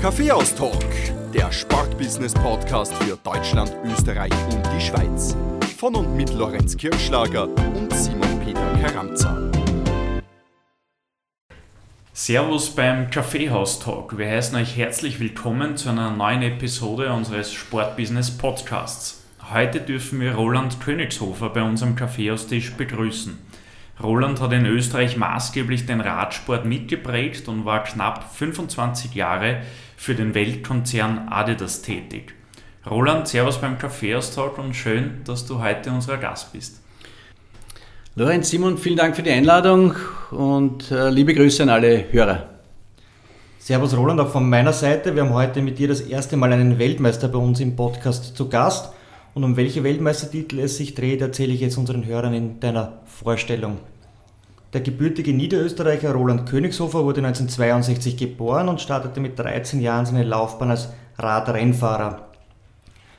[0.00, 0.84] Kaffeehaus-Talk,
[1.32, 5.34] der Sportbusiness-Podcast für Deutschland, Österreich und die Schweiz.
[5.78, 9.50] Von und mit Lorenz Kirschlager und Simon Peter Karamza.
[12.12, 14.16] Servus beim Kaffeehaus-Talk.
[14.18, 19.24] Wir heißen euch herzlich willkommen zu einer neuen Episode unseres Sportbusiness-Podcasts.
[19.52, 23.38] Heute dürfen wir Roland Königshofer bei unserem Kaffeehaustisch begrüßen.
[24.02, 29.62] Roland hat in Österreich maßgeblich den Radsport mitgeprägt und war knapp 25 Jahre
[29.96, 32.34] für den Weltkonzern Adidas tätig.
[32.90, 36.80] Roland, Servus beim Kaffeehaustalk und schön, dass du heute unser Gast bist.
[38.16, 39.94] Lorenz, Simon, vielen Dank für die Einladung
[40.30, 42.48] und äh, liebe Grüße an alle Hörer.
[43.58, 45.14] Servus Roland, auch von meiner Seite.
[45.14, 48.48] Wir haben heute mit dir das erste Mal einen Weltmeister bei uns im Podcast zu
[48.48, 48.92] Gast.
[49.34, 53.78] Und um welche Weltmeistertitel es sich dreht, erzähle ich jetzt unseren Hörern in deiner Vorstellung.
[54.72, 60.70] Der gebürtige Niederösterreicher Roland Königshofer wurde 1962 geboren und startete mit 13 Jahren seine Laufbahn
[60.70, 62.28] als Radrennfahrer.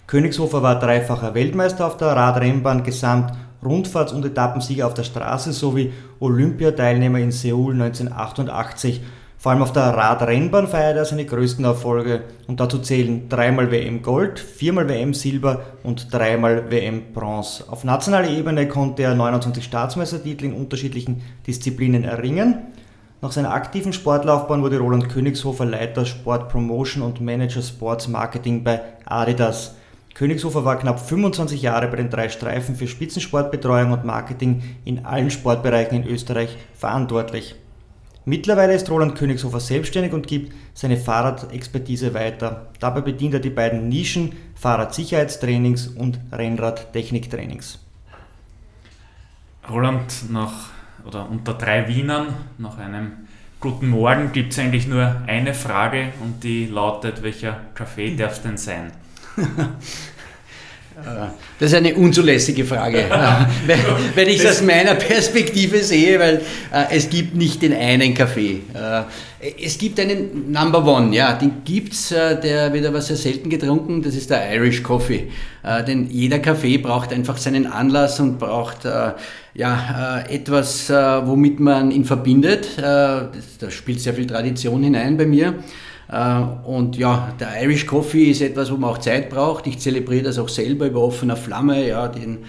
[0.08, 5.92] Königshofer war dreifacher Weltmeister auf der Radrennbahn, Gesamt-, Rundfahrts- und Etappensieger auf der Straße sowie
[6.20, 9.02] Olympiateilnehmer in Seoul 1988
[9.46, 14.02] vor allem auf der Radrennbahn feiert er seine größten Erfolge und dazu zählen dreimal WM
[14.02, 17.64] Gold, viermal WM Silber und dreimal WM Bronze.
[17.70, 22.74] Auf nationaler Ebene konnte er 29 Staatsmeistertitel in unterschiedlichen Disziplinen erringen.
[23.22, 28.82] Nach seiner aktiven Sportlaufbahn wurde Roland Königshofer Leiter Sport Promotion und Manager Sports Marketing bei
[29.06, 29.76] Adidas.
[30.16, 35.30] Königshofer war knapp 25 Jahre bei den drei Streifen für Spitzensportbetreuung und Marketing in allen
[35.30, 37.56] Sportbereichen in Österreich verantwortlich.
[38.26, 42.68] Mittlerweile ist Roland Königshofer selbstständig und gibt seine Fahrradexpertise weiter.
[42.80, 47.80] Dabei bedient er die beiden Nischen Fahrradsicherheitstrainings und Rennradtechniktrainings.
[49.70, 50.70] Roland, nach,
[51.06, 53.12] oder unter drei Wienern, nach einem
[53.60, 58.42] guten Morgen gibt es eigentlich nur eine Frage und die lautet, welcher Kaffee darf es
[58.42, 58.92] denn sein?
[61.04, 61.28] Äh,
[61.60, 63.08] das ist eine unzulässige Frage, äh,
[64.16, 66.42] wenn ich es aus meiner Perspektive sehe, weil
[66.72, 68.62] äh, es gibt nicht den einen Kaffee.
[69.62, 74.02] Es gibt einen Number One, ja, den gibt es, der wird aber sehr selten getrunken,
[74.02, 75.28] das ist der Irish Coffee.
[75.88, 78.86] Denn jeder Kaffee braucht einfach seinen Anlass und braucht
[79.54, 82.70] ja, etwas, womit man ihn verbindet.
[82.78, 83.30] Da
[83.70, 85.54] spielt sehr viel Tradition hinein bei mir.
[86.12, 89.68] Äh, und ja, der Irish Coffee ist etwas, wo man auch Zeit braucht.
[89.68, 92.40] Ich zelebriere das auch selber über offener Flamme, ja, den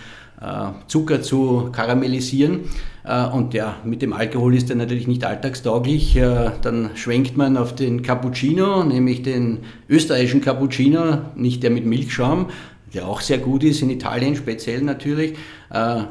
[0.41, 2.61] äh, Zucker zu karamellisieren.
[3.05, 6.19] Äh, und ja, mit dem Alkohol ist er natürlich nicht alltagstauglich.
[6.63, 12.47] Dann schwenkt man auf den Cappuccino, nämlich den österreichischen Cappuccino, nicht der mit Milchschaum,
[12.95, 15.37] der auch sehr gut ist, in Italien speziell natürlich.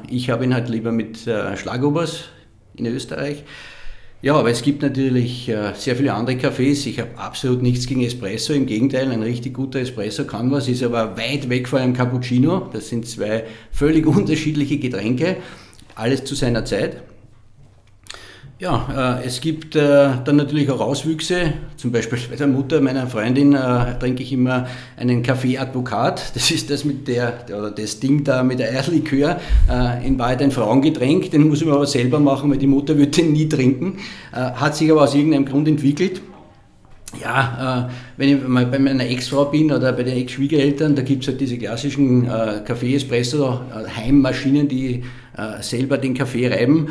[0.09, 1.19] Ich habe ihn halt lieber mit
[1.55, 2.25] Schlagobers
[2.75, 3.43] in Österreich.
[4.25, 6.87] Ja, aber es gibt natürlich äh, sehr viele andere Cafés.
[6.87, 8.53] Ich habe absolut nichts gegen Espresso.
[8.53, 12.67] Im Gegenteil, ein richtig guter Espresso kann was, ist aber weit weg von einem Cappuccino.
[12.73, 15.37] Das sind zwei völlig unterschiedliche Getränke.
[15.93, 17.03] Alles zu seiner Zeit.
[18.57, 21.55] Ja, äh, es gibt äh, dann natürlich auch Auswüchse.
[21.75, 26.33] Zum Beispiel bei der Mutter meiner Freundin äh, trinke ich immer einen Kaffee Advokat.
[26.33, 29.41] Das ist das mit der, oder das Ding da mit der Eierlikör.
[29.69, 31.31] Äh, in Wahrheit ein Frauengetränk.
[31.31, 33.97] Den muss ich aber selber machen, weil die Mutter würde den nie trinken.
[34.31, 36.21] Äh, hat sich aber aus irgendeinem Grund entwickelt.
[37.21, 41.23] Ja, äh, wenn ich mal bei meiner Ex-Frau bin oder bei den Ex-Schwiegereltern, da gibt
[41.23, 45.03] es halt diese klassischen Kaffee-Espresso-Heimmaschinen, die
[45.59, 46.87] selber den Kaffee reiben.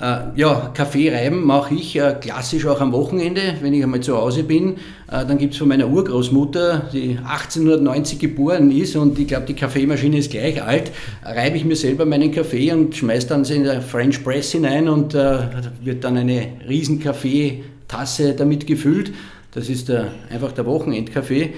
[0.00, 4.16] Äh, ja, Kaffee reiben mache ich äh, klassisch auch am Wochenende, wenn ich einmal zu
[4.16, 4.76] Hause bin.
[5.10, 9.54] Äh, dann gibt es von meiner Urgroßmutter, die 1890 geboren ist und ich glaube, die
[9.54, 10.92] Kaffeemaschine ist gleich alt,
[11.24, 14.88] reibe ich mir selber meinen Kaffee und schmeiße dann sie in der French Press hinein
[14.88, 19.12] und wird dann eine riesen Kaffeetasse damit gefüllt.
[19.52, 21.52] Das ist der, einfach der Wochenendkaffee.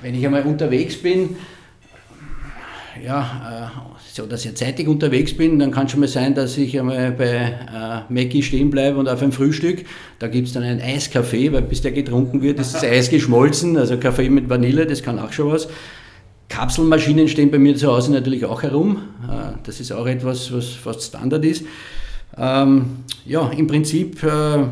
[0.00, 1.36] Wenn ich einmal unterwegs bin,
[3.02, 3.80] ja, äh,
[4.12, 8.04] so dass ich zeitig unterwegs bin, dann kann schon mal sein, dass ich einmal bei
[8.08, 9.84] äh, Mackie stehen bleibe und auf ein Frühstück,
[10.18, 13.76] da gibt es dann einen Eiskaffee, weil bis der getrunken wird, ist das Eis geschmolzen,
[13.76, 15.68] also Kaffee mit Vanille, das kann auch schon was.
[16.48, 18.98] Kapselmaschinen stehen bei mir zu Hause natürlich auch herum.
[19.24, 21.64] Äh, das ist auch etwas, was fast Standard ist.
[22.36, 22.86] Ähm,
[23.24, 24.64] ja, im Prinzip äh,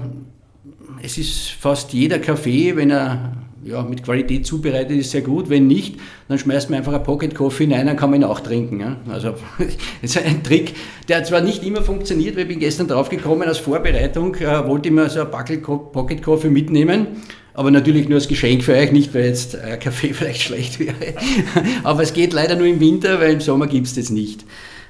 [1.03, 3.33] es ist fast jeder Kaffee, wenn er
[3.65, 5.49] ja, mit Qualität zubereitet ist, sehr gut.
[5.49, 5.97] Wenn nicht,
[6.29, 8.81] dann schmeißt man einfach ein Pocket Coffee hinein, dann kann man ihn auch trinken.
[8.81, 8.97] Ja?
[9.11, 10.75] Also das ist ein Trick,
[11.09, 14.95] der zwar nicht immer funktioniert, weil ich bin gestern draufgekommen, als Vorbereitung äh, wollte ich
[14.95, 17.07] mir so ein Backel Pocket Coffee mitnehmen.
[17.55, 20.95] Aber natürlich nur als Geschenk für euch, nicht weil jetzt äh, Kaffee vielleicht schlecht wäre.
[21.85, 24.45] Aber es geht leider nur im Winter, weil im Sommer gibt es das nicht.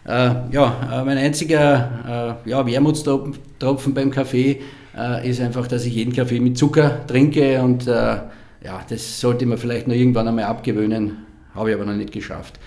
[0.04, 4.60] Äh, ja, äh, mein einziger äh, ja, Wermutstropfen beim Kaffee
[4.96, 7.86] äh, ist einfach, dass ich jeden Kaffee mit Zucker trinke und
[8.64, 12.58] ja, das sollte man vielleicht noch irgendwann einmal abgewöhnen, habe ich aber noch nicht geschafft.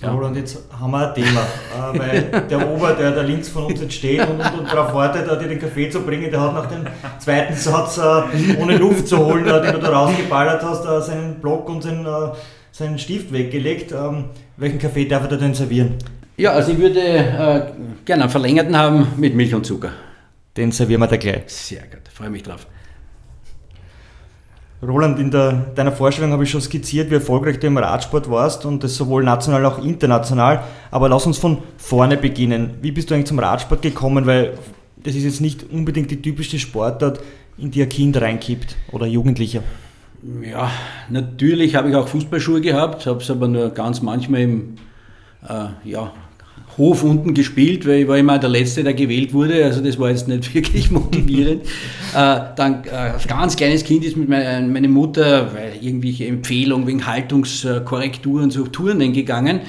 [0.00, 0.12] So, ja.
[0.12, 3.80] Roland, jetzt haben wir ein Thema, äh, weil der Ober, der da links von uns
[3.80, 6.66] jetzt steht und, und, und darauf wartet, dir den Kaffee zu bringen, der hat nach
[6.66, 6.86] dem
[7.18, 11.40] zweiten Satz, äh, ohne Luft zu holen, äh, den du da rausgeballert hast, äh, seinen
[11.40, 12.32] Block und seinen, äh,
[12.70, 13.90] seinen Stift weggelegt.
[13.90, 14.26] Ähm,
[14.56, 15.94] welchen Kaffee darf er denn servieren?
[16.36, 17.62] Ja, also ich würde äh,
[18.04, 19.90] gerne einen verlängerten haben mit Milch und Zucker.
[20.56, 21.42] Den servieren wir da gleich.
[21.48, 22.68] Sehr gut, freue mich drauf.
[24.80, 28.64] Roland, in der, deiner Vorstellung habe ich schon skizziert, wie erfolgreich du im Radsport warst
[28.64, 30.62] und das sowohl national als auch international.
[30.92, 32.74] Aber lass uns von vorne beginnen.
[32.80, 34.26] Wie bist du eigentlich zum Radsport gekommen?
[34.26, 34.56] Weil
[34.96, 37.20] das ist jetzt nicht unbedingt die typische Sportart,
[37.56, 39.62] in die ein Kind reinkippt oder Jugendlicher.
[40.42, 40.70] Ja,
[41.08, 44.76] natürlich habe ich auch Fußballschuhe gehabt, habe es aber nur ganz manchmal im
[45.48, 46.12] äh, ja,
[46.78, 49.64] Hof unten gespielt, weil ich war immer der Letzte, der gewählt wurde.
[49.64, 51.64] Also das war jetzt nicht wirklich motivierend.
[52.14, 56.86] äh, dann äh, als ganz kleines Kind ist mit meiner meine Mutter, weil irgendwelche Empfehlungen
[56.86, 59.60] wegen Haltungskorrekturen so Touren gegangen.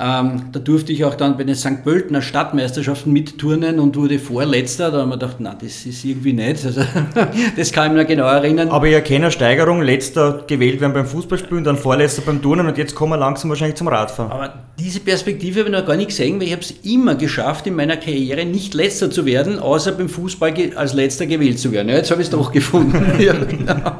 [0.00, 1.82] Ähm, da durfte ich auch dann bei den St.
[1.82, 4.92] Pöltener Stadtmeisterschaften mitturnen und wurde Vorletzter.
[4.92, 6.64] Da haben wir gedacht, na, das ist irgendwie nicht.
[6.64, 6.82] Also,
[7.56, 8.68] das kann ich mir genau erinnern.
[8.68, 12.78] Aber ich erkenne eine Steigerung, letzter gewählt werden beim Fußballspielen, dann Vorletzter beim Turnen und
[12.78, 14.30] jetzt kommen wir langsam wahrscheinlich zum Radfahren.
[14.30, 17.66] Aber diese Perspektive habe ich noch gar nicht gesehen, weil ich habe es immer geschafft,
[17.66, 21.88] in meiner Karriere nicht Letzter zu werden, außer beim Fußball als Letzter gewählt zu werden.
[21.88, 23.04] Ja, jetzt habe ich es doch gefunden.
[23.18, 23.96] ja, genau.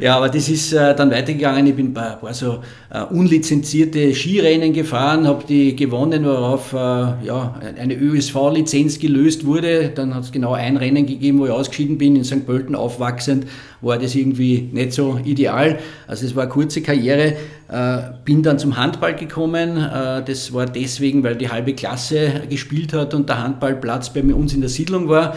[0.00, 1.66] ja, aber das ist äh, dann weitergegangen.
[1.66, 2.60] Ich bin bei ein so
[2.90, 9.90] äh, unlizenzierte Skirennen gefahren, habe die gewonnen, worauf äh, ja, eine ÖSV-Lizenz gelöst wurde.
[9.94, 12.46] Dann hat es genau ein Rennen gegeben, wo ich ausgeschieden bin, in St.
[12.46, 13.46] Pölten aufwachsend,
[13.80, 15.78] war das irgendwie nicht so ideal.
[16.06, 17.36] Also es war eine kurze Karriere.
[17.68, 19.76] Äh, bin dann zum Handball gekommen.
[19.76, 24.54] Äh, das war deswegen, weil die halbe Klasse gespielt hat und der Handballplatz bei uns
[24.54, 25.36] in der Siedlung war.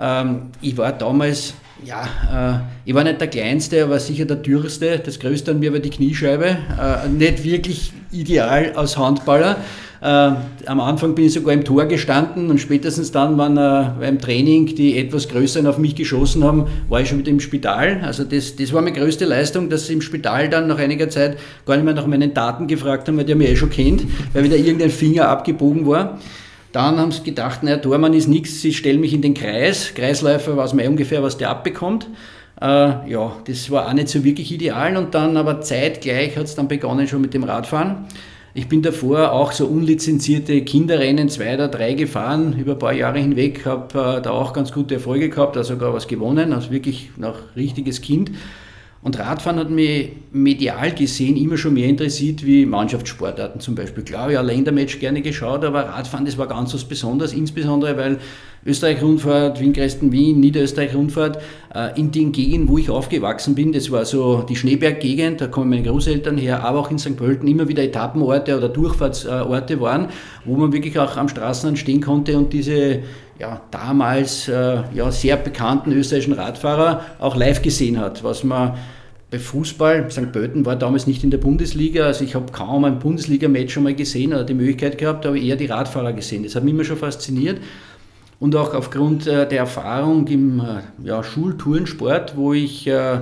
[0.00, 1.54] Ähm, ich war damals
[1.84, 4.98] ja, äh, ich war nicht der Kleinste, aber sicher der Dürrste.
[4.98, 6.46] Das Größte an mir war die Kniescheibe.
[6.46, 9.56] Äh, nicht wirklich ideal als Handballer.
[10.02, 14.18] Äh, am Anfang bin ich sogar im Tor gestanden und spätestens dann, wenn äh, beim
[14.18, 18.00] Training die etwas Größeren auf mich geschossen haben, war ich schon wieder im Spital.
[18.02, 21.38] Also das, das war meine größte Leistung, dass sie im Spital dann nach einiger Zeit
[21.66, 24.44] gar nicht mehr nach meinen Daten gefragt haben, weil die mich eh schon kennt, weil
[24.44, 26.18] wieder irgendein Finger abgebogen war.
[26.72, 29.92] Dann haben sie gedacht, naja, Tormann ist nichts, sie stellen mich in den Kreis.
[29.94, 32.06] Kreisläufer weiß man ungefähr, was der abbekommt.
[32.60, 32.66] Äh,
[33.10, 36.68] ja, das war auch nicht so wirklich ideal und dann aber zeitgleich hat es dann
[36.68, 38.06] begonnen schon mit dem Radfahren.
[38.52, 43.18] Ich bin davor auch so unlizenzierte Kinderrennen, zwei oder drei gefahren, über ein paar Jahre
[43.18, 47.10] hinweg, habe äh, da auch ganz gute Erfolge gehabt, also sogar was gewonnen, also wirklich
[47.16, 48.32] noch richtiges Kind.
[49.02, 54.04] Und Radfahren hat mich medial gesehen immer schon mehr interessiert wie Mannschaftssportarten zum Beispiel.
[54.04, 58.18] Klar, ja, Ländermatch gerne geschaut, aber Radfahren, das war ganz was Besonderes, insbesondere weil
[58.66, 61.38] Österreich-Rundfahrt, Wien-Gresten-Wien, Niederösterreich-Rundfahrt,
[61.74, 65.70] äh, in den Gegenden, wo ich aufgewachsen bin, das war so die Schneeberg-Gegend, da kommen
[65.70, 67.16] meine Großeltern her, aber auch in St.
[67.16, 70.08] Pölten immer wieder Etappenorte oder Durchfahrtsorte waren,
[70.44, 73.00] wo man wirklich auch am Straßenrand stehen konnte und diese
[73.40, 78.76] ja, damals äh, ja, sehr bekannten österreichischen Radfahrer auch live gesehen hat, was man
[79.30, 80.32] bei Fußball, St.
[80.32, 83.94] Pölten war damals nicht in der Bundesliga, also ich habe kaum ein Bundesliga-Match schon mal
[83.94, 86.42] gesehen oder die Möglichkeit gehabt, aber eher die Radfahrer gesehen.
[86.42, 87.58] Das hat mich immer schon fasziniert
[88.40, 93.20] und auch aufgrund äh, der Erfahrung im äh, ja, Schultourensport, wo ich äh,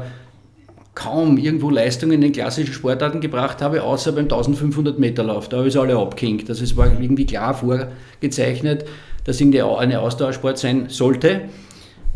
[0.94, 5.48] kaum irgendwo Leistungen in den klassischen Sportarten gebracht habe, außer beim 1500 Meter Lauf.
[5.48, 6.48] Da habe ich es alle abgehängt.
[6.48, 8.84] Also es war irgendwie klar vorgezeichnet,
[9.28, 11.42] dass eine Ausdauersport sein sollte.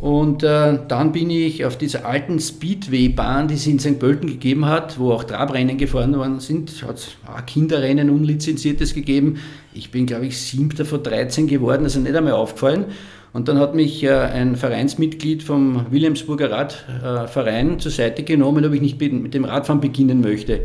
[0.01, 4.01] Und äh, dann bin ich auf dieser alten Speedway-Bahn, die es in St.
[4.01, 7.17] Pölten gegeben hat, wo auch Trabrennen gefahren worden sind, hat es
[7.47, 9.39] Kinderrennen, unlizenziertes gegeben.
[9.75, 12.87] Ich bin, glaube ich, siebter von 13 geworden, also nicht einmal aufgefallen.
[13.33, 18.73] Und dann hat mich äh, ein Vereinsmitglied vom Williamsburger Radverein äh, zur Seite genommen, ob
[18.73, 20.63] ich nicht mit dem Radfahren beginnen möchte.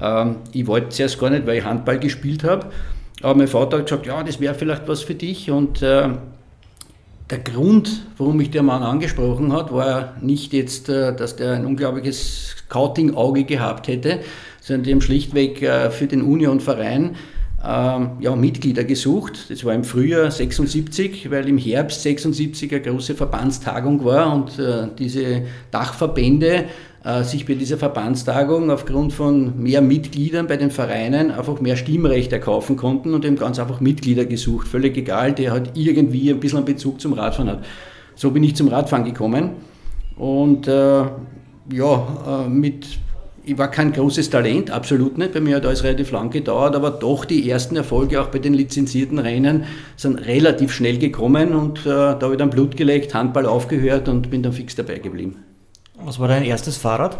[0.00, 2.68] Ähm, ich wollte zuerst gar nicht, weil ich Handball gespielt habe.
[3.22, 5.50] Aber mein Vater hat gesagt, ja, das wäre vielleicht was für dich.
[5.50, 6.08] Und äh,
[7.30, 11.66] der Grund, warum mich der Mann angesprochen hat, war nicht jetzt, äh, dass der ein
[11.66, 14.20] unglaubliches Scouting-Auge gehabt hätte,
[14.60, 17.16] sondern dem schlichtweg äh, für den Union-Verein äh,
[17.64, 19.50] ähm, ja, Mitglieder gesucht.
[19.50, 24.88] Das war im Frühjahr 76, weil im Herbst 76 eine große Verbandstagung war und äh,
[24.96, 26.66] diese Dachverbände
[27.22, 32.76] sich bei dieser Verbandstagung aufgrund von mehr Mitgliedern bei den Vereinen einfach mehr Stimmrecht erkaufen
[32.76, 36.66] konnten und eben ganz einfach Mitglieder gesucht, völlig egal, der halt irgendwie ein bisschen einen
[36.66, 37.64] Bezug zum Radfahren hat.
[38.14, 39.52] So bin ich zum Radfahren gekommen
[40.16, 40.72] und äh,
[41.72, 42.98] ja, äh, mit
[43.48, 45.32] ich war kein großes Talent, absolut nicht.
[45.32, 48.52] Bei mir hat alles relativ lang gedauert, aber doch die ersten Erfolge auch bei den
[48.52, 49.64] lizenzierten Rennen
[49.96, 54.30] sind relativ schnell gekommen und äh, da habe ich dann Blut gelegt, Handball aufgehört und
[54.30, 55.47] bin dann fix dabei geblieben.
[56.04, 57.18] Was war dein erstes Fahrrad?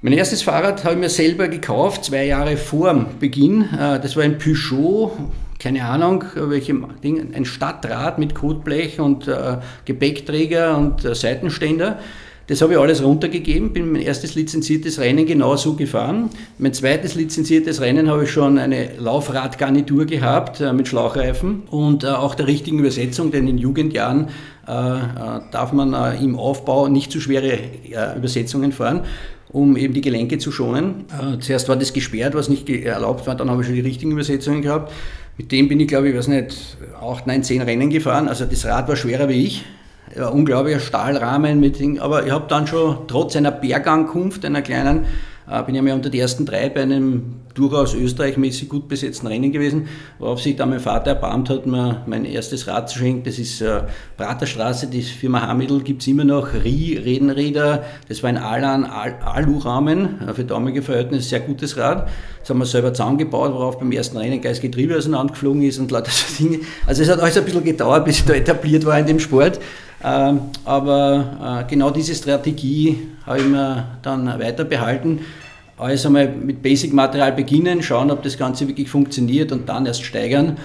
[0.00, 3.62] Mein erstes Fahrrad habe ich mir selber gekauft, zwei Jahre vor Beginn.
[3.62, 5.10] Äh, das war ein Peugeot,
[5.58, 11.98] keine Ahnung, welchem Ding, ein Stadtrad mit Kotblech und äh, Gepäckträger und äh, Seitenständer.
[12.48, 16.30] Das habe ich alles runtergegeben, bin mein erstes lizenziertes Rennen genauso gefahren.
[16.58, 22.08] Mein zweites lizenziertes Rennen habe ich schon eine Laufradgarnitur gehabt äh, mit Schlauchreifen und äh,
[22.08, 24.28] auch der richtigen Übersetzung, denn in Jugendjahren
[24.68, 29.02] äh, äh darf man äh, im Aufbau nicht zu schwere äh, Übersetzungen fahren
[29.48, 31.06] um eben die Gelenke zu schonen.
[31.40, 34.60] zuerst war das gesperrt, was nicht erlaubt war, dann habe ich schon die richtigen Übersetzungen
[34.60, 34.92] gehabt.
[35.38, 38.28] Mit dem bin ich, glaube ich, weiß nicht, 8, 9, 10 Rennen gefahren.
[38.28, 39.64] Also das Rad war schwerer wie ich
[40.16, 41.80] ja, unglaublicher Stahlrahmen mit.
[42.00, 45.04] Aber ich habe dann schon trotz einer Bergankunft, einer kleinen,
[45.48, 49.52] äh, bin ja mal unter die ersten drei bei einem durchaus österreichmäßig gut besetzten Rennen
[49.52, 53.22] gewesen, worauf sich dann mein Vater erbarmt hat, mir mein erstes Rad zu schenken.
[53.24, 53.82] Das ist äh,
[54.16, 60.20] Praterstraße, die Firma Hamitl gibt es immer noch, Rie, Redenräder, das war ein Alan Alurahmen,
[60.20, 62.08] äh, für damalige Verhältnisse sehr gutes Rad.
[62.40, 66.10] Das haben wir selber zusammengebaut, worauf beim ersten Rennen gleich Getriebe auseinandergeflogen ist und lauter
[66.10, 66.60] so Dinge.
[66.86, 69.60] Also es hat alles ein bisschen gedauert, bis ich da etabliert war in dem Sport.
[70.06, 75.20] Ähm, aber äh, genau diese Strategie habe ich mir dann weiter behalten.
[75.76, 80.58] Also einmal mit Basic-Material beginnen, schauen, ob das Ganze wirklich funktioniert und dann erst steigern.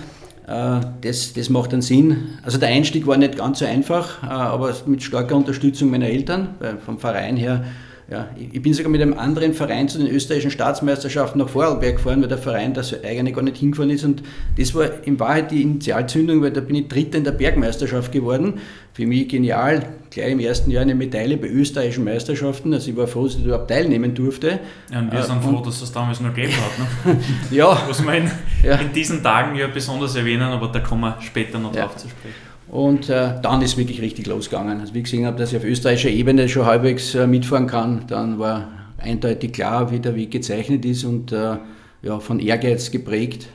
[0.48, 2.38] Äh, das, das macht dann Sinn.
[2.44, 6.50] Also der Einstieg war nicht ganz so einfach, äh, aber mit starker Unterstützung meiner Eltern,
[6.86, 7.64] vom Verein her
[8.12, 12.22] ja, ich bin sogar mit einem anderen Verein zu den österreichischen Staatsmeisterschaften nach Vorarlberg gefahren,
[12.22, 14.03] weil der Verein da so eigentlich gar nicht hingefahren ist.
[14.03, 14.22] Und
[14.58, 18.56] das war in Wahrheit die Initialzündung, weil da bin ich Dritter in der Bergmeisterschaft geworden.
[18.91, 22.74] Für mich genial, gleich im ersten Jahr eine Medaille bei österreichischen Meisterschaften.
[22.74, 24.60] Also ich war froh, dass ich überhaupt teilnehmen durfte.
[24.91, 27.06] Ja, und wir sind äh, froh, dass es das damals noch gegeben hat.
[27.06, 27.18] Ne?
[27.51, 27.82] ja.
[27.88, 28.75] Muss man in, ja.
[28.75, 31.84] in, diesen Tagen ja besonders erwähnen, aber da kommen wir später noch ja.
[31.84, 32.50] drauf zu sprechen.
[32.72, 34.80] Und äh, dann ist wirklich richtig losgegangen.
[34.80, 38.08] Also wie ich gesehen habe, dass ich auf österreichischer Ebene schon halbwegs äh, mitfahren kann,
[38.08, 41.58] dann war eindeutig klar, wie der Weg gezeichnet ist und äh,
[42.01, 43.50] ja, von Ehrgeiz geprägt.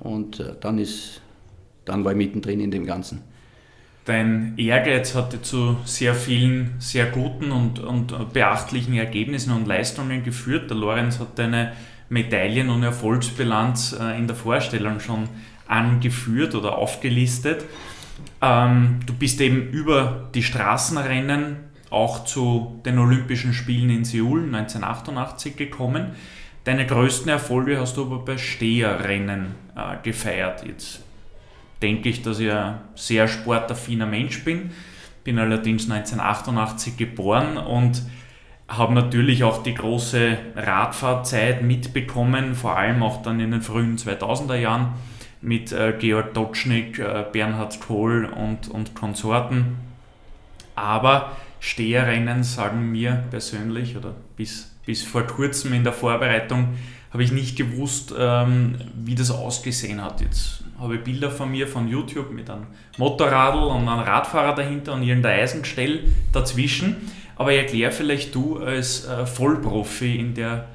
[0.00, 1.20] Und äh, dann, ist,
[1.84, 3.20] dann war ich mittendrin in dem Ganzen.
[4.06, 10.70] Dein Ehrgeiz hatte zu sehr vielen sehr guten und, und beachtlichen Ergebnissen und Leistungen geführt.
[10.70, 11.72] Der Lorenz hat deine
[12.08, 15.28] Medaillen- und Erfolgsbilanz äh, in der Vorstellung schon
[15.68, 17.66] angeführt oder aufgelistet.
[18.42, 21.56] Ähm, du bist eben über die Straßenrennen
[21.90, 26.08] auch zu den Olympischen Spielen in Seoul 1988 gekommen.
[26.64, 30.66] Deine größten Erfolge hast du aber bei Steherrennen äh, gefeiert.
[30.66, 31.04] Jetzt
[31.82, 34.70] denke ich, dass ich ein sehr sportaffiner Mensch bin.
[35.22, 38.02] Bin allerdings 1988 geboren und
[38.68, 44.56] habe natürlich auch die große Radfahrzeit mitbekommen, vor allem auch dann in den frühen 2000er
[44.56, 44.94] Jahren
[45.42, 49.76] mit äh, Georg Dotschnik, äh, Bernhard Kohl und, und Konsorten.
[50.74, 56.68] Aber Steherrennen sagen mir persönlich oder bis, bis vor kurzem in der Vorbereitung
[57.12, 60.20] habe ich nicht gewusst, ähm, wie das ausgesehen hat.
[60.20, 64.94] Jetzt habe ich Bilder von mir von YouTube mit einem Motorradl und einem Radfahrer dahinter
[64.94, 66.96] und irgendein Eisengestell dazwischen.
[67.36, 70.68] Aber erklär vielleicht du als äh, Vollprofi in der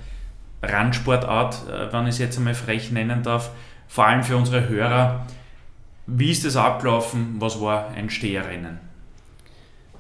[0.61, 3.51] Randsportart, äh, wenn ich es jetzt einmal frech nennen darf,
[3.87, 5.25] vor allem für unsere Hörer,
[6.05, 7.35] wie ist das abgelaufen?
[7.39, 8.86] Was war ein Steherrennen?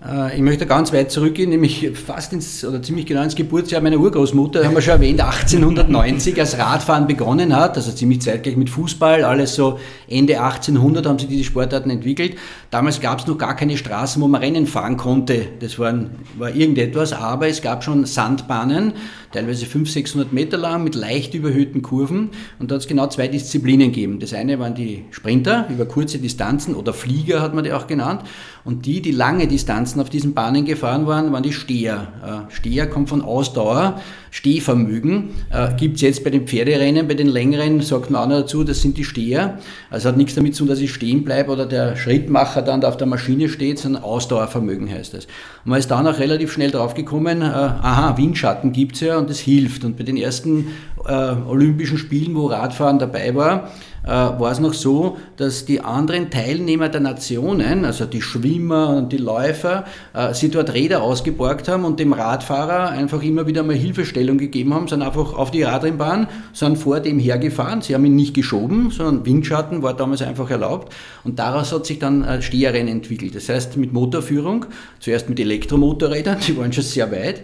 [0.05, 3.97] Äh, ich möchte ganz weit zurückgehen, nämlich fast ins, oder ziemlich genau ins Geburtsjahr meiner
[3.97, 9.23] Urgroßmutter, haben wir schon erwähnt, 1890 als Radfahren begonnen hat, also ziemlich zeitgleich mit Fußball,
[9.23, 12.37] alles so Ende 1800 haben sich diese Sportarten entwickelt.
[12.69, 16.53] Damals gab es noch gar keine Straßen, wo man Rennen fahren konnte, das waren, war
[16.53, 18.93] irgendetwas, aber es gab schon Sandbahnen,
[19.31, 23.27] teilweise 500, 600 Meter lang mit leicht überhöhten Kurven und da hat es genau zwei
[23.27, 24.19] Disziplinen gegeben.
[24.19, 28.21] Das eine waren die Sprinter über kurze Distanzen oder Flieger hat man die auch genannt
[28.67, 32.09] Und die, die lange Distanzen auf diesen Bahnen gefahren waren, waren die Steher.
[32.21, 35.29] Äh, Steher kommt von Ausdauer, Stehvermögen.
[35.49, 38.65] Äh, Gibt es jetzt bei den Pferderennen, bei den längeren, sagt man auch noch dazu,
[38.65, 39.57] das sind die Steher.
[39.89, 42.89] Also hat nichts damit zu tun, dass ich stehen bleibe oder der Schrittmacher dann da
[42.89, 45.27] auf der Maschine steht, sondern Ausdauervermögen heißt das.
[45.63, 49.29] Und man ist dann auch relativ schnell draufgekommen, äh, aha, Windschatten gibt es ja und
[49.29, 49.85] das hilft.
[49.85, 50.67] Und bei den ersten
[51.05, 53.71] äh, Olympischen Spielen, wo Radfahren dabei war,
[54.07, 59.11] äh, war es noch so, dass die anderen Teilnehmer der Nationen, also die Schwimmer und
[59.11, 63.75] die Läufer, äh, sie dort Räder ausgeborgt haben und dem Radfahrer einfach immer wieder mal
[63.75, 68.15] Hilfestellung gegeben haben, sind einfach auf die Radrennbahn, sind vor dem hergefahren, sie haben ihn
[68.15, 70.93] nicht geschoben, sondern Windschatten war damals einfach erlaubt
[71.25, 73.35] und daraus hat sich dann ein Steherrennen entwickelt.
[73.35, 74.67] Das heißt mit Motorführung,
[75.01, 77.43] zuerst mit Elektromotorrädern, die waren schon sehr weit,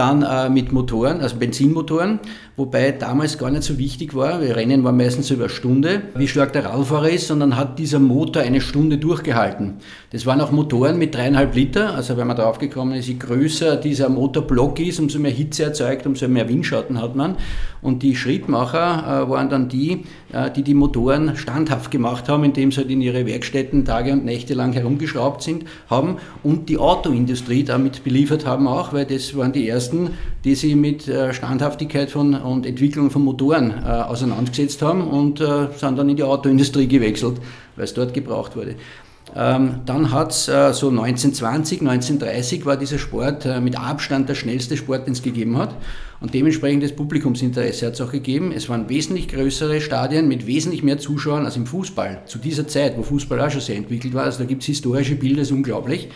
[0.00, 2.20] dann äh, mit Motoren, also Benzinmotoren,
[2.56, 6.26] wobei damals gar nicht so wichtig war, wir Rennen waren meistens über eine Stunde, wie
[6.26, 9.74] stark der Radfahrer ist, sondern hat dieser Motor eine Stunde durchgehalten.
[10.10, 13.76] Das waren auch Motoren mit dreieinhalb Liter, also wenn man drauf gekommen ist, je größer
[13.76, 17.36] dieser Motorblock ist, umso mehr Hitze erzeugt, umso mehr Windschatten hat man.
[17.82, 22.72] Und die Schrittmacher äh, waren dann die, äh, die die Motoren standhaft gemacht haben, indem
[22.72, 27.64] sie halt in ihre Werkstätten Tage und Nächte lang herumgeschraubt sind, haben und die Autoindustrie
[27.64, 29.89] damit beliefert haben auch, weil das waren die ersten,
[30.44, 35.68] die sich mit äh, Standhaftigkeit von, und Entwicklung von Motoren äh, auseinandergesetzt haben und äh,
[35.76, 37.40] sind dann in die Autoindustrie gewechselt,
[37.76, 38.76] weil es dort gebraucht wurde.
[39.36, 44.34] Ähm, dann hat es äh, so 1920, 1930 war dieser Sport äh, mit Abstand der
[44.34, 45.76] schnellste Sport, den es gegeben hat.
[46.20, 48.52] Und dementsprechend das Publikumsinteresse hat es auch gegeben.
[48.52, 52.22] Es waren wesentlich größere Stadien mit wesentlich mehr Zuschauern als im Fußball.
[52.26, 54.24] Zu dieser Zeit, wo Fußball auch schon sehr entwickelt war.
[54.24, 56.08] Also da gibt es historische Bilder, das ist unglaublich.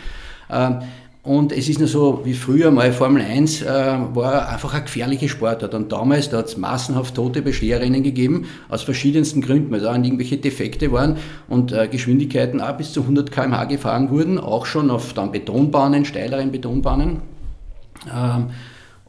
[0.50, 0.78] Ähm,
[1.24, 5.26] und es ist nur so, wie früher mal Formel 1 äh, war einfach ein gefährlicher
[5.26, 5.72] Sportart.
[5.72, 10.36] Und damals, da hat es massenhaft tote Besteherrennen gegeben, aus verschiedensten Gründen, weil da irgendwelche
[10.36, 11.16] Defekte waren
[11.48, 16.04] und äh, Geschwindigkeiten auch bis zu 100 km/h gefahren wurden, auch schon auf dann Betonbahnen,
[16.04, 17.22] steileren Betonbahnen.
[18.14, 18.50] Ähm,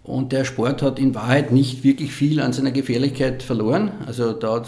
[0.04, 3.92] und der Sport hat in Wahrheit nicht wirklich viel an seiner Gefährlichkeit verloren.
[4.08, 4.68] Also da hat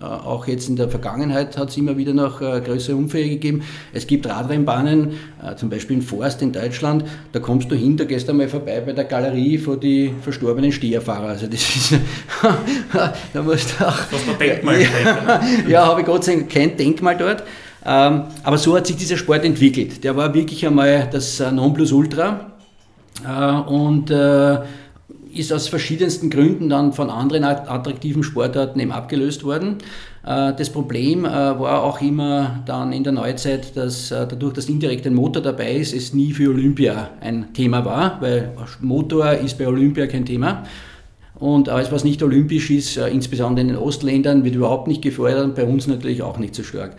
[0.00, 3.62] auch jetzt in der Vergangenheit hat es immer wieder noch äh, größere Unfälle gegeben.
[3.92, 8.04] Es gibt Radrennbahnen, äh, zum Beispiel in Forst in Deutschland, da kommst du hin, da
[8.04, 11.28] gehst du einmal vorbei bei der Galerie vor die verstorbenen Steherfahrer.
[11.28, 11.92] Also das ist,
[13.32, 13.98] da musst du auch...
[14.10, 17.44] Was ein Denkmal ja, ja, habe ich Gott sei Dank kein Denkmal dort.
[17.86, 20.02] Ähm, aber so hat sich dieser Sport entwickelt.
[20.02, 22.50] Der war wirklich einmal das Nonplusultra.
[23.68, 24.10] Und
[25.36, 29.78] ist aus verschiedensten Gründen dann von anderen attraktiven Sportarten eben abgelöst worden.
[30.24, 34.68] Äh, das Problem äh, war auch immer dann in der Neuzeit, dass äh, dadurch, dass
[34.68, 39.58] indirekt ein Motor dabei ist, es nie für Olympia ein Thema war, weil Motor ist
[39.58, 40.64] bei Olympia kein Thema.
[41.36, 45.54] Und alles, was nicht olympisch ist, insbesondere in den Ostländern, wird überhaupt nicht gefördert und
[45.56, 46.96] bei uns natürlich auch nicht so stark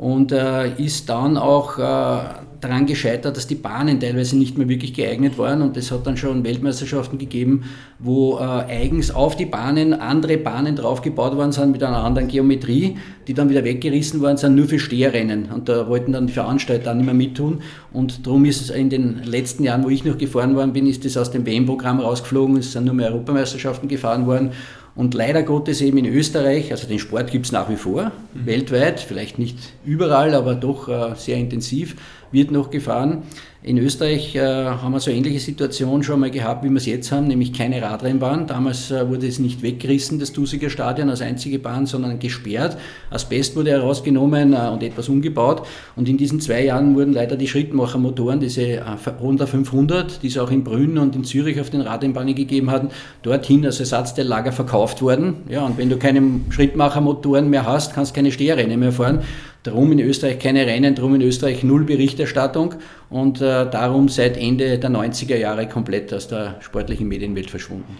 [0.00, 4.94] und äh, ist dann auch äh, daran gescheitert, dass die Bahnen teilweise nicht mehr wirklich
[4.94, 5.60] geeignet waren.
[5.60, 7.64] Und es hat dann schon Weltmeisterschaften gegeben,
[7.98, 12.96] wo äh, eigens auf die Bahnen andere Bahnen draufgebaut worden sind mit einer anderen Geometrie,
[13.26, 15.50] die dann wieder weggerissen worden sind, nur für Steherrennen.
[15.52, 17.60] Und da wollten dann die Veranstalter nicht mehr mittun.
[17.92, 21.04] Und darum ist es in den letzten Jahren, wo ich noch gefahren worden bin, ist
[21.04, 24.52] das aus dem WM-Programm rausgeflogen, es sind nur mehr Europameisterschaften gefahren worden
[24.94, 28.46] und leider Gottes eben in Österreich, also den Sport gibt es nach wie vor, mhm.
[28.46, 31.96] weltweit, vielleicht nicht überall, aber doch äh, sehr intensiv,
[32.32, 33.22] wird noch gefahren.
[33.62, 37.12] In Österreich äh, haben wir so ähnliche Situation schon mal gehabt, wie wir es jetzt
[37.12, 38.46] haben, nämlich keine Radrennbahn.
[38.46, 42.78] Damals äh, wurde es nicht weggerissen, das Dusiger Stadion als einzige Bahn, sondern gesperrt.
[43.10, 45.66] Asbest wurde herausgenommen äh, und etwas umgebaut.
[45.94, 48.82] Und in diesen zwei Jahren wurden leider die Schrittmachermotoren, diese äh,
[49.20, 52.88] Honda 500, die es auch in Brünn und in Zürich auf den Radrennbahnen gegeben hatten,
[53.20, 55.34] dorthin als Ersatzteillager verkauft worden.
[55.50, 59.20] Ja, und wenn du keine Schrittmachermotoren mehr hast, kannst du keine Steherrennen mehr fahren.
[59.62, 62.76] Darum in Österreich keine Rennen, darum in Österreich null Berichterstattung
[63.10, 67.98] und äh, darum seit Ende der 90er Jahre komplett aus der sportlichen Medienwelt verschwunden.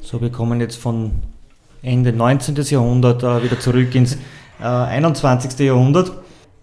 [0.00, 1.12] So, wir kommen jetzt von
[1.82, 2.54] Ende 19.
[2.56, 4.14] Jahrhundert äh, wieder zurück ins
[4.60, 5.58] äh, 21.
[5.58, 6.12] Jahrhundert.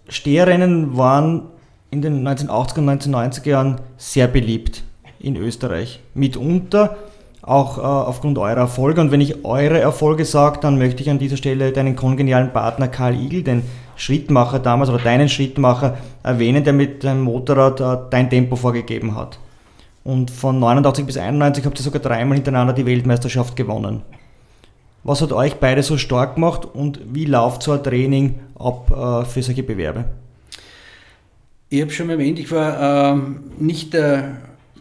[0.08, 1.42] Steherrennen waren
[1.90, 4.82] in den 1980er und 1990er Jahren sehr beliebt
[5.20, 6.00] in Österreich.
[6.14, 6.96] Mitunter
[7.42, 9.00] auch äh, aufgrund eurer Erfolge.
[9.00, 12.88] Und wenn ich eure Erfolge sage, dann möchte ich an dieser Stelle deinen kongenialen Partner
[12.88, 13.62] Karl Igel, den
[14.00, 19.38] Schrittmacher damals oder deinen Schrittmacher erwähnen, der mit deinem Motorrad äh, dein Tempo vorgegeben hat.
[20.04, 24.00] Und von 89 bis 91 habt ihr sogar dreimal hintereinander die Weltmeisterschaft gewonnen.
[25.04, 29.24] Was hat euch beide so stark gemacht und wie läuft so ein Training ab äh,
[29.26, 30.06] für solche Bewerbe?
[31.68, 34.38] Ich habe schon erwähnt, ich war ähm, nicht der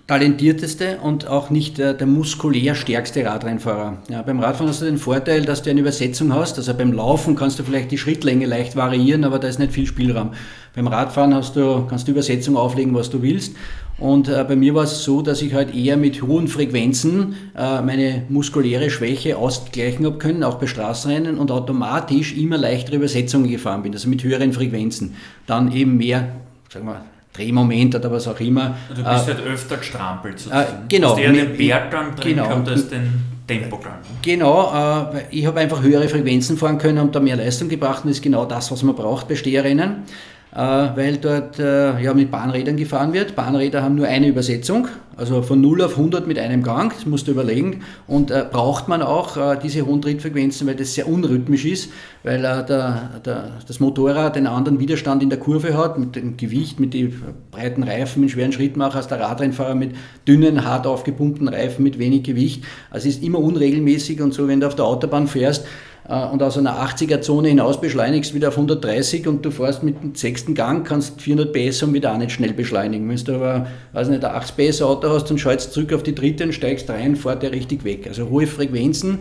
[0.10, 4.00] talentierteste und auch nicht der, der muskulär stärkste Radrennfahrer.
[4.10, 6.58] Ja, beim Radfahren hast du den Vorteil, dass du eine Übersetzung hast.
[6.58, 9.86] Also beim Laufen kannst du vielleicht die Schrittlänge leicht variieren, aber da ist nicht viel
[9.86, 10.32] Spielraum.
[10.74, 13.56] Beim Radfahren hast du, kannst du Übersetzung auflegen, was du willst.
[14.00, 17.84] Und äh, bei mir war es so, dass ich halt eher mit hohen Frequenzen äh,
[17.84, 23.84] meine muskuläre Schwäche ausgleichen habe können, auch bei Straßenrennen und automatisch immer leichtere Übersetzungen gefahren
[23.84, 25.14] bin, also mit höheren Frequenzen.
[25.46, 26.30] Dann eben mehr,
[26.68, 28.76] sagen wir, Drehmoment oder was auch immer.
[28.90, 30.84] Du bist äh, halt öfter gestrampelt sozusagen.
[30.84, 31.10] Äh, genau.
[31.10, 34.00] Du hast eher den Berggang drin genau, gehabt als den Tempogang.
[34.22, 38.10] Genau, äh, ich habe einfach höhere Frequenzen fahren können und da mehr Leistung gebracht und
[38.10, 40.04] das ist genau das, was man braucht bei Steherrennen.
[40.52, 43.36] Äh, weil dort äh, ja, mit Bahnrädern gefahren wird.
[43.36, 47.28] Bahnräder haben nur eine Übersetzung, also von 0 auf 100 mit einem Gang, das musst
[47.28, 47.82] du überlegen.
[48.08, 51.92] Und äh, braucht man auch äh, diese hohen Trittfrequenzen, weil das sehr unrhythmisch ist,
[52.24, 56.36] weil äh, der, der, das Motorrad einen anderen Widerstand in der Kurve hat, mit dem
[56.36, 59.92] Gewicht, mit den breiten Reifen, mit schweren Schrittmacher, als der Radrennfahrer mit
[60.28, 62.64] dünnen, hart aufgepumpten Reifen mit wenig Gewicht.
[62.90, 65.68] Also es ist immer unregelmäßig und so, wenn du auf der Autobahn fährst, äh,
[66.10, 70.56] und aus einer 80er-Zone hinaus beschleunigst wieder auf 130 und du fährst mit dem sechsten
[70.56, 73.08] Gang, kannst 400 PS und wieder auch nicht schnell beschleunigen.
[73.08, 76.16] Wenn du aber, weiß nicht, ein 80 PS Auto hast und schaltest zurück auf die
[76.16, 78.08] dritte und steigst rein, fährt der richtig weg.
[78.08, 79.20] Also hohe Frequenzen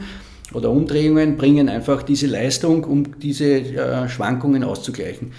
[0.55, 5.33] oder Umdrehungen bringen einfach diese Leistung, um diese äh, Schwankungen auszugleichen.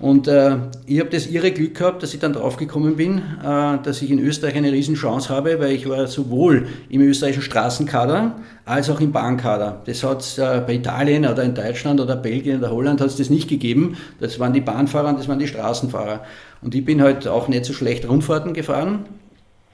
[0.00, 4.00] Und äh, ich habe das irre Glück gehabt, dass ich dann draufgekommen bin, äh, dass
[4.00, 9.00] ich in Österreich eine Riesenchance habe, weil ich war sowohl im österreichischen Straßenkader als auch
[9.00, 9.82] im Bahnkader.
[9.84, 13.16] Das hat es äh, bei Italien oder in Deutschland oder Belgien oder Holland hat es
[13.16, 13.98] das nicht gegeben.
[14.20, 16.24] Das waren die Bahnfahrer und das waren die Straßenfahrer.
[16.62, 19.00] Und ich bin halt auch nicht so schlecht Rundfahrten gefahren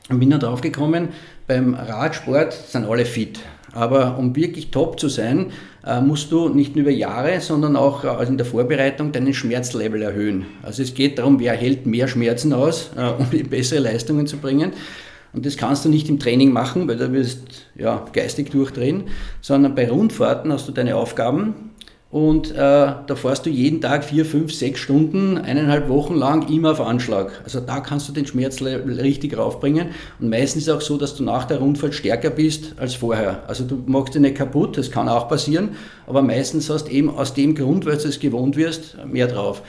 [0.08, 1.10] und bin dann draufgekommen,
[1.46, 3.38] beim Radsport sind alle fit.
[3.72, 5.52] Aber um wirklich top zu sein,
[6.00, 10.02] musst du nicht nur über Jahre, sondern auch äh, also in der Vorbereitung deinen Schmerzlevel
[10.02, 10.46] erhöhen.
[10.62, 14.72] Also es geht darum, wer hält mehr Schmerzen aus, äh, um bessere Leistungen zu bringen.
[15.32, 19.04] Und das kannst du nicht im Training machen, weil du wirst ja, geistig durchdrehen,
[19.40, 21.72] sondern bei Rundfahrten hast du deine Aufgaben
[22.16, 26.72] und äh, da fährst du jeden Tag vier, fünf, sechs Stunden, eineinhalb Wochen lang immer
[26.72, 27.30] auf Anschlag.
[27.44, 29.88] Also da kannst du den Schmerz richtig raufbringen.
[30.18, 33.42] Und meistens ist es auch so, dass du nach der Rundfahrt stärker bist als vorher.
[33.48, 35.76] Also du machst dich nicht kaputt, das kann auch passieren,
[36.06, 39.62] aber meistens hast du eben aus dem Grund, weil du es gewohnt wirst, mehr drauf.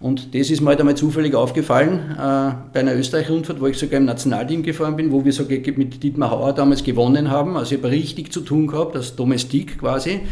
[0.00, 3.98] Und das ist mir halt einmal zufällig aufgefallen äh, bei einer Österreich-Rundfahrt, wo ich sogar
[3.98, 7.56] im Nationalteam gefahren bin, wo wir sogar mit Dietmar Hauer damals gewonnen haben.
[7.56, 10.22] Also ich habe richtig zu tun gehabt, als Domestik quasi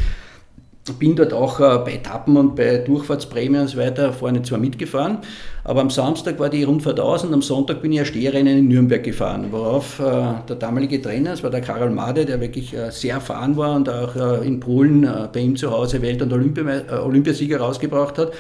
[0.99, 5.19] bin dort auch äh, bei Etappen und bei Durchfahrtsprämien und so weiter vorne zwar mitgefahren,
[5.63, 8.69] aber am Samstag war die Rundfahrt aus und am Sonntag bin ich ein Stehrennen in
[8.69, 10.03] Nürnberg gefahren, worauf äh,
[10.49, 13.89] der damalige Trainer, das war der Karol Made, der wirklich äh, sehr erfahren war und
[13.89, 18.33] auch in Polen bei ihm zu Hause Welt- und Olympia Olympiasieger rausgebracht hat,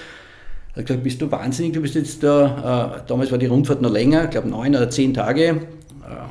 [0.76, 4.24] hat gesagt, bist du wahnsinnig, du bist jetzt da, damals war die Rundfahrt noch länger,
[4.24, 5.60] ich glaube neun oder zehn Tage,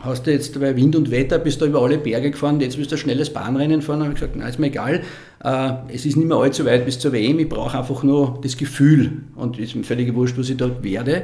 [0.01, 2.91] hast du jetzt bei Wind und Wetter, bist du über alle Berge gefahren, jetzt willst
[2.91, 4.01] du ein schnelles Bahnrennen fahren?
[4.01, 5.01] habe ich gesagt, nein, ist mir egal,
[5.43, 8.57] äh, es ist nicht mehr allzu weit bis zur WM, ich brauche einfach nur das
[8.57, 11.23] Gefühl und ist mir völlig wurscht, was ich dort werde.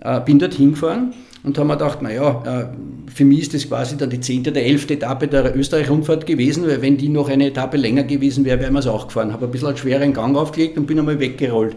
[0.00, 3.96] Äh, bin dort hingefahren und haben mir gedacht, naja, äh, für mich ist das quasi
[3.96, 7.76] dann die zehnte oder elfte Etappe der Österreich-Rundfahrt gewesen, weil wenn die noch eine Etappe
[7.76, 9.32] länger gewesen wäre, wären wir es auch gefahren.
[9.32, 11.74] Habe ein bisschen einen schweren Gang aufgelegt und bin einmal weggerollt.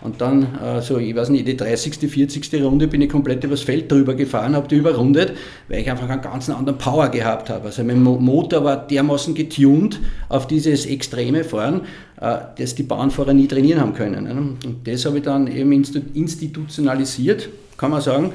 [0.00, 2.62] Und dann, äh, so, ich weiß nicht, die 30., 40.
[2.62, 5.32] Runde bin ich komplett übers Feld drüber gefahren, habe die überrundet,
[5.68, 7.66] weil ich einfach einen ganz anderen Power gehabt habe.
[7.66, 11.82] Also mein Motor war dermaßen getuned auf dieses extreme Fahren,
[12.20, 14.58] äh, dass die Bahnfahrer nie trainieren haben können.
[14.64, 18.32] Und das habe ich dann eben institutionalisiert, kann man sagen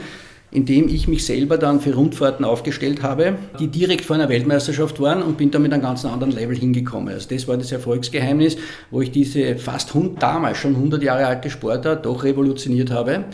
[0.52, 5.22] indem ich mich selber dann für Rundfahrten aufgestellt habe, die direkt vor einer Weltmeisterschaft waren
[5.22, 7.14] und bin dann mit einem ganz anderen Level hingekommen.
[7.14, 8.58] Also das war das Erfolgsgeheimnis,
[8.90, 13.26] wo ich diese fast damals schon 100 Jahre alte Sportart doch revolutioniert habe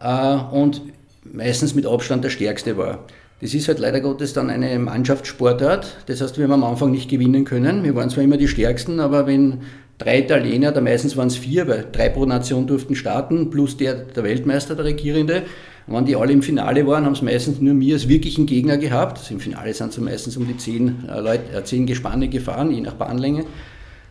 [0.00, 0.82] äh, und
[1.24, 3.06] meistens mit Abstand der stärkste war.
[3.40, 6.04] Das ist halt leider Gottes dann eine Mannschaftssportart.
[6.06, 7.82] Das heißt, wir haben am Anfang nicht gewinnen können.
[7.82, 9.62] Wir waren zwar immer die Stärksten, aber wenn
[9.98, 13.94] drei Italiener, da meistens waren es vier, weil drei pro Nation durften starten, plus der,
[13.94, 15.42] der Weltmeister, der Regierende,
[15.86, 19.18] wenn die alle im Finale waren, haben sie meistens nur mir als wirklichen Gegner gehabt.
[19.18, 22.70] Also Im Finale sind sie meistens um die zehn, äh, Leute, äh, zehn Gespanne gefahren,
[22.70, 23.44] je nach Bahnlänge.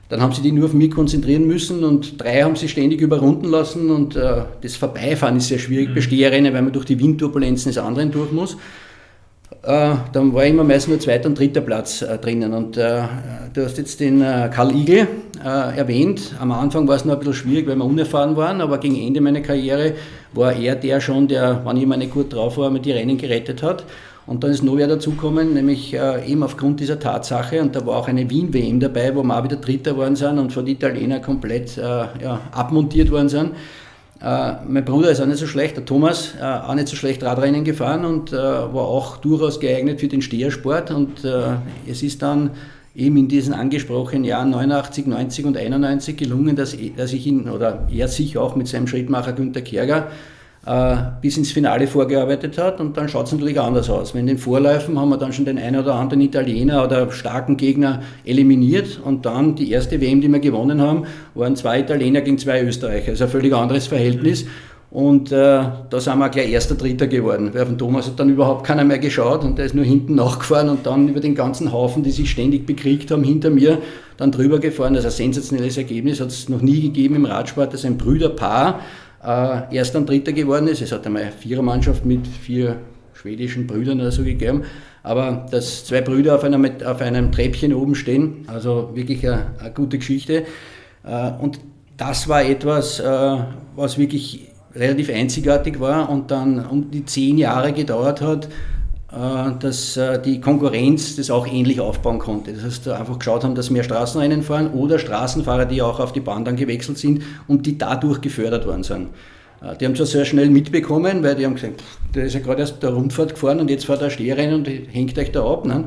[0.09, 3.49] Dann haben sie die nur auf mich konzentrieren müssen und drei haben sie ständig überrunden
[3.49, 5.95] lassen und äh, das Vorbeifahren ist sehr schwierig mhm.
[5.95, 8.57] bei Steherrennen, weil man durch die Windturbulenzen des anderen durch muss.
[9.63, 12.53] Äh, dann war immer meist nur zweiter und dritter Platz äh, drinnen.
[12.53, 13.03] Und äh,
[13.53, 15.07] du hast jetzt den äh, Karl Igel
[15.43, 16.35] äh, erwähnt.
[16.39, 19.21] Am Anfang war es noch ein bisschen schwierig, weil wir unerfahren waren, aber gegen Ende
[19.21, 19.93] meiner Karriere
[20.33, 23.61] war er der schon, der, wenn ich nicht gut drauf war, mir die Rennen gerettet
[23.61, 23.85] hat.
[24.25, 27.61] Und dann ist noch wer dazugekommen, nämlich äh, eben aufgrund dieser Tatsache.
[27.61, 30.51] Und da war auch eine Wien-WM dabei, wo wir auch wieder Dritter worden sind und
[30.51, 33.51] von den Italienern komplett ja, abmontiert worden sind
[34.23, 37.23] Äh, mein Bruder ist auch nicht so schlecht, der Thomas, äh, auch nicht so schlecht
[37.23, 40.91] Radrennen gefahren und äh, war auch durchaus geeignet für den Stehersport.
[40.91, 41.55] Und äh,
[41.89, 42.51] es ist dann
[42.95, 47.87] eben in diesen angesprochenen Jahren 89, 90 und 91 gelungen, dass, dass ich ihn, oder
[47.91, 50.07] er sich auch mit seinem Schrittmacher Günter Kerger,
[51.23, 54.13] bis ins Finale vorgearbeitet hat und dann schaut es natürlich anders aus.
[54.13, 58.03] Wenn den Vorläufen haben wir dann schon den einen oder anderen Italiener oder starken Gegner
[58.25, 62.61] eliminiert und dann die erste WM, die wir gewonnen haben, waren zwei Italiener gegen zwei
[62.61, 63.09] Österreicher.
[63.11, 64.45] Also ein völlig anderes Verhältnis.
[64.91, 67.51] Und äh, da sind wir gleich erster, dritter geworden.
[67.53, 70.67] Weil von Thomas hat dann überhaupt keiner mehr geschaut und der ist nur hinten nachgefahren
[70.67, 73.79] und dann über den ganzen Haufen, die sich ständig bekriegt haben, hinter mir
[74.17, 74.93] dann drüber gefahren.
[74.93, 77.73] Das ist ein sensationelles Ergebnis, hat es noch nie gegeben im Radsport.
[77.73, 78.81] Das ist ein Brüderpaar,
[79.23, 80.81] äh, erster und dritter geworden ist.
[80.81, 82.77] Es hat einmal eine Vierermannschaft mit vier
[83.13, 84.63] schwedischen Brüdern oder so gegeben.
[85.03, 89.71] Aber dass zwei Brüder auf einem, auf einem Treppchen oben stehen, also wirklich eine, eine
[89.71, 90.45] gute Geschichte.
[91.03, 91.59] Äh, und
[91.97, 93.37] das war etwas, äh,
[93.75, 98.47] was wirklich relativ einzigartig war und dann um die zehn Jahre gedauert hat,
[99.11, 102.53] dass äh, die Konkurrenz das auch ähnlich aufbauen konnte.
[102.53, 106.21] Das heißt, einfach geschaut haben, dass mehr Straßenrennen fahren oder Straßenfahrer, die auch auf die
[106.21, 109.09] Bahn dann gewechselt sind und die dadurch gefördert worden sind.
[109.61, 111.83] Äh, die haben zwar sehr schnell mitbekommen, weil die haben gesagt,
[112.15, 115.17] der ist ja gerade erst der Rundfahrt gefahren und jetzt fährt er Stehrennen und hängt
[115.17, 115.65] euch da ab.
[115.65, 115.85] Ne?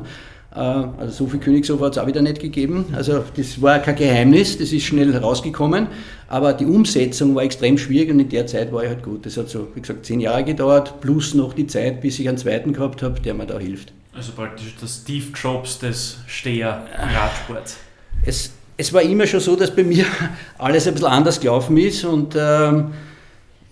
[0.55, 2.85] Also so viel Königshof hat es auch wieder nicht gegeben.
[2.95, 5.87] Also das war kein Geheimnis, das ist schnell rausgekommen.
[6.29, 9.25] Aber die Umsetzung war extrem schwierig und in der Zeit war ich halt gut.
[9.25, 12.37] Das hat so, wie gesagt, zehn Jahre gedauert, plus noch die Zeit, bis ich einen
[12.37, 13.91] zweiten gehabt habe, der mir da hilft.
[14.13, 17.77] Also praktisch das Steve Jobs des Steher-Radsports.
[18.25, 20.05] Es, es war immer schon so, dass bei mir
[20.57, 22.93] alles ein bisschen anders gelaufen ist und ähm,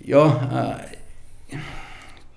[0.06, 0.93] ja, äh,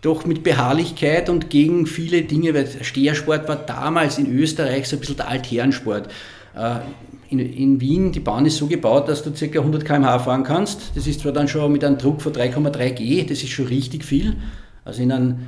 [0.02, 5.00] doch mit Beharrlichkeit und gegen viele Dinge, weil Stehersport war damals in Österreich so ein
[5.00, 6.08] bisschen der Altherrensport.
[6.54, 6.76] Äh,
[7.28, 9.58] in, in, Wien, die Bahn ist so gebaut, dass du ca.
[9.58, 10.92] 100 km/h fahren kannst.
[10.94, 14.04] Das ist zwar dann schon mit einem Druck von 3,3 G, das ist schon richtig
[14.04, 14.36] viel.
[14.84, 15.38] Also in einem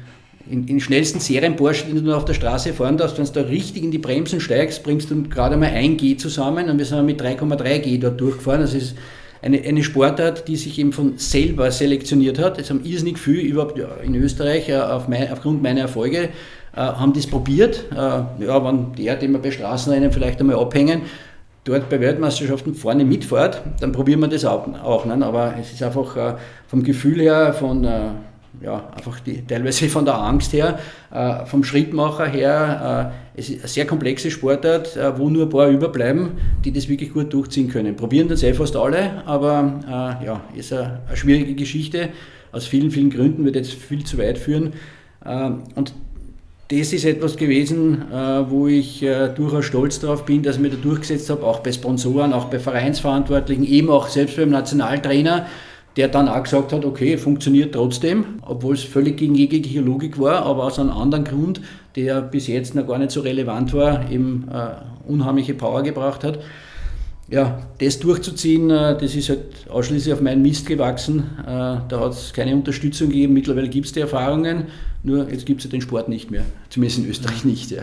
[0.51, 3.83] in, in schnellsten Serien-Porsche, den du auf der Straße fahren darfst, wenn du da richtig
[3.83, 7.21] in die Bremsen steigst, bringst du gerade mal 1 G zusammen und wir sind mit
[7.21, 8.63] 3,3 G dort durchgefahren.
[8.63, 8.97] Das ist
[9.43, 12.59] eine, eine Sportart, die sich eben von selber selektioniert hat.
[12.59, 16.29] Es haben irrsinnig viel überhaupt in Österreich äh, auf mein, aufgrund meiner Erfolge äh,
[16.77, 17.85] haben das probiert.
[17.93, 21.03] Äh, ja, wenn der, den wir bei Straßenrennen vielleicht einmal abhängen,
[21.65, 24.67] dort bei Weltmeisterschaften vorne mitfährt, dann probieren wir das auch.
[24.83, 25.25] auch ne?
[25.25, 30.55] Aber es ist einfach vom Gefühl her, von, ja, einfach die, teilweise von der Angst
[30.55, 30.79] her,
[31.45, 36.33] vom Schrittmacher her, es ist eine sehr komplexe Sportart, äh, wo nur ein paar überbleiben,
[36.65, 37.97] die das wirklich gut durchziehen können.
[37.97, 42.09] Probieren das eh fast alle, aber äh, ja, ist eine, eine, schwierige Geschichte.
[42.51, 44.73] Aus vielen, vielen Gründen wird jetzt viel zu weit führen.
[45.75, 45.93] und
[46.71, 50.69] das ist etwas gewesen, äh, wo ich äh, durchaus stolz darauf bin, dass ich mir
[50.69, 55.47] da durchgesetzt habe, auch bei Sponsoren, auch bei Vereinsverantwortlichen, eben auch selbst beim Nationaltrainer,
[55.97, 60.45] der dann auch gesagt hat, okay, funktioniert trotzdem, obwohl es völlig gegen jegliche Logik war,
[60.45, 61.63] aber aus einem anderen Grund,
[61.99, 66.39] der bis jetzt noch gar nicht so relevant war, eben äh, unheimliche Power gebracht hat
[67.31, 71.25] ja, das durchzuziehen, äh, das ist halt ausschließlich auf meinen Mist gewachsen.
[71.43, 73.35] Äh, da hat es keine Unterstützung gegeben.
[73.35, 74.65] Mittlerweile gibt es die Erfahrungen,
[75.03, 76.43] nur jetzt gibt es ja den Sport nicht mehr.
[76.71, 77.71] Zumindest in Österreich nicht.
[77.71, 77.83] Ja.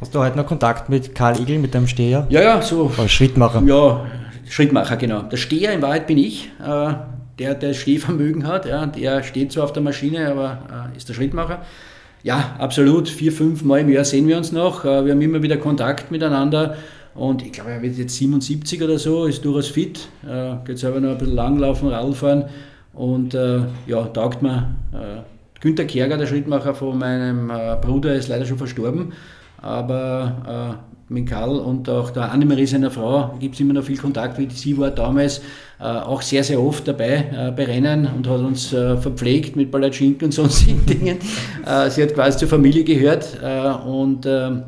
[0.00, 2.26] Hast du heute noch Kontakt mit Karl Igel, mit deinem Steher?
[2.30, 2.90] Ja, ja, so.
[2.96, 3.62] Oder Schrittmacher.
[3.66, 4.06] Ja,
[4.48, 5.22] Schrittmacher, genau.
[5.22, 6.94] Der Steher in Wahrheit bin ich, äh,
[7.38, 8.66] der der Stehvermögen hat.
[8.66, 11.62] Ja, der steht zwar auf der Maschine, aber ist der Schrittmacher.
[12.26, 13.08] Ja, absolut.
[13.08, 14.82] Vier, fünf Mal im Jahr sehen wir uns noch.
[14.82, 16.76] Wir haben immer wieder Kontakt miteinander.
[17.14, 20.98] Und ich glaube, er wird jetzt 77 oder so, ist durchaus fit, äh, geht selber
[20.98, 22.46] noch ein bisschen langlaufen, Radfahren
[22.94, 24.74] und äh, ja, taugt mir.
[24.92, 25.22] Äh,
[25.60, 29.12] Günter Kerger, der Schrittmacher von meinem äh, Bruder, ist leider schon verstorben,
[29.62, 33.96] aber äh, mit Karl und auch der Annemarie, seiner Frau, gibt es immer noch viel
[33.98, 35.40] Kontakt, wie sie war damals
[35.78, 39.70] äh, auch sehr, sehr oft dabei äh, bei Rennen und hat uns äh, verpflegt mit
[39.70, 41.18] Palatschinken und sonstigen Dingen.
[41.90, 43.38] sie hat quasi zur Familie gehört
[43.86, 44.62] und ähm,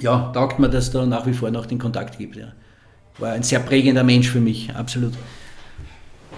[0.00, 2.36] ja, taugt mir, dass da nach wie vor noch den Kontakt gibt.
[2.36, 2.52] Ja.
[3.18, 5.12] War ein sehr prägender Mensch für mich, absolut.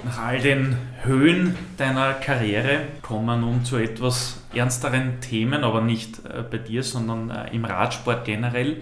[0.05, 6.19] Nach all den Höhen deiner Karriere kommen wir nun zu etwas ernsteren Themen, aber nicht
[6.27, 8.77] äh, bei dir, sondern äh, im Radsport generell.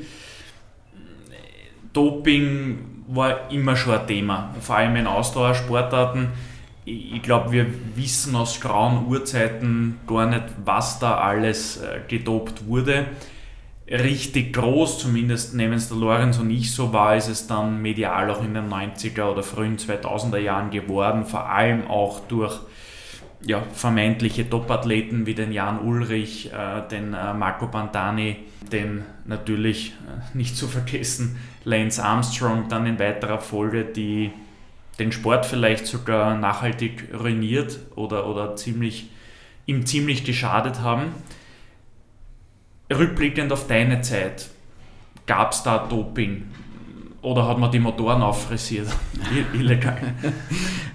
[1.92, 6.28] Doping war immer schon ein Thema, vor allem in Ausdauersportarten.
[6.84, 13.06] Ich glaube, wir wissen aus grauen Urzeiten gar nicht, was da alles äh, gedopt wurde
[13.92, 18.30] richtig groß, zumindest nehmen es der Lorenz und ich so war, ist es dann medial
[18.30, 22.58] auch in den 90er oder frühen 2000er Jahren geworden, vor allem auch durch
[23.44, 28.36] ja, vermeintliche Topathleten wie den Jan Ulrich, äh, den äh, Marco Pantani,
[28.70, 34.32] den natürlich äh, nicht zu vergessen Lance Armstrong, dann in weiterer Folge die
[34.98, 39.10] den Sport vielleicht sogar nachhaltig ruiniert oder, oder ziemlich,
[39.66, 41.14] ihm ziemlich geschadet haben.
[42.92, 44.50] Rückblickend auf deine Zeit,
[45.26, 46.44] gab es da Doping?
[47.22, 48.88] Oder hat man die Motoren auffrisiert?
[49.54, 49.96] Illegal.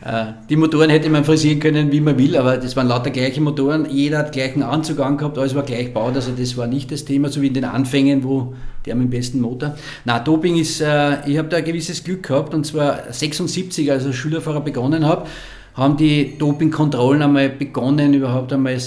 [0.03, 3.39] Äh, die Motoren hätte man frisieren können, wie man will, aber das waren lauter gleiche
[3.39, 3.89] Motoren.
[3.89, 7.29] Jeder hat gleichen Anzug angehabt, alles war gleich gebaut, also das war nicht das Thema,
[7.29, 8.53] so wie in den Anfängen, wo
[8.85, 9.77] die haben den besten Motor.
[10.03, 14.03] Na, Doping ist, äh, ich habe da ein gewisses Glück gehabt und zwar 76, als
[14.03, 15.27] ich als Schülerfahrer begonnen habe,
[15.75, 18.77] haben die Dopingkontrollen einmal begonnen, überhaupt einmal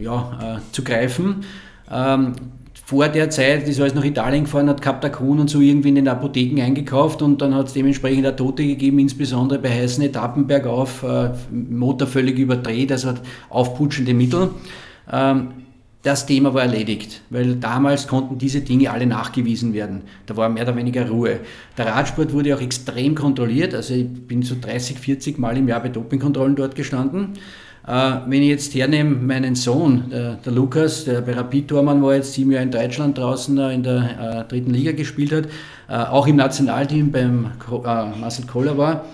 [0.00, 1.44] ja, äh, zu greifen.
[1.90, 2.32] Ähm,
[2.92, 6.08] vor der Zeit ist alles nach Italien gefahren, hat Captacon und so irgendwie in den
[6.08, 11.02] Apotheken eingekauft und dann hat es dementsprechend auch Tote gegeben, insbesondere bei heißen Etappen bergauf,
[11.02, 14.50] äh, Motor völlig überdreht, also hat aufputschende Mittel.
[15.10, 15.48] Ähm,
[16.02, 20.02] das Thema war erledigt, weil damals konnten diese Dinge alle nachgewiesen werden.
[20.26, 21.40] Da war mehr oder weniger Ruhe.
[21.78, 25.80] Der Radsport wurde auch extrem kontrolliert, also ich bin so 30, 40 Mal im Jahr
[25.80, 27.38] bei Dopingkontrollen dort gestanden.
[27.86, 32.14] Äh, wenn ich jetzt hernehme, meinen Sohn, der, der Lukas, der bei Rapid Tormann war,
[32.14, 35.48] jetzt sieben Jahre in Deutschland draußen äh, in der äh, dritten Liga gespielt hat,
[35.88, 37.50] auch im Nationalteam beim
[38.18, 39.04] Marcel Koller war,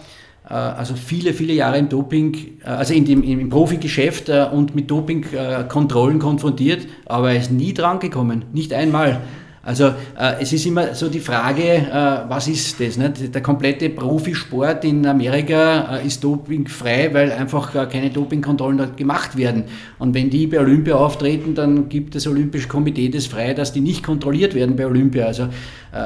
[0.45, 6.87] also viele, viele Jahre im Doping, also in dem, im Profigeschäft und mit Dopingkontrollen konfrontiert,
[7.07, 9.23] aber er ist nie dran gekommen, nicht einmal.
[9.69, 12.97] Also äh, es ist immer so die Frage, äh, was ist das?
[12.97, 13.35] Nicht?
[13.35, 19.65] Der komplette Profisport in Amerika äh, ist dopingfrei, weil einfach keine Dopingkontrollen dort gemacht werden.
[19.99, 23.83] Und wenn die bei Olympia auftreten, dann gibt das Olympische Komitee das frei, dass die
[23.83, 25.27] nicht kontrolliert werden bei Olympia.
[25.27, 25.49] Also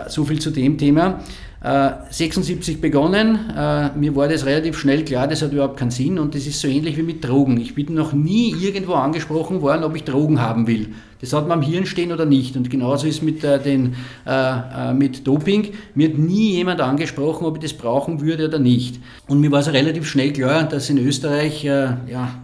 [0.09, 1.21] so viel zu dem Thema.
[2.11, 3.39] 76 äh, begonnen,
[3.97, 6.67] mir war das relativ schnell klar, das hat überhaupt keinen Sinn und das ist so
[6.67, 7.61] ähnlich wie mit Drogen.
[7.61, 10.89] Ich bin noch nie irgendwo angesprochen worden, ob ich Drogen haben will.
[11.23, 12.57] Das hat man am Hirn stehen oder nicht.
[12.57, 13.95] Und genauso ist mit, äh, den,
[14.27, 15.69] äh, mit Doping.
[15.95, 19.01] Mir hat nie jemand angesprochen, ob ich das brauchen würde oder nicht.
[19.29, 22.43] Und mir war es relativ schnell klar, dass in Österreich äh, ja,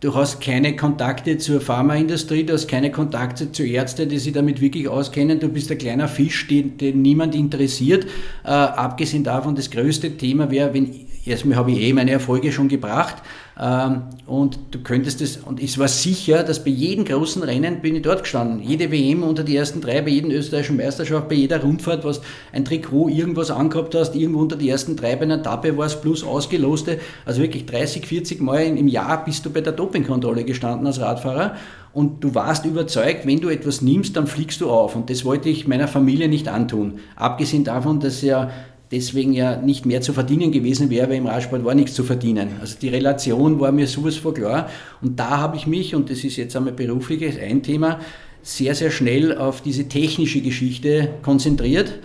[0.00, 4.60] Du hast keine Kontakte zur Pharmaindustrie, du hast keine Kontakte zu Ärzten, die sich damit
[4.60, 5.40] wirklich auskennen.
[5.40, 8.06] Du bist ein kleiner Fisch, den, den niemand interessiert.
[8.44, 10.88] Äh, abgesehen davon, das größte Thema wäre, wenn
[11.24, 13.16] erstmal habe ich eh meine Erfolge schon gebracht
[13.58, 18.02] und du könntest es, und es war sicher, dass bei jedem großen Rennen bin ich
[18.02, 18.62] dort gestanden.
[18.62, 22.20] Jede WM unter die ersten drei, bei jedem österreichischen Meisterschaft, bei jeder Rundfahrt, was
[22.52, 26.00] ein Trikot irgendwas angehabt hast, irgendwo unter die ersten drei bei einer Etappe war es
[26.00, 27.00] plus ausgeloste.
[27.24, 31.56] Also wirklich 30, 40 Mal im Jahr bist du bei der Dopingkontrolle gestanden als Radfahrer
[31.92, 34.94] und du warst überzeugt, wenn du etwas nimmst, dann fliegst du auf.
[34.94, 37.00] Und das wollte ich meiner Familie nicht antun.
[37.16, 38.50] Abgesehen davon, dass ja
[38.90, 42.50] deswegen ja nicht mehr zu verdienen gewesen wäre, weil im Radsport war nichts zu verdienen.
[42.60, 44.68] Also die Relation war mir sowas vor klar.
[45.02, 48.00] Und da habe ich mich, und das ist jetzt einmal berufliches ein Thema,
[48.42, 51.98] sehr, sehr schnell auf diese technische Geschichte konzentriert,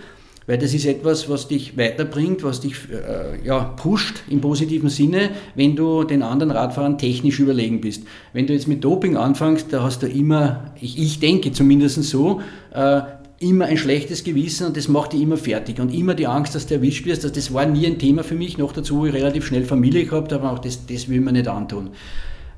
[0.46, 5.30] weil das ist etwas, was dich weiterbringt, was dich äh, ja, pusht im positiven Sinne,
[5.54, 8.02] wenn du den anderen Radfahrern technisch überlegen bist.
[8.34, 12.42] Wenn du jetzt mit Doping anfängst, da hast du immer, ich, ich denke zumindest so,
[12.74, 13.00] äh,
[13.40, 16.66] immer ein schlechtes Gewissen und das macht dich immer fertig und immer die Angst, dass
[16.66, 17.24] du erwischt wirst.
[17.24, 18.58] Also das war nie ein Thema für mich.
[18.58, 21.48] Noch dazu, wo ich relativ schnell Familie gehabt habe, auch das, das will man nicht
[21.48, 21.90] antun.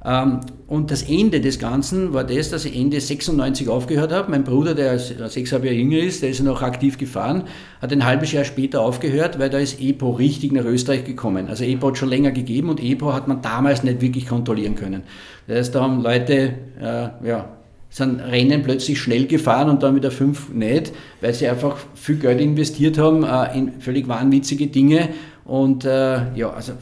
[0.07, 4.31] Ähm, und das Ende des Ganzen war das, dass ich Ende 96 aufgehört habe.
[4.31, 7.45] Mein Bruder, der sechseinhalb Jahre jünger ist, der ist noch aktiv gefahren,
[7.83, 11.49] hat ein halbes Jahr später aufgehört, weil da ist EPO richtig nach Österreich gekommen.
[11.49, 15.03] Also EPO hat schon länger gegeben und EPO hat man damals nicht wirklich kontrollieren können.
[15.49, 17.56] Das heißt, da haben Leute äh, ja,
[17.97, 22.43] sind Rennen plötzlich schnell gefahren und dann wieder fünf nicht, weil sie einfach viel Geld
[22.43, 25.09] investiert haben äh, in völlig wahnwitzige Dinge.
[25.47, 26.73] Und äh, ja, also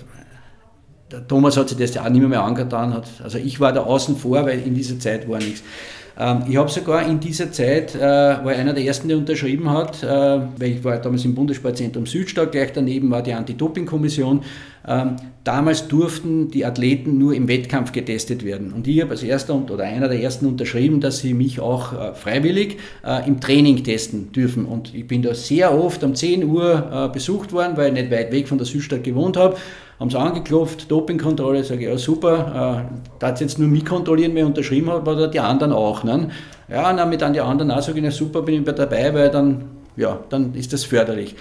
[1.13, 2.93] der Thomas hat sich das ja auch nicht mehr, angetan.
[2.93, 3.07] Hat.
[3.23, 5.63] Also ich war da außen vor, weil in dieser Zeit war nichts.
[6.19, 10.03] Ähm, ich habe sogar in dieser Zeit, äh, war einer der ersten, der unterschrieben hat,
[10.03, 14.43] äh, weil ich war damals im Bundessportzentrum Südstadt, gleich daneben war die Anti-Doping-Kommission.
[14.87, 18.73] Ähm, damals durften die Athleten nur im Wettkampf getestet werden.
[18.73, 22.15] Und ich habe als erster oder einer der ersten unterschrieben, dass sie mich auch äh,
[22.15, 22.79] freiwillig
[23.27, 24.65] im Training testen dürfen.
[24.65, 28.33] Und ich bin da sehr oft um 10 Uhr besucht worden, weil ich nicht weit
[28.33, 29.57] weg von der Südstadt gewohnt habe
[30.01, 34.47] haben sie angeklopft, Dopingkontrolle, sage ich, ja super, äh, da jetzt nur mich kontrollieren, wer
[34.47, 36.05] unterschrieben hat, aber die anderen auch.
[36.05, 36.31] Ne?
[36.69, 39.31] Ja, dann mit an die anderen auch sage ich, na super, bin ich dabei, weil
[39.31, 39.65] dann,
[39.97, 41.37] ja, dann ist das förderlich.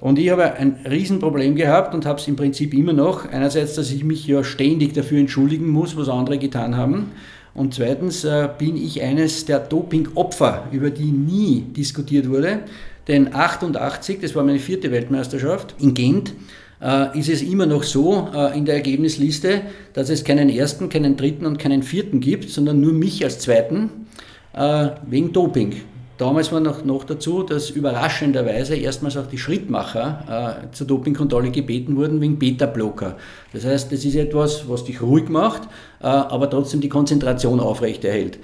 [0.00, 3.28] Und ich habe ein Riesenproblem gehabt und habe es im Prinzip immer noch.
[3.28, 7.12] Einerseits, dass ich mich ja ständig dafür entschuldigen muss, was andere getan haben.
[7.54, 12.60] Und zweitens äh, bin ich eines der Dopingopfer, über die nie diskutiert wurde.
[13.08, 16.34] Denn 88, das war meine vierte Weltmeisterschaft in Gent,
[16.80, 19.62] äh, ist es immer noch so äh, in der Ergebnisliste,
[19.94, 24.06] dass es keinen ersten, keinen dritten und keinen vierten gibt, sondern nur mich als zweiten
[24.52, 25.80] äh, wegen Doping.
[26.18, 31.96] Damals war noch, noch dazu, dass überraschenderweise erstmals auch die Schrittmacher äh, zur Dopingkontrolle gebeten
[31.96, 33.16] wurden wegen Beta-Blocker.
[33.52, 35.62] Das heißt, das ist etwas, was dich ruhig macht,
[36.00, 38.40] äh, aber trotzdem die Konzentration aufrechterhält.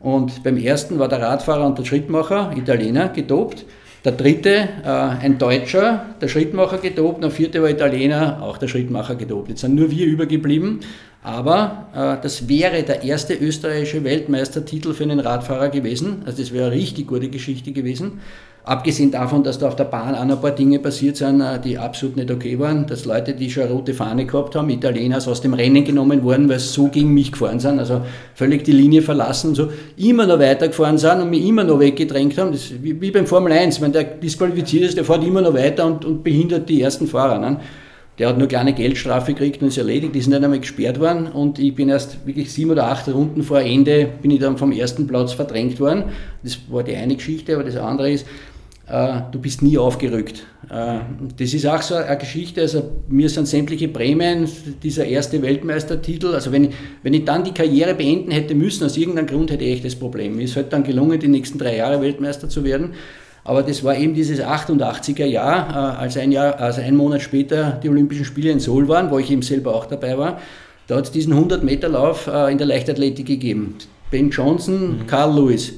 [0.00, 3.66] Und beim ersten war der Radfahrer und der Schrittmacher, Italiener, gedopt.
[4.08, 7.22] Der dritte, äh, ein Deutscher, der Schrittmacher gedopt.
[7.22, 9.50] Der vierte war Italiener, auch der Schrittmacher gedopt.
[9.50, 10.80] Jetzt sind nur wir übergeblieben.
[11.22, 16.22] Aber äh, das wäre der erste österreichische Weltmeistertitel für einen Radfahrer gewesen.
[16.24, 18.20] Also das wäre eine richtig gute Geschichte gewesen.
[18.68, 21.78] Abgesehen davon, dass da auf der Bahn auch ein paar Dinge passiert sind, äh, die
[21.78, 25.40] absolut nicht okay waren, dass Leute, die schon eine rote Fahne gehabt haben, Italiener aus
[25.40, 28.02] dem Rennen genommen wurden, weil sie so gegen mich gefahren sind, also
[28.34, 32.36] völlig die Linie verlassen und so, immer noch weitergefahren sind und mich immer noch weggedrängt
[32.36, 32.52] haben.
[32.52, 35.86] Das ist wie, beim Formel 1, wenn der disqualifiziert ist, der fährt immer noch weiter
[35.86, 37.38] und, und behindert die ersten Fahrer.
[37.38, 37.56] Ne?
[38.18, 41.28] Der hat nur kleine Geldstrafe gekriegt und ist erledigt, die sind nicht einmal gesperrt worden
[41.28, 44.72] und ich bin erst wirklich sieben oder acht Runden vor Ende, bin ich dann vom
[44.72, 46.04] ersten Platz verdrängt worden.
[46.42, 48.26] Das war die eine Geschichte, aber das andere ist,
[48.90, 50.44] du bist nie aufgerückt.
[50.70, 51.00] Äh,
[51.36, 54.48] das ist auch so eine Geschichte, also mir sind sämtliche Prämien,
[54.82, 56.70] dieser erste Weltmeistertitel, also wenn,
[57.02, 60.36] wenn ich dann die Karriere beenden hätte müssen, aus irgendeinem Grund hätte ich das Problem.
[60.36, 62.94] Mir ist halt dann gelungen, die nächsten drei Jahre Weltmeister zu werden.
[63.44, 67.78] Aber das war eben dieses 88er Jahr, äh, als ein, Jahr, also ein Monat später
[67.82, 70.40] die Olympischen Spiele in Seoul waren, wo ich eben selber auch dabei war.
[70.86, 73.74] Da hat es diesen 100-Meter-Lauf in der Leichtathletik gegeben.
[74.10, 75.06] Ben Johnson, mhm.
[75.06, 75.74] Carl Lewis.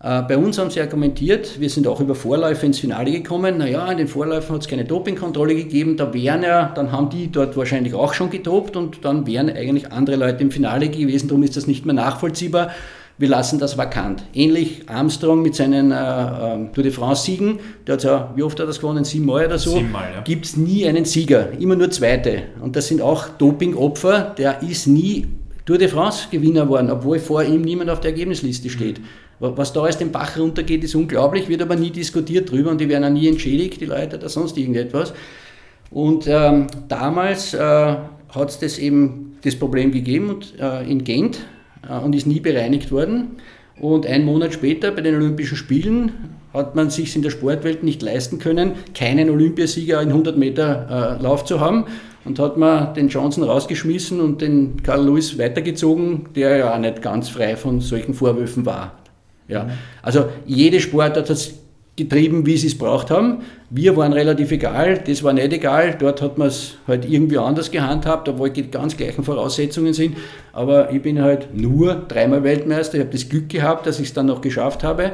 [0.00, 3.58] Äh, bei uns haben sie argumentiert, wir sind auch über Vorläufe ins Finale gekommen.
[3.58, 7.32] Naja, in den Vorläufen hat es keine Dopingkontrolle gegeben, da wären ja, dann haben die
[7.32, 11.42] dort wahrscheinlich auch schon gedopt und dann wären eigentlich andere Leute im Finale gewesen, darum
[11.42, 12.70] ist das nicht mehr nachvollziehbar.
[13.20, 14.22] Wir lassen das vakant.
[14.32, 18.66] Ähnlich Armstrong mit seinen äh, äh, Tour de France-Siegen, der hat ja, wie oft hat
[18.66, 19.02] er das gewonnen?
[19.02, 19.72] Siebenmal oder so?
[19.72, 20.20] Siebenmal, ja.
[20.20, 22.42] Gibt es nie einen Sieger, immer nur Zweite.
[22.60, 25.26] Und das sind auch Dopingopfer, der ist nie
[25.66, 29.00] Tour de France-Gewinner geworden, obwohl vor ihm niemand auf der Ergebnisliste steht.
[29.40, 32.88] Was da als den Bach runtergeht, ist unglaublich, wird aber nie diskutiert drüber und die
[32.88, 35.12] werden auch nie entschädigt, die Leute oder sonst irgendetwas.
[35.90, 41.40] Und ähm, damals äh, hat es das eben das Problem gegeben und, äh, in Gent
[41.88, 43.36] äh, und ist nie bereinigt worden.
[43.80, 46.12] Und einen Monat später bei den Olympischen Spielen
[46.52, 51.22] hat man sich in der Sportwelt nicht leisten können, keinen Olympiasieger in 100 Meter äh,
[51.22, 51.84] Lauf zu haben.
[52.24, 57.00] Und hat man den Johnson rausgeschmissen und den Carl Lewis weitergezogen, der ja auch nicht
[57.00, 58.97] ganz frei von solchen Vorwürfen war.
[59.48, 59.68] Ja.
[60.02, 61.54] Also jede Sportart hat es
[61.96, 63.42] getrieben, wie sie es braucht haben.
[63.70, 65.96] Wir waren relativ egal, das war nicht egal.
[65.98, 70.16] Dort hat man es halt irgendwie anders gehandhabt, obwohl die ganz gleichen Voraussetzungen sind.
[70.52, 72.94] Aber ich bin halt nur dreimal Weltmeister.
[72.94, 75.12] Ich habe das Glück gehabt, dass ich es dann noch geschafft habe.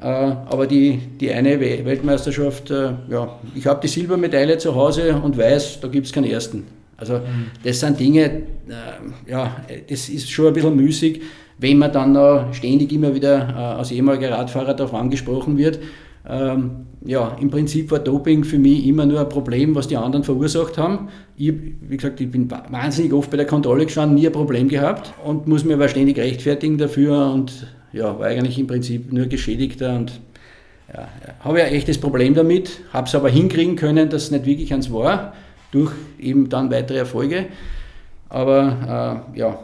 [0.00, 5.36] Äh, aber die, die eine Weltmeisterschaft, äh, ja, ich habe die Silbermedaille zu Hause und
[5.36, 6.66] weiß, da gibt es keinen ersten.
[6.96, 7.50] Also mhm.
[7.62, 9.56] das sind Dinge, äh, ja,
[9.88, 11.20] das ist schon ein bisschen müßig
[11.58, 15.78] wenn man dann noch ständig immer wieder äh, als ehemaliger Radfahrer darauf angesprochen wird.
[16.28, 20.22] Ähm, ja, im Prinzip war Doping für mich immer nur ein Problem, was die anderen
[20.22, 21.08] verursacht haben.
[21.36, 25.12] Ich, wie gesagt, ich bin wahnsinnig oft bei der Kontrolle gestanden, nie ein Problem gehabt
[25.24, 29.96] und muss mir aber ständig rechtfertigen dafür und ja, war eigentlich im Prinzip nur Geschädigter
[29.96, 30.20] und
[30.92, 31.08] ja,
[31.40, 34.92] habe ja echtes Problem damit, habe es aber hinkriegen können, dass es nicht wirklich eins
[34.92, 35.32] war,
[35.72, 37.46] durch eben dann weitere Erfolge.
[38.32, 39.58] Aber äh, ja,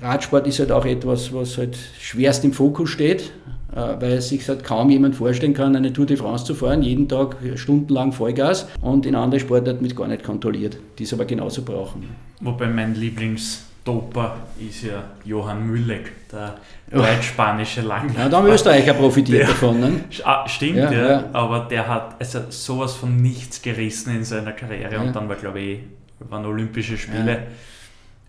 [0.00, 3.32] Radsport ist halt auch etwas, was halt schwerst im Fokus steht,
[3.74, 7.08] äh, weil sich halt kaum jemand vorstellen kann, eine Tour de France zu fahren, jeden
[7.08, 11.62] Tag stundenlang Vollgas und in anderen Sportarten mit gar nicht kontrolliert, die es aber genauso
[11.62, 12.14] brauchen.
[12.40, 16.54] Wobei mein Lieblingsdoper ist ja Johann Mülleck, der
[16.92, 18.20] deutsch-spanische Langläufer.
[18.20, 19.80] Ja, da haben Österreicher profitiert der, davon.
[19.80, 19.92] Ne?
[20.24, 24.52] Ah, stimmt, ja, ja, ja, aber der hat also sowas von nichts gerissen in seiner
[24.52, 25.78] Karriere und dann war, glaube ich,
[26.20, 27.48] waren Olympische Spiele.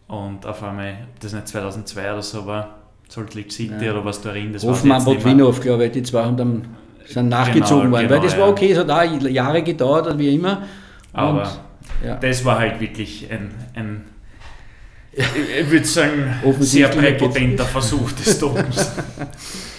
[0.08, 2.76] Und auf einmal, das nicht 2002 oder so war,
[3.10, 3.92] Salt Lake City ja.
[3.92, 6.68] oder was da drin, das Hoffmann, Botwinow, glaube ich, die zwei haben dann,
[7.06, 10.20] sind nachgezogen genau, worden, genau, weil das war okay, es hat auch Jahre gedauert und
[10.20, 10.64] wie immer.
[11.12, 11.52] Aber
[12.04, 12.16] ja.
[12.16, 14.02] das war halt wirklich ein, ein
[15.12, 18.92] ich würde sagen, sehr präpotenter Versuch des Tobens.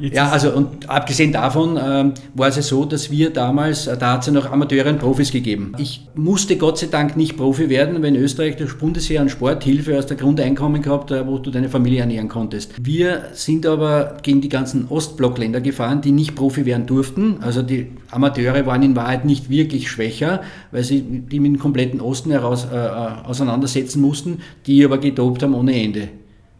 [0.00, 3.96] Ja, ja also und abgesehen davon ähm, war es ja so, dass wir damals, äh,
[3.96, 5.72] da hat es ja noch Amateure und Profis gegeben.
[5.78, 9.98] Ich musste Gott sei Dank nicht Profi werden, weil in Österreich das Bundesheer an Sporthilfe
[9.98, 12.74] aus der Grundeinkommen gehabt, äh, wo du deine Familie ernähren konntest.
[12.80, 17.38] Wir sind aber gegen die ganzen Ostblockländer gefahren, die nicht Profi werden durften.
[17.40, 22.00] Also die Amateure waren in Wahrheit nicht wirklich schwächer, weil sie die mit dem kompletten
[22.00, 26.08] Osten heraus äh, äh auseinandersetzen mussten, die aber gedopt haben ohne Ende.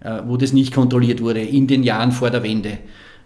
[0.00, 2.78] Äh, wo das nicht kontrolliert wurde, in den Jahren vor der Wende.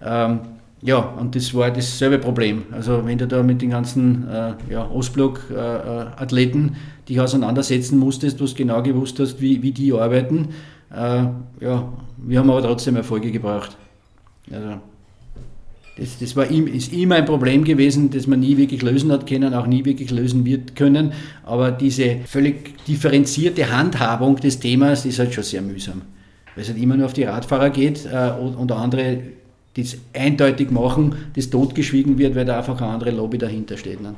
[0.03, 0.41] Ähm,
[0.81, 2.63] ja, und das war dasselbe Problem.
[2.73, 8.47] Also wenn du da mit den ganzen äh, ja, Ostblock-Athleten äh, dich auseinandersetzen musstest, du
[8.55, 10.49] genau gewusst hast, wie, wie die arbeiten,
[10.91, 11.25] äh,
[11.61, 13.77] ja, wir haben aber trotzdem Erfolge gebracht.
[14.51, 14.81] Also.
[15.99, 19.53] Das, das war, ist immer ein Problem gewesen, das man nie wirklich lösen hat können,
[19.53, 21.13] auch nie wirklich lösen wird können.
[21.45, 26.01] Aber diese völlig differenzierte Handhabung des Themas ist halt schon sehr mühsam.
[26.55, 29.19] Weil es halt immer nur auf die Radfahrer geht äh, und andere
[29.77, 34.03] die es eindeutig machen, das totgeschwiegen wird, weil da einfach eine andere Lobby dahinter steht.
[34.03, 34.15] Ne?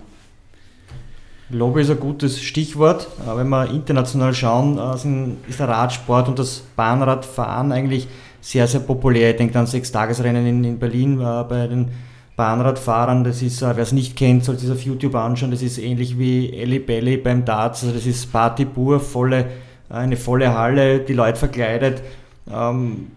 [1.51, 3.07] Lobby ist ein gutes Stichwort.
[3.24, 8.09] Äh, wenn wir international schauen, äh, ist der Radsport und das Bahnradfahren eigentlich
[8.41, 9.30] sehr, sehr populär.
[9.30, 11.89] Ich denke an Sechstagesrennen in, in Berlin äh, bei den
[12.37, 13.22] Bahnradfahrern.
[13.22, 15.53] Das ist, wer es nicht kennt, soll sich auf YouTube anschauen.
[15.53, 17.85] Das ist ähnlich wie Ellie Belly beim Darts.
[17.85, 19.47] Also das ist Party pur, volle,
[19.89, 22.03] eine volle Halle, die Leute verkleidet.
[22.51, 23.09] Ähm,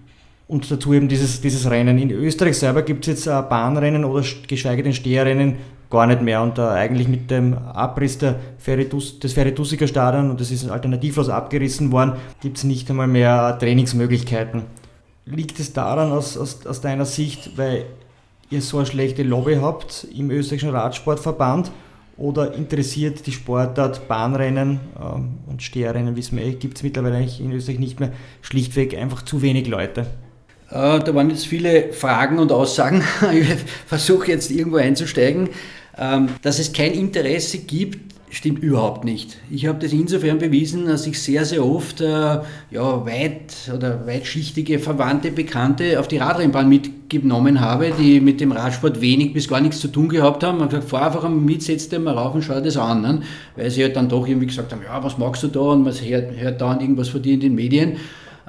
[0.47, 1.97] und dazu eben dieses, dieses Rennen.
[1.97, 5.57] In Österreich selber gibt es jetzt ein Bahnrennen oder geschweige denn Steherrennen
[5.89, 6.41] gar nicht mehr.
[6.41, 11.30] Und uh, eigentlich mit dem Abriss der Feritus, des Feritusiker Stadion, und das ist alternativlos
[11.30, 14.63] abgerissen worden, gibt es nicht einmal mehr Trainingsmöglichkeiten.
[15.25, 17.86] Liegt es daran aus, aus, aus deiner Sicht, weil
[18.49, 21.71] ihr so eine schlechte Lobby habt im österreichischen Radsportverband?
[22.18, 27.51] Oder interessiert die Sportart Bahnrennen ähm, und Steherrennen, wissen wir eh, gibt es mittlerweile in
[27.51, 28.11] Österreich nicht mehr,
[28.41, 30.07] schlichtweg einfach zu wenig Leute?
[30.70, 33.03] Äh, da waren jetzt viele Fragen und Aussagen.
[33.32, 33.47] Ich
[33.86, 35.49] versuche jetzt irgendwo einzusteigen.
[35.99, 39.38] Ähm, dass es kein Interesse gibt, stimmt überhaupt nicht.
[39.49, 42.39] Ich habe das insofern bewiesen, dass ich sehr, sehr oft äh,
[42.71, 48.99] ja, weit oder weitschichtige Verwandte, Bekannte auf die Radrennbahn mitgenommen habe, die mit dem Radsport
[48.99, 50.57] wenig bis gar nichts zu tun gehabt haben.
[50.57, 53.01] Man gesagt, fahr einfach einmal mit, setz dir mal rauf und schau das an.
[53.01, 53.21] Ne?
[53.55, 55.59] Weil sie halt dann doch irgendwie gesagt haben, ja, was magst du da?
[55.59, 57.97] Und man hört, hört dauernd irgendwas von dir in den Medien.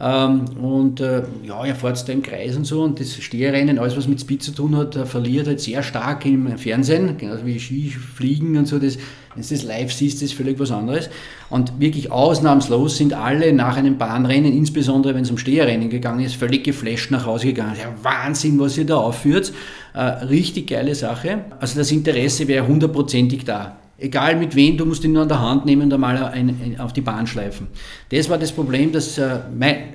[0.01, 3.96] Ähm, und äh, ja, er fährt da im Kreis und so und das Steherrennen, alles
[3.96, 8.57] was mit Speed zu tun hat, verliert halt sehr stark im Fernsehen, genauso wie Skifliegen
[8.57, 8.78] und so.
[8.78, 8.96] Das,
[9.34, 11.11] wenn du das live siehst, ist völlig was anderes.
[11.51, 16.36] Und wirklich ausnahmslos sind alle nach einem Bahnrennen, insbesondere wenn es um Steherrennen gegangen ist,
[16.36, 17.74] völlig geflasht nach Hause gegangen.
[17.80, 19.53] Ja, Wahnsinn, was ihr da aufführt.
[19.94, 21.44] Äh, richtig geile Sache.
[21.59, 23.76] Also das Interesse wäre hundertprozentig da.
[24.01, 26.76] Egal mit wem, du musst ihn nur an der Hand nehmen und einmal ein, ein,
[26.78, 27.66] auf die Bahn schleifen.
[28.11, 29.40] Das war das Problem, das äh,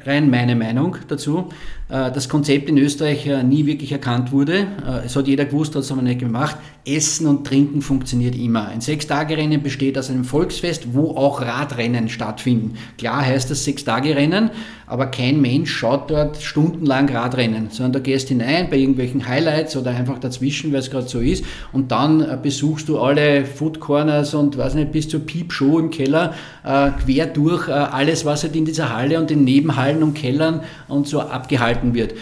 [0.06, 1.50] rein meine Meinung dazu,
[1.94, 4.62] das Konzept in Österreich äh, nie wirklich erkannt wurde.
[4.62, 6.58] Äh, es hat jeder gewusst, hat es aber nicht gemacht.
[6.86, 8.68] Essen und Trinken funktioniert immer.
[8.68, 12.78] Ein Sechstagerennen besteht aus einem Volksfest, wo auch Radrennen stattfinden.
[12.98, 14.50] Klar heißt das Sechstagerennen,
[14.88, 19.92] aber kein Mensch schaut dort stundenlang Radrennen, sondern da gehst hinein bei irgendwelchen Highlights oder
[19.92, 24.58] einfach dazwischen, weil es gerade so ist, und dann besuchst du alle Food Corners und
[24.58, 26.34] weiß nicht, bis zur Piepshow im Keller,
[26.64, 31.22] quer durch alles, was halt in dieser Halle und den Nebenhallen und Kellern und so
[31.22, 32.14] abgehalten wird.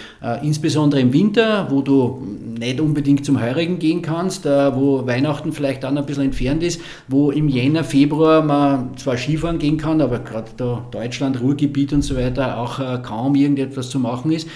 [0.42, 2.26] Insbesondere im Winter, wo du
[2.60, 7.32] nicht unbedingt zum Heurigen gehen kannst, wo Weihnachten vielleicht dann ein bisschen entfernt ist, wo
[7.32, 12.16] im Jänner, Februar man zwar Skifahren gehen kann, aber gerade da Deutschland, Ruhrgebiet und so
[12.16, 14.48] weiter auch äh, kaum irgendetwas zu machen ist.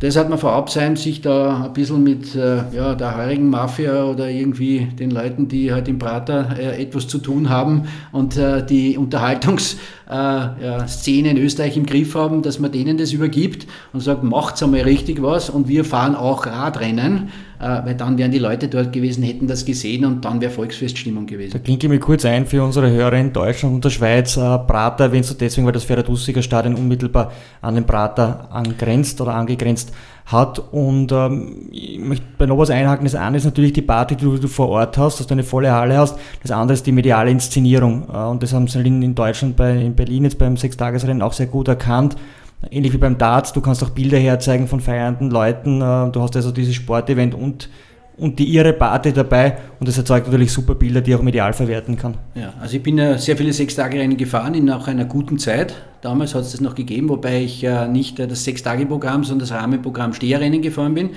[0.00, 4.04] Das hat man vorab sein, sich da ein bisschen mit äh, ja, der heurigen Mafia
[4.04, 8.64] oder irgendwie den Leuten, die halt im Prater äh, etwas zu tun haben und äh,
[8.64, 14.62] die Unterhaltungsszene in Österreich im Griff haben, dass man denen das übergibt und sagt, macht's
[14.62, 17.28] einmal richtig was und wir fahren auch Radrennen
[17.84, 21.52] weil dann wären die Leute dort gewesen, hätten das gesehen und dann wäre Volksfeststimmung gewesen.
[21.52, 24.36] Da klinke ich mir kurz ein für unsere Hörer in Deutschland und der Schweiz.
[24.36, 29.34] Äh, Prater erwähnst du deswegen, weil das Ferradussiger Stadion unmittelbar an den Prater angrenzt oder
[29.34, 29.92] angegrenzt
[30.24, 30.58] hat.
[30.72, 33.04] Und ähm, ich möchte bei noch was einhaken.
[33.04, 35.72] Das eine ist natürlich die Party, die du vor Ort hast, dass du eine volle
[35.72, 36.18] Halle hast.
[36.42, 38.08] Das andere ist die mediale Inszenierung.
[38.10, 41.34] Äh, und das haben sie in, in Deutschland, bei, in Berlin jetzt beim Sechstagesrennen auch
[41.34, 42.16] sehr gut erkannt.
[42.70, 45.80] Ähnlich wie beim Darts, du kannst auch Bilder herzeigen von feiernden Leuten.
[45.80, 47.70] Äh, du hast also dieses Sportevent und,
[48.18, 51.96] und die ihre Party dabei und das erzeugt natürlich super Bilder, die auch medial verwerten
[51.96, 52.16] kann.
[52.34, 55.74] Ja, also ich bin ja sehr viele Sechstagerennen gefahren in auch einer guten Zeit.
[56.02, 60.62] Damals hat es das noch gegeben, wobei ich nicht das Sechstageprogramm, sondern das Rahmenprogramm Steherrennen
[60.62, 61.10] gefahren bin.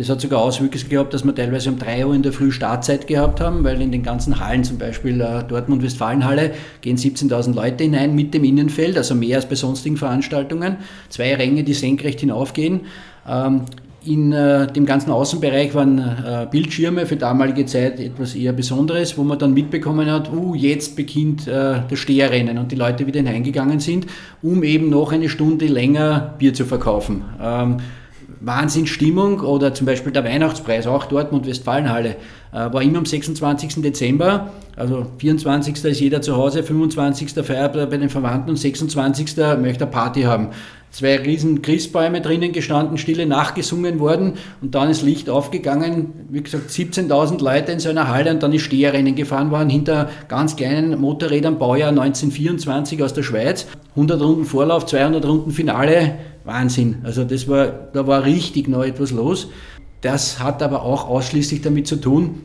[0.00, 3.06] Das hat sogar Auswirkungen gehabt, dass wir teilweise um 3 Uhr in der Früh Startzeit
[3.06, 8.14] gehabt haben, weil in den ganzen Hallen, zum Beispiel äh, Dortmund-Westfalenhalle, gehen 17.000 Leute hinein
[8.14, 10.78] mit dem Innenfeld, also mehr als bei sonstigen Veranstaltungen.
[11.10, 12.86] Zwei Ränge, die senkrecht hinaufgehen.
[13.28, 13.66] Ähm,
[14.02, 19.24] in äh, dem ganzen Außenbereich waren äh, Bildschirme für damalige Zeit etwas eher Besonderes, wo
[19.24, 23.80] man dann mitbekommen hat, uh, jetzt beginnt äh, das Steherrennen und die Leute wieder hineingegangen
[23.80, 24.06] sind,
[24.40, 27.24] um eben noch eine Stunde länger Bier zu verkaufen.
[27.38, 27.76] Ähm,
[28.40, 32.16] Wahnsinnsstimmung oder zum Beispiel der Weihnachtspreis, auch Dortmund-Westfalenhalle,
[32.52, 33.82] äh, war immer am 26.
[33.82, 34.50] Dezember.
[34.76, 35.84] Also 24.
[35.84, 37.44] ist jeder zu Hause, 25.
[37.44, 39.36] feiert bei den Verwandten und 26.
[39.60, 40.48] möchte eine Party haben.
[40.90, 46.26] Zwei riesen Christbäume drinnen gestanden, stille nachgesungen worden und dann ist Licht aufgegangen.
[46.30, 50.10] Wie gesagt, 17.000 Leute in so einer Halle und dann ist Steherrennen gefahren worden hinter
[50.26, 53.66] ganz kleinen Motorrädern, Baujahr 1924 aus der Schweiz.
[53.90, 56.96] 100 Runden Vorlauf, 200 Runden Finale Wahnsinn.
[57.04, 59.48] Also das war, da war richtig noch etwas los.
[60.00, 62.40] das hat aber auch ausschließlich damit zu tun,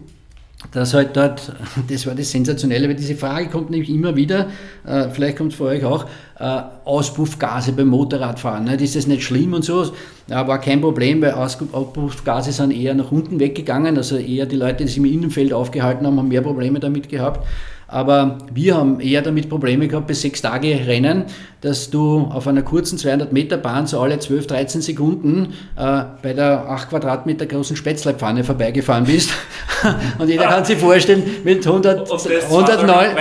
[0.72, 1.54] dass halt dort,
[1.90, 4.50] das war das Sensationelle, weil diese Frage kommt nämlich immer wieder,
[4.86, 6.06] äh, vielleicht kommt es für euch auch,
[6.40, 8.66] äh, Auspuffgase beim Motorradfahren.
[8.66, 8.82] Nicht?
[8.82, 9.92] Ist das nicht schlimm und so?
[10.28, 14.84] Ja, war kein Problem, weil Auspuffgase sind eher nach unten weggegangen, also eher die Leute,
[14.84, 17.46] die sich im Innenfeld aufgehalten haben, haben mehr Probleme damit gehabt.
[17.88, 21.26] Aber wir haben eher damit Probleme gehabt bei sechs Tage Rennen,
[21.62, 26.34] dass du auf einer kurzen 200 Meter Bahn so alle 12, 13 Sekunden äh, bei
[26.34, 29.32] der 8 Quadratmeter großen Spätzlepfanne vorbeigefahren bist.
[30.20, 33.18] und jeder kann sich vorstellen, mit 100, 109,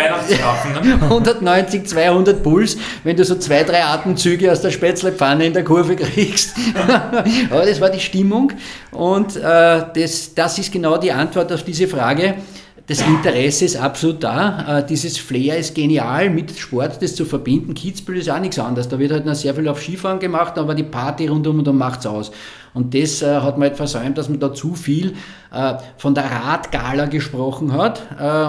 [1.01, 5.97] 190, 200 Puls, wenn du so zwei, drei Atemzüge aus der Spätzlepfanne in der Kurve
[5.97, 6.55] kriegst.
[7.51, 8.53] Aber das war die Stimmung
[8.91, 9.41] und äh,
[9.95, 12.35] das, das ist genau die Antwort auf diese Frage
[12.87, 14.81] das Interesse ist absolut da.
[14.81, 17.73] Äh, dieses Flair ist genial, mit Sport das zu verbinden.
[17.73, 18.89] Kitzbühel ist auch nichts anderes.
[18.89, 21.79] Da wird halt noch sehr viel auf Skifahren gemacht, aber die Party rundum und um
[21.79, 22.31] macht es aus.
[22.75, 25.15] Und das äh, hat man halt versäumt, dass man da zu viel
[25.51, 28.03] äh, von der Radgala gesprochen hat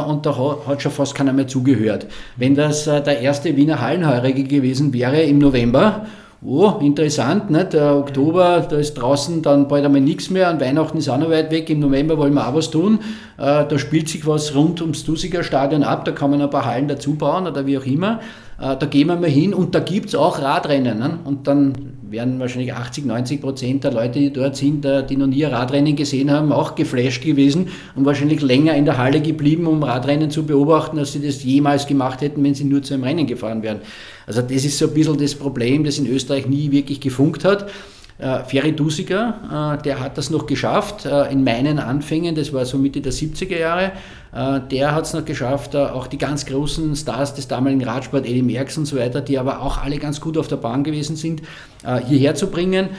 [0.07, 2.07] und da hat schon fast keiner mehr zugehört.
[2.35, 6.07] Wenn das der erste Wiener Hallenheurige gewesen wäre im November,
[6.43, 7.73] oh, interessant, nicht?
[7.73, 11.29] Der Oktober, da ist draußen dann bald einmal nichts mehr, an Weihnachten ist auch noch
[11.29, 12.99] weit weg, im November wollen wir auch was tun.
[13.37, 16.65] Äh, da spielt sich was rund ums Dusiger Stadion ab, da kann man ein paar
[16.65, 18.19] Hallen dazu bauen oder wie auch immer.
[18.59, 20.99] Äh, da gehen wir mal hin und da gibt es auch Radrennen.
[20.99, 21.19] Ne?
[21.25, 21.73] Und dann
[22.09, 25.95] werden wahrscheinlich 80, 90 Prozent der Leute, die dort sind, äh, die noch nie Radrennen
[25.95, 30.45] gesehen haben, auch geflasht gewesen und wahrscheinlich länger in der Halle geblieben, um Radrennen zu
[30.45, 33.81] beobachten, als sie das jemals gemacht hätten, wenn sie nur zu einem Rennen gefahren wären.
[34.27, 37.69] Also das ist so ein bisschen das Problem, das in Österreich nie wirklich gefunkt hat.
[38.17, 42.63] Äh, Ferry Dusiger, äh, der hat das noch geschafft äh, in meinen Anfängen, das war
[42.63, 43.91] so Mitte der 70er Jahre,
[44.33, 48.25] äh, der hat es noch geschafft, äh, auch die ganz großen Stars des damaligen Radsport,
[48.25, 51.17] Eddie Merckx und so weiter, die aber auch alle ganz gut auf der Bahn gewesen
[51.17, 51.41] sind,
[51.83, 52.89] äh, hierher zu bringen.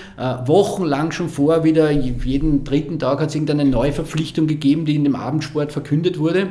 [0.45, 5.17] wochenlang schon vor, wieder jeden dritten Tag hat es irgendeine Neuverpflichtung gegeben, die in dem
[5.17, 6.49] Abendsport verkündet wurde.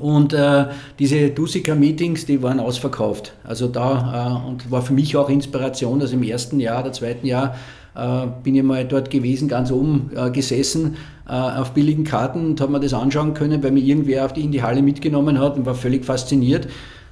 [0.00, 0.66] Und äh,
[0.98, 3.34] diese Dusika-Meetings, die waren ausverkauft.
[3.44, 7.26] Also da, äh, und war für mich auch Inspiration, dass im ersten Jahr oder zweiten
[7.26, 7.54] Jahr
[7.94, 10.96] äh, bin ich mal dort gewesen, ganz oben äh, gesessen,
[11.28, 14.42] äh, auf billigen Karten und habe mir das anschauen können, weil mir irgendwer auf die,
[14.42, 16.68] in die Halle mitgenommen hat und war völlig fasziniert,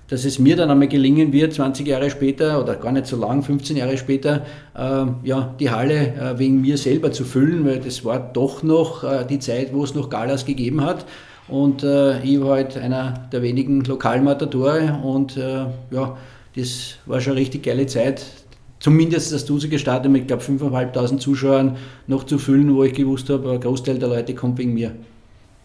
[0.09, 3.43] dass es mir dann einmal gelingen wird, 20 Jahre später oder gar nicht so lang,
[3.43, 8.18] 15 Jahre später, äh, ja, die Halle wegen mir selber zu füllen, weil das war
[8.18, 11.05] doch noch die Zeit, wo es noch Galas gegeben hat.
[11.51, 16.17] Und äh, ich war halt einer der wenigen Lokalmatadore und äh, ja,
[16.55, 18.25] das war schon eine richtig geile Zeit.
[18.79, 21.77] Zumindest das Duse gestartet mit, ich glaube, 5.500 Zuschauern
[22.07, 24.95] noch zu füllen, wo ich gewusst habe, ein Großteil der Leute kommt wegen mir.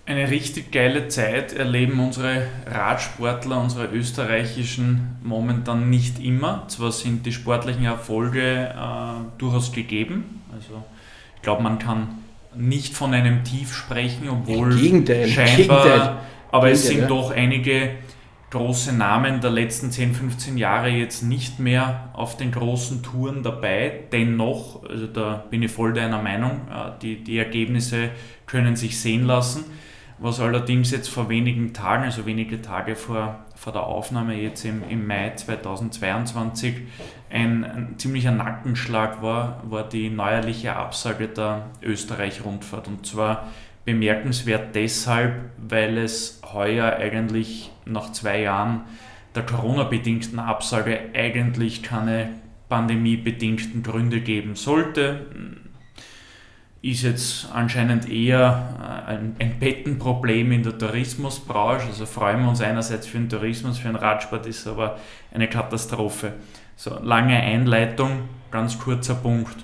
[0.08, 6.66] Eine richtig geile Zeit erleben unsere Radsportler, unsere österreichischen momentan nicht immer.
[6.68, 10.42] Zwar sind die sportlichen Erfolge äh, durchaus gegeben.
[10.54, 10.84] Also
[11.36, 12.25] ich glaube, man kann
[12.58, 16.18] nicht von einem Tief sprechen, obwohl Im Gegenteil, scheinbar, Gegenteil.
[16.52, 17.08] aber es Gegenteil, sind ja.
[17.08, 17.92] doch einige
[18.52, 24.04] große Namen der letzten 10, 15 Jahre jetzt nicht mehr auf den großen Touren dabei.
[24.12, 28.12] Dennoch, also da bin ich voll deiner Meinung, äh, die, die Ergebnisse
[28.46, 29.66] können sich sehen lassen.
[30.18, 34.88] Was allerdings jetzt vor wenigen Tagen, also wenige Tage vor, vor der Aufnahme jetzt im,
[34.88, 36.84] im Mai 2022,
[37.32, 42.88] ein, ein ziemlicher Nackenschlag war, war die neuerliche Absage der Österreich-Rundfahrt.
[42.88, 43.48] Und zwar
[43.84, 48.82] bemerkenswert deshalb, weil es heuer eigentlich nach zwei Jahren
[49.34, 52.30] der Corona-bedingten Absage eigentlich keine
[52.70, 55.26] pandemiebedingten Gründe geben sollte
[56.86, 61.88] ist jetzt anscheinend eher äh, ein, ein Bettenproblem in der Tourismusbranche.
[61.88, 65.00] Also freuen wir uns einerseits für den Tourismus, für den Radsport ist aber
[65.34, 66.34] eine Katastrophe.
[66.76, 69.56] So, lange Einleitung, ganz kurzer Punkt.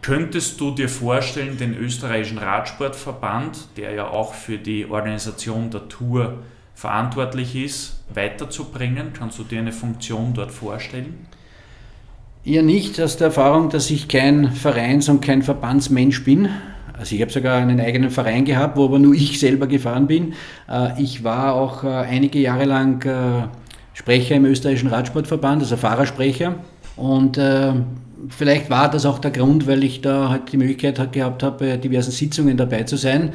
[0.00, 6.38] Könntest du dir vorstellen, den österreichischen Radsportverband, der ja auch für die Organisation der Tour
[6.74, 9.12] verantwortlich ist, weiterzubringen?
[9.12, 11.26] Kannst du dir eine Funktion dort vorstellen?
[12.48, 16.48] Eher nicht aus der Erfahrung, dass ich kein Vereins- und kein Verbandsmensch bin.
[16.94, 20.32] Also ich habe sogar einen eigenen Verein gehabt, wo aber nur ich selber gefahren bin.
[20.66, 23.48] Äh, ich war auch äh, einige Jahre lang äh,
[23.92, 26.54] Sprecher im österreichischen Radsportverband, also Fahrersprecher.
[26.96, 27.38] Und
[28.30, 31.76] vielleicht war das auch der Grund, weil ich da halt die Möglichkeit gehabt habe, bei
[31.76, 33.32] diversen Sitzungen dabei zu sein.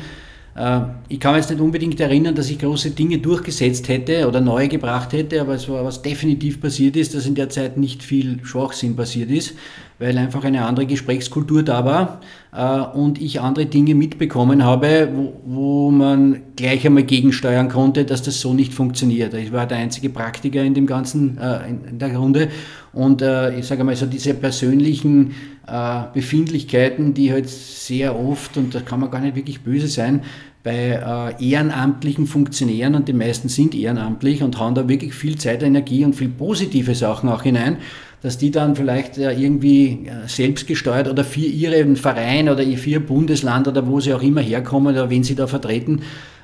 [0.56, 4.42] Äh, ich kann mich jetzt nicht unbedingt erinnern, dass ich große Dinge durchgesetzt hätte oder
[4.42, 8.04] neu gebracht hätte, aber es war was definitiv passiert ist, dass in der Zeit nicht
[8.04, 9.56] viel Schwachsinn passiert ist,
[10.00, 12.22] weil einfach eine andere Gesprächskultur da war
[12.54, 18.22] äh, und ich andere Dinge mitbekommen habe, wo, wo man gleich einmal gegensteuern konnte, dass
[18.22, 19.34] das so nicht funktioniert.
[19.34, 22.50] Ich war der einzige Praktiker in dem ganzen, äh, in der Runde
[22.92, 23.24] und
[23.58, 25.32] ich sage mal so diese persönlichen
[25.68, 30.22] äh, Befindlichkeiten, die halt sehr oft, und da kann man gar nicht wirklich böse sein,
[30.64, 35.64] bei äh, ehrenamtlichen Funktionären, und die meisten sind ehrenamtlich und haben da wirklich viel Zeit,
[35.64, 37.78] Energie und viel positive Sachen auch hinein,
[38.22, 43.06] dass die dann vielleicht äh, irgendwie äh, selbstgesteuert oder für ihren Verein oder für ihr
[43.06, 46.02] Bundesland oder wo sie auch immer herkommen oder wen sie da vertreten,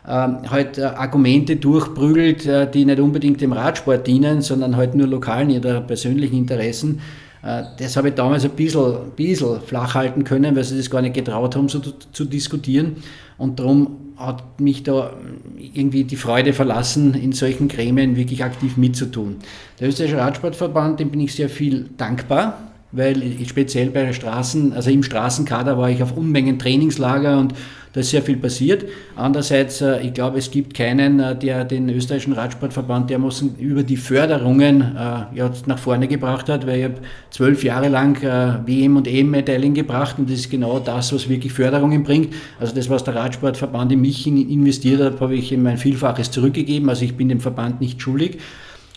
[0.07, 5.07] ähm, halt äh, Argumente durchprügelt, äh, die nicht unbedingt dem Radsport dienen, sondern halt nur
[5.07, 6.99] lokalen oder persönlichen Interessen.
[7.41, 11.01] Äh, das habe ich damals ein bisschen, bisschen flach halten können, weil sie das gar
[11.01, 12.97] nicht getraut haben, so zu, diskutieren.
[13.37, 15.13] Und darum hat mich da
[15.57, 19.37] irgendwie die Freude verlassen, in solchen Gremien wirklich aktiv mitzutun.
[19.79, 22.59] Der österreichische Radsportverband, dem bin ich sehr viel dankbar,
[22.91, 27.53] weil speziell bei Straßen, also im Straßenkader war ich auf Unmengen Trainingslager und
[27.93, 28.85] da ist sehr viel passiert.
[29.15, 33.97] Andererseits, äh, ich glaube, es gibt keinen, äh, der den österreichischen Radsportverband dermaßen über die
[33.97, 36.95] Förderungen äh, ja, nach vorne gebracht hat, weil ich habe
[37.31, 38.21] zwölf Jahre lang
[38.65, 42.33] WM und EM-Medaillen gebracht und das ist genau das, was wirklich Förderungen bringt.
[42.59, 46.89] Also das, was der Radsportverband in mich investiert hat, habe ich ihm ein Vielfaches zurückgegeben.
[46.89, 48.37] Also ich bin dem Verband nicht schuldig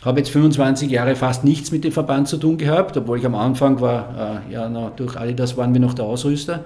[0.05, 3.37] habe jetzt 25 Jahre fast nichts mit dem Verband zu tun gehabt, obwohl ich am
[3.37, 6.65] Anfang war, äh, ja, na, durch Adidas waren wir noch der Ausrüster.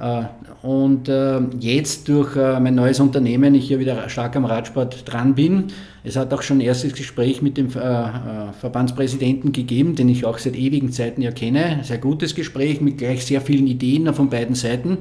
[0.00, 0.24] Äh,
[0.66, 5.34] und äh, jetzt durch äh, mein neues Unternehmen, ich hier wieder stark am Radsport dran
[5.34, 5.68] bin.
[6.02, 10.54] Es hat auch schon ein erstes Gespräch mit dem Verbandspräsidenten gegeben, den ich auch seit
[10.54, 11.78] ewigen Zeiten ja kenne.
[11.82, 14.98] Sehr gutes Gespräch mit gleich sehr vielen Ideen von beiden Seiten.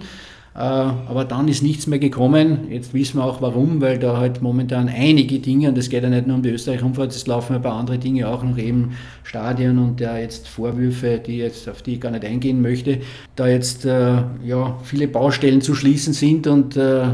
[0.54, 2.70] Aber dann ist nichts mehr gekommen.
[2.70, 6.10] Jetzt wissen wir auch warum, weil da halt momentan einige Dinge, und es geht ja
[6.10, 8.92] nicht nur um die Österreich-Umfahrt, es laufen ein paar andere Dinge auch noch eben
[9.24, 13.00] Stadien und ja jetzt Vorwürfe, die jetzt, auf die ich gar nicht eingehen möchte,
[13.36, 17.06] da jetzt äh, ja, viele Baustellen zu schließen sind und äh,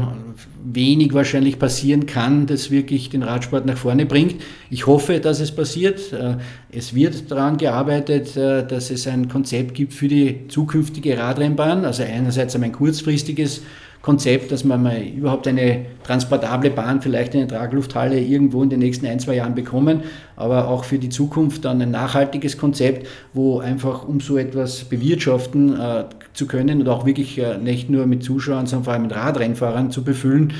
[0.64, 4.36] wenig wahrscheinlich passieren kann, das wirklich den Radsport nach vorne bringt.
[4.70, 6.12] Ich hoffe, dass es passiert.
[6.12, 6.36] Äh,
[6.70, 11.84] es wird daran gearbeitet, äh, dass es ein Konzept gibt für die zukünftige Radrennbahn.
[11.84, 13.62] Also einerseits ein kurzfristiges
[14.02, 19.06] Konzept, dass man mal überhaupt eine transportable Bahn, vielleicht eine Traglufthalle irgendwo in den nächsten
[19.06, 20.04] ein, zwei Jahren bekommen,
[20.36, 25.78] aber auch für die Zukunft dann ein nachhaltiges Konzept, wo einfach um so etwas bewirtschaften
[25.78, 29.14] äh, zu können und auch wirklich äh, nicht nur mit Zuschauern, sondern vor allem mit
[29.14, 30.54] Radrennfahrern zu befüllen,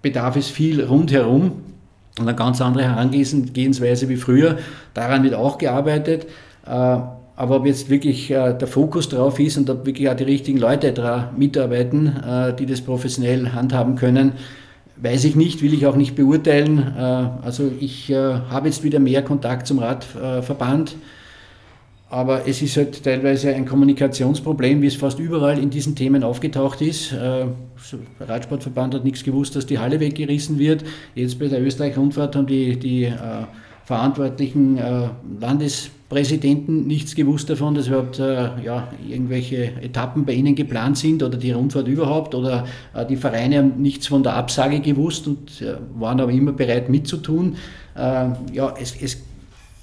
[0.00, 1.62] bedarf es viel rundherum
[2.18, 4.58] und eine ganz andere Herangehensweise wie früher.
[4.94, 6.26] Daran wird auch gearbeitet.
[6.64, 6.98] Äh,
[7.36, 10.58] aber ob jetzt wirklich äh, der Fokus drauf ist und ob wirklich auch die richtigen
[10.58, 14.32] Leute da mitarbeiten, äh, die das professionell handhaben können,
[14.96, 16.78] weiß ich nicht, will ich auch nicht beurteilen.
[16.96, 20.96] Äh, also ich äh, habe jetzt wieder mehr Kontakt zum Radverband,
[22.08, 26.80] aber es ist halt teilweise ein Kommunikationsproblem, wie es fast überall in diesen Themen aufgetaucht
[26.80, 27.12] ist.
[27.12, 27.46] Äh,
[28.18, 30.84] der Radsportverband hat nichts gewusst, dass die Halle weggerissen wird.
[31.14, 33.12] Jetzt bei der Österreich-Rundfahrt haben die, die äh,
[33.86, 34.78] verantwortlichen
[35.40, 41.22] Landes Präsidenten nichts gewusst davon, dass überhaupt äh, ja, irgendwelche Etappen bei ihnen geplant sind
[41.22, 42.64] oder die Rundfahrt überhaupt oder
[42.94, 46.88] äh, die Vereine haben nichts von der Absage gewusst und äh, waren aber immer bereit
[46.88, 47.56] mitzutun.
[47.96, 49.18] Äh, ja, es, es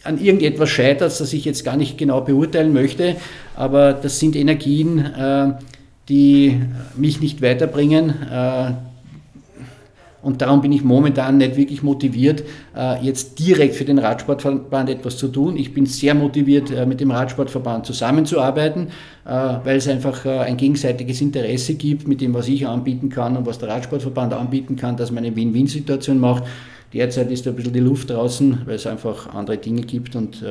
[0.06, 3.18] an irgendetwas scheitert, das ich jetzt gar nicht genau beurteilen möchte,
[3.56, 5.54] aber das sind Energien, äh,
[6.08, 6.62] die
[6.96, 8.72] mich nicht weiterbringen äh,
[10.24, 12.44] und darum bin ich momentan nicht wirklich motiviert,
[12.76, 15.58] äh, jetzt direkt für den Radsportverband etwas zu tun.
[15.58, 18.88] Ich bin sehr motiviert, äh, mit dem Radsportverband zusammenzuarbeiten,
[19.26, 23.46] äh, weil es einfach ein gegenseitiges Interesse gibt mit dem, was ich anbieten kann und
[23.46, 26.44] was der Radsportverband anbieten kann, dass man eine Win-Win-Situation macht.
[26.94, 30.44] Derzeit ist da ein bisschen die Luft draußen, weil es einfach andere Dinge gibt und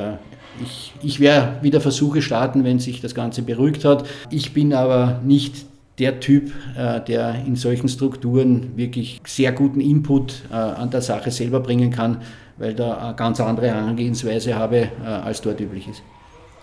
[0.60, 4.04] ich, ich werde wieder Versuche starten, wenn sich das Ganze beruhigt hat.
[4.30, 10.42] Ich bin aber nicht der Typ, äh, der in solchen Strukturen wirklich sehr guten Input
[10.50, 12.18] äh, an der Sache selber bringen kann,
[12.56, 16.02] weil da eine ganz andere Herangehensweise habe, äh, als dort üblich ist.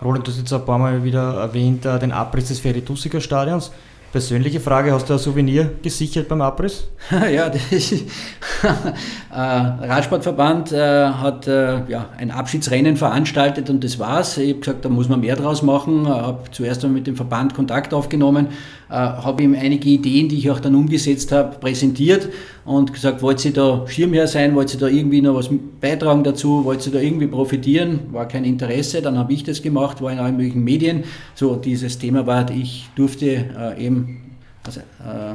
[0.02, 3.70] Roland, du hast jetzt ein paar Mal wieder erwähnt, den Abriss des Feritusiker Stadions.
[4.12, 6.88] Persönliche Frage, hast du ein Souvenir gesichert beim Abriss?
[7.32, 7.92] ja, das ist,
[9.32, 14.36] äh, Radsportverband äh, hat äh, ja, ein Abschiedsrennen veranstaltet und das war's.
[14.36, 16.02] Ich habe gesagt, da muss man mehr draus machen.
[16.02, 18.48] Ich habe zuerst einmal mit dem Verband Kontakt aufgenommen,
[18.88, 22.28] habe ihm einige Ideen, die ich auch dann umgesetzt habe, präsentiert
[22.70, 25.50] und gesagt, wollt ihr da Schirmherr sein, wollt ihr da irgendwie noch was
[25.80, 30.00] beitragen dazu, wollt ihr da irgendwie profitieren, war kein Interesse, dann habe ich das gemacht,
[30.00, 31.02] war in allen möglichen Medien.
[31.34, 35.34] So, dieses Thema war, ich durfte äh, eben also, äh,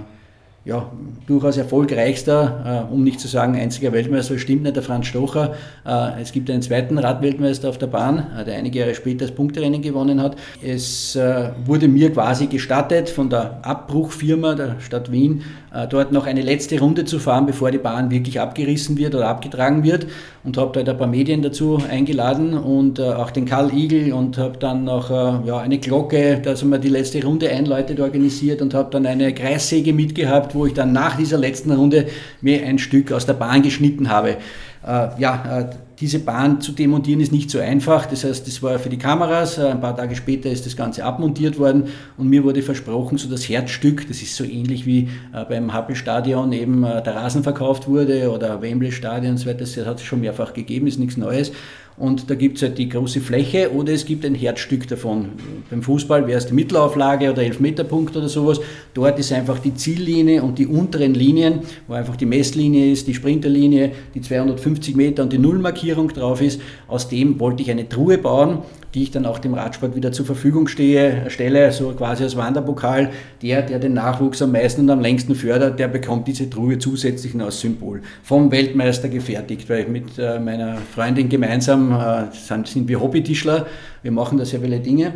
[0.66, 0.92] ja,
[1.28, 5.54] durchaus erfolgreichster, äh, um nicht zu sagen einziger Weltmeister, stimmt nicht, der Franz Stocher.
[5.86, 9.36] Äh, es gibt einen zweiten Radweltmeister auf der Bahn, äh, der einige Jahre später das
[9.36, 10.36] Punkterennen gewonnen hat.
[10.64, 15.44] Es äh, wurde mir quasi gestattet von der Abbruchfirma der Stadt Wien,
[15.90, 19.84] dort noch eine letzte Runde zu fahren, bevor die Bahn wirklich abgerissen wird oder abgetragen
[19.84, 20.08] wird
[20.44, 24.38] und habe dort ein paar Medien dazu eingeladen und äh, auch den Karl Igel und
[24.38, 28.62] habe dann noch äh, ja, eine Glocke, da sind wir die letzte Runde einläutet, organisiert
[28.62, 32.06] und habe dann eine Kreissäge mitgehabt, wo ich dann nach dieser letzten Runde
[32.42, 34.38] mir ein Stück aus der Bahn geschnitten habe.
[34.86, 35.66] Äh, ja, äh,
[36.00, 38.06] diese Bahn zu demontieren ist nicht so einfach.
[38.06, 39.58] Das heißt, das war für die Kameras.
[39.60, 41.86] Ein paar Tage später ist das Ganze abmontiert worden
[42.18, 46.52] und mir wurde versprochen, so das Herzstück, das ist so ähnlich wie äh, beim Happel-Stadion
[46.54, 49.60] eben der Rasen verkauft wurde oder Wembley-Stadion und so weiter.
[49.60, 51.52] Das hat es schon mehrfach gegeben, ist nichts Neues.
[51.98, 55.30] Und da gibt es halt die große Fläche oder es gibt ein Herzstück davon.
[55.70, 58.60] Beim Fußball wäre es die Mittelauflage oder Elfmeterpunkt oder sowas.
[58.94, 63.14] Dort ist einfach die Ziellinie und die unteren Linien, wo einfach die Messlinie ist, die
[63.14, 66.60] Sprinterlinie, die 250 Meter und die Nullmarkierung drauf ist.
[66.90, 68.60] Aus dem wollte ich eine Truhe bauen,
[68.94, 73.12] die ich dann auch dem Radsport wieder zur Verfügung stehe, stelle, so quasi als Wanderpokal.
[73.42, 77.34] Der, der den Nachwuchs am meisten und am längsten fördert, der bekommt diese Truhe zusätzlich
[77.36, 78.02] noch als Symbol.
[78.24, 83.66] Vom Weltmeister gefertigt, weil ich mit äh, meiner Freundin gemeinsam äh, sind, sind wir Hobbytischler,
[84.02, 85.14] wir machen da sehr viele Dinge.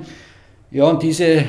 [0.71, 1.43] Ja, und diese,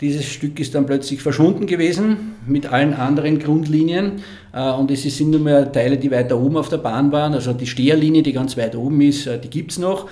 [0.00, 4.22] dieses Stück ist dann plötzlich verschwunden gewesen mit allen anderen Grundlinien.
[4.52, 7.34] Äh, und es sind nur mehr Teile, die weiter oben auf der Bahn waren.
[7.34, 10.08] Also die Steherlinie, die ganz weit oben ist, äh, die gibt es noch.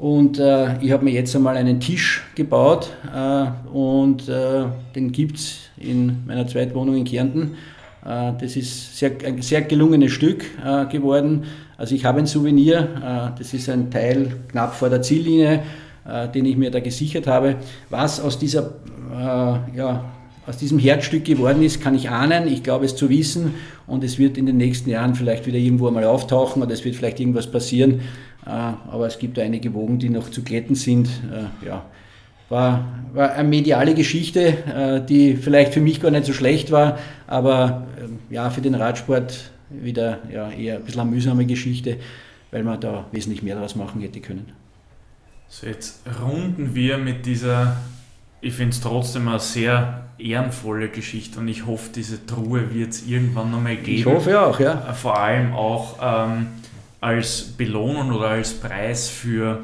[0.00, 5.36] Und äh, ich habe mir jetzt einmal einen Tisch gebaut äh, und äh, den gibt
[5.36, 7.56] es in meiner Zweitwohnung in Kärnten.
[8.04, 11.44] Äh, das ist sehr, ein sehr gelungenes Stück äh, geworden.
[11.76, 15.62] Also ich habe ein Souvenir, äh, das ist ein Teil knapp vor der Ziellinie,
[16.34, 17.56] den ich mir da gesichert habe.
[17.90, 18.72] Was aus, dieser,
[19.76, 20.04] ja,
[20.46, 22.48] aus diesem Herzstück geworden ist, kann ich ahnen.
[22.48, 23.54] Ich glaube es zu wissen
[23.86, 26.96] und es wird in den nächsten Jahren vielleicht wieder irgendwo einmal auftauchen oder es wird
[26.96, 28.00] vielleicht irgendwas passieren.
[28.44, 31.08] Aber es gibt einige Wogen, die noch zu glätten sind.
[31.64, 31.84] Ja,
[32.50, 32.84] war,
[33.14, 37.86] war eine mediale Geschichte, äh, die vielleicht für mich gar nicht so schlecht war, aber
[37.98, 41.96] ähm, ja, für den Radsport wieder ja, eher ein bisschen eine mühsame Geschichte,
[42.50, 44.52] weil man da wesentlich mehr daraus machen hätte können.
[45.48, 47.76] So, jetzt runden wir mit dieser,
[48.40, 53.06] ich finde es trotzdem eine sehr ehrenvolle Geschichte und ich hoffe, diese Truhe wird es
[53.06, 53.98] irgendwann nochmal geben.
[53.98, 54.92] Ich hoffe auch, ja.
[54.92, 56.48] Vor allem auch ähm,
[57.00, 59.60] als Belohnung oder als Preis für,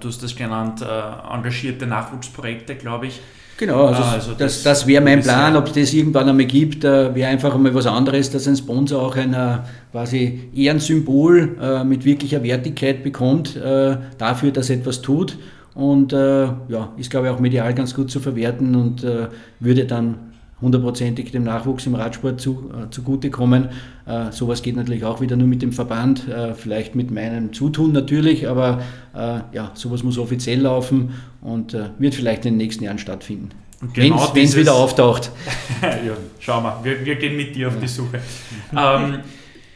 [0.00, 3.20] du hast das genannt, äh, engagierte Nachwuchsprojekte, glaube ich.
[3.58, 6.46] Genau, also, ah, also das, das, das wäre mein Plan, ob es das irgendwann einmal
[6.46, 9.58] gibt, äh, wäre einfach einmal was anderes, dass ein Sponsor auch ein äh,
[9.92, 15.38] quasi Ehrensymbol äh, mit wirklicher Wertigkeit bekommt, äh, dafür, dass er etwas tut.
[15.74, 19.28] Und äh, ja, ist glaube ich auch medial ganz gut zu verwerten und äh,
[19.60, 20.31] würde dann
[20.62, 23.68] hundertprozentig dem Nachwuchs im Radsport zu, äh, zugutekommen.
[24.06, 27.92] Äh, sowas geht natürlich auch wieder nur mit dem Verband, äh, vielleicht mit meinem Zutun
[27.92, 28.80] natürlich, aber
[29.14, 33.50] äh, ja, sowas muss offiziell laufen und äh, wird vielleicht in den nächsten Jahren stattfinden.
[33.92, 35.32] Genau Wenn es wieder auftaucht.
[35.82, 38.20] ja, schauen wir, wir, wir gehen mit dir auf die Suche.
[38.76, 39.18] ähm,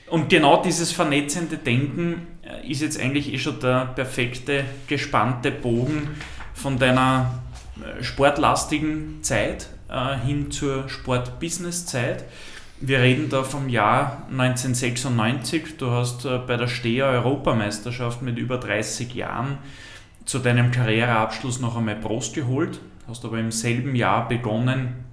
[0.09, 6.09] und genau dieses vernetzende Denken äh, ist jetzt eigentlich eh schon der perfekte, gespannte Bogen
[6.55, 7.43] von deiner
[8.01, 12.24] sportlastigen Zeit äh, hin zur Sport-Business-Zeit.
[12.80, 15.78] Wir reden da vom Jahr 1996.
[15.78, 19.59] Du hast äh, bei der Steher Europameisterschaft mit über 30 Jahren
[20.26, 25.05] zu deinem Karriereabschluss noch einmal Prost geholt, hast aber im selben Jahr begonnen,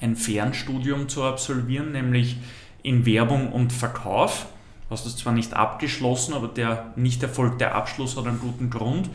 [0.00, 2.36] ein Fernstudium zu absolvieren, nämlich
[2.82, 4.46] in Werbung und Verkauf.
[4.90, 9.08] Hast es zwar nicht abgeschlossen, aber der nicht erfolgte Abschluss hat einen guten Grund.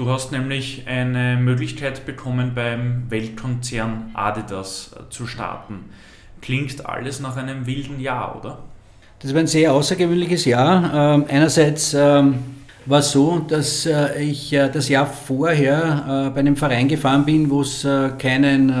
[0.00, 5.90] Du hast nämlich eine Möglichkeit bekommen, beim Weltkonzern Adidas äh, zu starten.
[6.40, 8.60] Klingt alles nach einem wilden Jahr, oder?
[9.18, 11.16] Das war ein sehr außergewöhnliches Jahr.
[11.16, 12.38] Ähm, einerseits ähm,
[12.86, 17.50] war es so, dass äh, ich äh, das Jahr vorher bei einem Verein gefahren bin,
[17.50, 17.86] wo es
[18.16, 18.72] keinen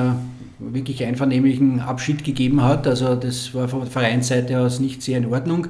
[0.58, 2.86] wirklich einvernehmlichen Abschied gegeben hat.
[2.86, 5.66] Also das war von Vereinsseite aus nicht sehr in Ordnung.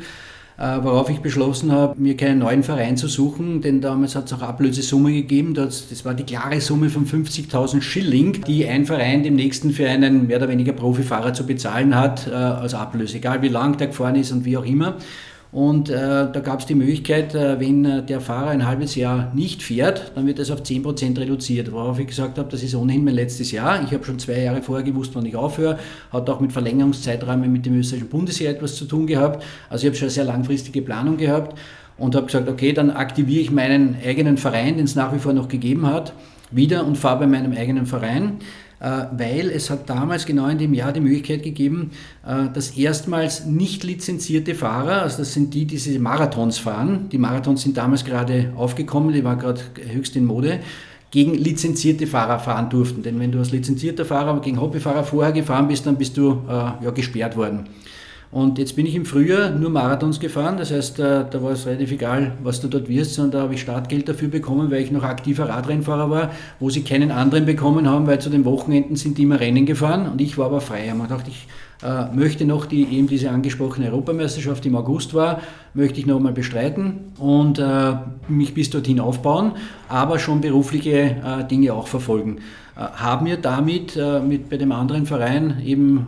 [0.60, 4.34] Äh, worauf ich beschlossen habe, mir keinen neuen Verein zu suchen, denn damals hat es
[4.34, 5.54] auch Ablösesumme gegeben.
[5.54, 10.26] Das, war die klare Summe von 50.000 Schilling, die ein Verein dem nächsten für einen
[10.26, 14.16] mehr oder weniger Profifahrer zu bezahlen hat äh, als Ablöse, egal wie lang der gefahren
[14.16, 14.98] ist und wie auch immer.
[15.52, 19.32] Und äh, da gab es die Möglichkeit, äh, wenn äh, der Fahrer ein halbes Jahr
[19.34, 21.72] nicht fährt, dann wird das auf 10% reduziert.
[21.72, 23.82] Worauf ich gesagt habe, das ist ohnehin mein letztes Jahr.
[23.82, 25.78] Ich habe schon zwei Jahre vorher gewusst, wann ich aufhöre.
[26.12, 29.42] Hat auch mit Verlängerungszeiträumen mit dem österreichischen Bundesheer etwas zu tun gehabt.
[29.68, 31.58] Also ich habe schon eine sehr langfristige Planung gehabt
[31.98, 35.32] und habe gesagt, okay, dann aktiviere ich meinen eigenen Verein, den es nach wie vor
[35.32, 36.12] noch gegeben hat,
[36.52, 38.38] wieder und fahre bei meinem eigenen Verein.
[38.80, 41.90] Äh, weil es hat damals genau in dem Jahr die Möglichkeit gegeben,
[42.26, 47.18] äh, dass erstmals nicht lizenzierte Fahrer, also das sind die, die diese Marathons fahren, die
[47.18, 49.60] Marathons sind damals gerade aufgekommen, die waren gerade
[49.92, 50.60] höchst in Mode,
[51.10, 53.02] gegen lizenzierte Fahrer fahren durften.
[53.02, 56.52] Denn wenn du als lizenzierter Fahrer gegen Hobbyfahrer vorher gefahren bist, dann bist du äh,
[56.84, 57.66] ja, gesperrt worden.
[58.32, 61.66] Und jetzt bin ich im Frühjahr nur Marathons gefahren, das heißt, äh, da war es
[61.66, 64.92] relativ egal, was du dort wirst, sondern da habe ich Startgeld dafür bekommen, weil ich
[64.92, 69.18] noch aktiver Radrennfahrer war, wo sie keinen anderen bekommen haben, weil zu den Wochenenden sind
[69.18, 70.92] die immer Rennen gefahren und ich war aber frei.
[70.92, 71.48] Und dachte ich,
[71.82, 75.40] äh, möchte noch die, eben diese angesprochene Europameisterschaft im August war,
[75.74, 77.94] möchte ich noch mal bestreiten und äh,
[78.28, 79.52] mich bis dorthin aufbauen,
[79.88, 82.38] aber schon berufliche äh, Dinge auch verfolgen.
[82.80, 86.06] Äh, haben mir damit äh, mit bei dem anderen Verein eben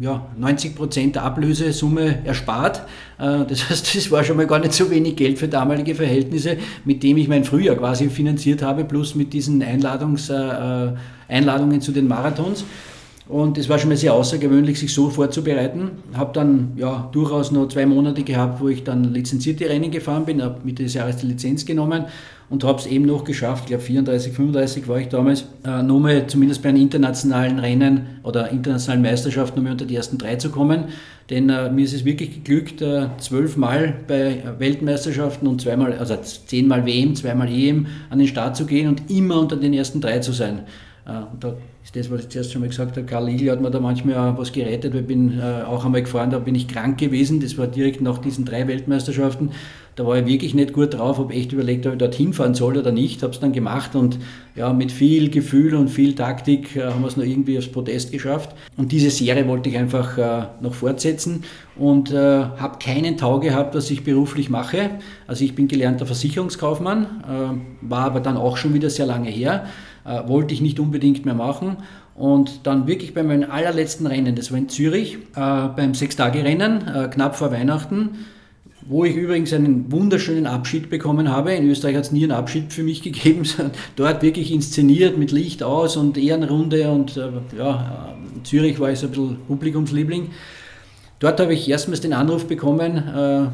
[0.00, 2.82] äh, ja, 90 Prozent der Ablösesumme erspart.
[3.16, 7.02] das heißt, das war schon mal gar nicht so wenig Geld für damalige Verhältnisse, mit
[7.02, 10.30] dem ich mein Frühjahr quasi finanziert habe, plus mit diesen Einladungs,
[11.28, 12.64] Einladungen zu den Marathons.
[13.26, 15.92] Und es war schon mal sehr außergewöhnlich, sich so vorzubereiten.
[16.12, 20.42] Habe dann ja durchaus noch zwei Monate gehabt, wo ich dann lizenzierte Rennen gefahren bin,
[20.42, 22.04] habe Mitte des Jahres die Lizenz genommen
[22.50, 26.00] und habe es eben noch geschafft, ich glaube 34, 35 war ich damals, äh, nur
[26.00, 30.36] mal zumindest bei einem internationalen Rennen oder internationalen Meisterschaft nur mal unter die ersten drei
[30.36, 30.84] zu kommen.
[31.30, 36.84] Denn äh, mir ist es wirklich geglückt, äh, zwölfmal bei Weltmeisterschaften und zweimal, also zehnmal
[36.84, 40.32] WM, zweimal EM an den Start zu gehen und immer unter den ersten drei zu
[40.32, 40.60] sein.
[41.06, 43.60] Äh, und da ist das, was ich zuerst schon mal gesagt habe, Karl Igel hat
[43.60, 46.66] mir da manchmal auch was gerettet, ich bin äh, auch einmal gefahren, da bin ich
[46.66, 49.50] krank gewesen, das war direkt nach diesen drei Weltmeisterschaften.
[49.96, 52.76] Da war ich wirklich nicht gut drauf, habe echt überlegt, ob ich dorthin fahren soll
[52.78, 54.18] oder nicht, habe es dann gemacht und
[54.56, 58.10] ja, mit viel Gefühl und viel Taktik äh, haben wir es noch irgendwie aufs Podest
[58.10, 58.56] geschafft.
[58.76, 60.18] Und diese Serie wollte ich einfach
[60.60, 61.44] noch fortsetzen
[61.76, 64.90] und äh, habe keinen Tau gehabt, was ich beruflich mache.
[65.28, 69.66] Also ich bin gelernter Versicherungskaufmann, war aber dann auch schon wieder sehr lange her
[70.04, 71.76] äh, wollte ich nicht unbedingt mehr machen.
[72.14, 77.08] Und dann wirklich bei meinem allerletzten Rennen, das war in Zürich, äh, beim Sechstage-Rennen, äh,
[77.08, 78.10] knapp vor Weihnachten,
[78.86, 81.52] wo ich übrigens einen wunderschönen Abschied bekommen habe.
[81.54, 85.32] In Österreich hat es nie einen Abschied für mich gegeben, sondern dort wirklich inszeniert mit
[85.32, 90.30] Licht aus und Ehrenrunde und äh, ja, in Zürich war ich so ein bisschen Publikumsliebling.
[91.18, 93.46] Dort habe ich erstmals den Anruf bekommen, äh,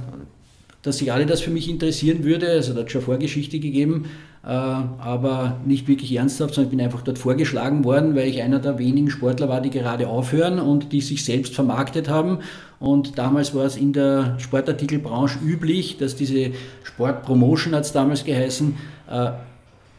[0.82, 2.50] dass sich alle das für mich interessieren würde.
[2.50, 7.02] Also da hat schon Vorgeschichte gegeben, äh, aber nicht wirklich ernsthaft, sondern ich bin einfach
[7.02, 11.02] dort vorgeschlagen worden, weil ich einer der wenigen Sportler war, die gerade aufhören und die
[11.02, 12.38] sich selbst vermarktet haben.
[12.78, 16.52] Und damals war es in der Sportartikelbranche üblich, dass diese
[16.84, 18.76] Sportpromotion hat es damals geheißen,
[19.10, 19.30] äh,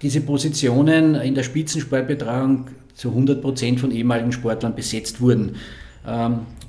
[0.02, 2.66] diese Positionen in der Spitzensportbetreuung
[2.96, 5.56] zu 100 Prozent von ehemaligen Sportlern besetzt wurden.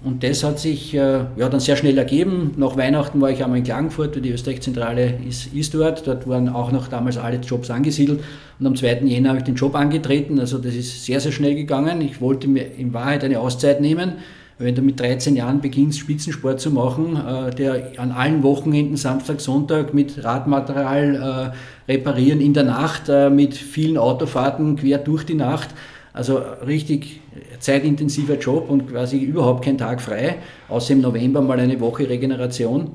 [0.04, 0.98] Und das hat sich äh,
[1.36, 2.54] ja, dann sehr schnell ergeben.
[2.56, 6.06] Nach Weihnachten war ich einmal in Klagenfurt, die Österreich-Zentrale ist, ist dort.
[6.08, 8.20] Dort waren auch noch damals alle Jobs angesiedelt.
[8.58, 9.02] Und am 2.
[9.04, 10.40] Jänner habe ich den Job angetreten.
[10.40, 12.00] Also das ist sehr, sehr schnell gegangen.
[12.00, 14.14] Ich wollte mir in Wahrheit eine Auszeit nehmen.
[14.58, 19.40] Wenn du mit 13 Jahren beginnst, Spitzensport zu machen, äh, der an allen Wochenenden, Samstag,
[19.40, 21.52] Sonntag mit Radmaterial
[21.86, 25.70] äh, reparieren in der Nacht, mit vielen Autofahrten quer durch die Nacht,
[26.12, 27.20] also richtig
[27.58, 30.36] zeitintensiver Job und quasi überhaupt kein Tag frei,
[30.68, 32.90] außer im November mal eine Woche Regeneration.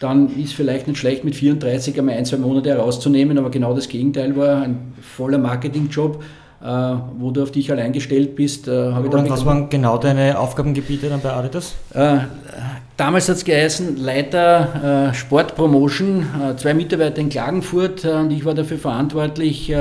[0.00, 3.88] Dann ist vielleicht nicht schlecht, mit 34 einmal ein, zwei Monate herauszunehmen, aber genau das
[3.88, 6.22] Gegenteil war ein voller Marketingjob,
[6.62, 6.66] äh,
[7.18, 8.68] wo du auf dich allein gestellt bist.
[8.68, 11.74] Äh, und was waren genau deine Aufgabengebiete dann bei Adidas?
[12.98, 16.26] Äh, damals hat es geheißen, Leiter Sportpromotion,
[16.56, 19.72] zwei Mitarbeiter in Klagenfurt und ich war dafür verantwortlich,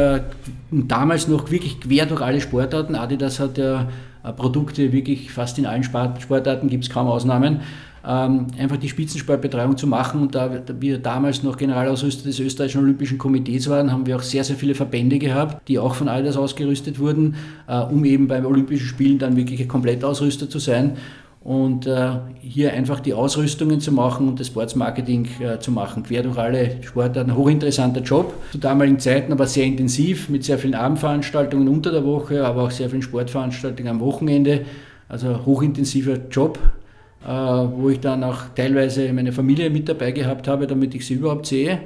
[0.72, 2.96] damals noch wirklich quer durch alle Sportarten.
[2.96, 3.88] Adidas hat ja
[4.36, 7.62] Produkte wirklich fast in allen Sportarten, gibt es kaum Ausnahmen.
[8.08, 10.22] Ähm, einfach die Spitzensportbetreuung zu machen.
[10.22, 10.50] Und da
[10.80, 14.76] wir damals noch Generalausrüster des österreichischen Olympischen Komitees waren, haben wir auch sehr, sehr viele
[14.76, 17.36] Verbände gehabt, die auch von Adidas ausgerüstet wurden,
[17.68, 20.96] äh, um eben beim Olympischen Spielen dann wirklich Komplettausrüster zu sein
[21.48, 22.10] und äh,
[22.42, 26.04] hier einfach die Ausrüstungen zu machen und das Sportsmarketing äh, zu machen.
[26.04, 27.38] Quer durch alle Sportarten.
[27.38, 28.34] Hochinteressanter Job.
[28.52, 32.72] Zu damaligen Zeiten aber sehr intensiv mit sehr vielen Abendveranstaltungen unter der Woche, aber auch
[32.72, 34.66] sehr vielen Sportveranstaltungen am Wochenende.
[35.08, 36.60] Also hochintensiver Job,
[37.26, 41.14] äh, wo ich dann auch teilweise meine Familie mit dabei gehabt habe, damit ich sie
[41.14, 41.80] überhaupt sehe.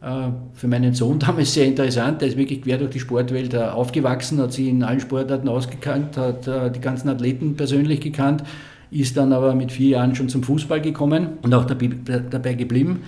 [0.00, 2.20] Für meinen Sohn damals sehr interessant.
[2.20, 6.46] Der ist wirklich quer durch die Sportwelt aufgewachsen, hat sich in allen Sportarten ausgekannt, hat
[6.46, 8.44] die ganzen Athleten persönlich gekannt
[8.90, 13.02] ist dann aber mit vier Jahren schon zum Fußball gekommen und auch dabei geblieben.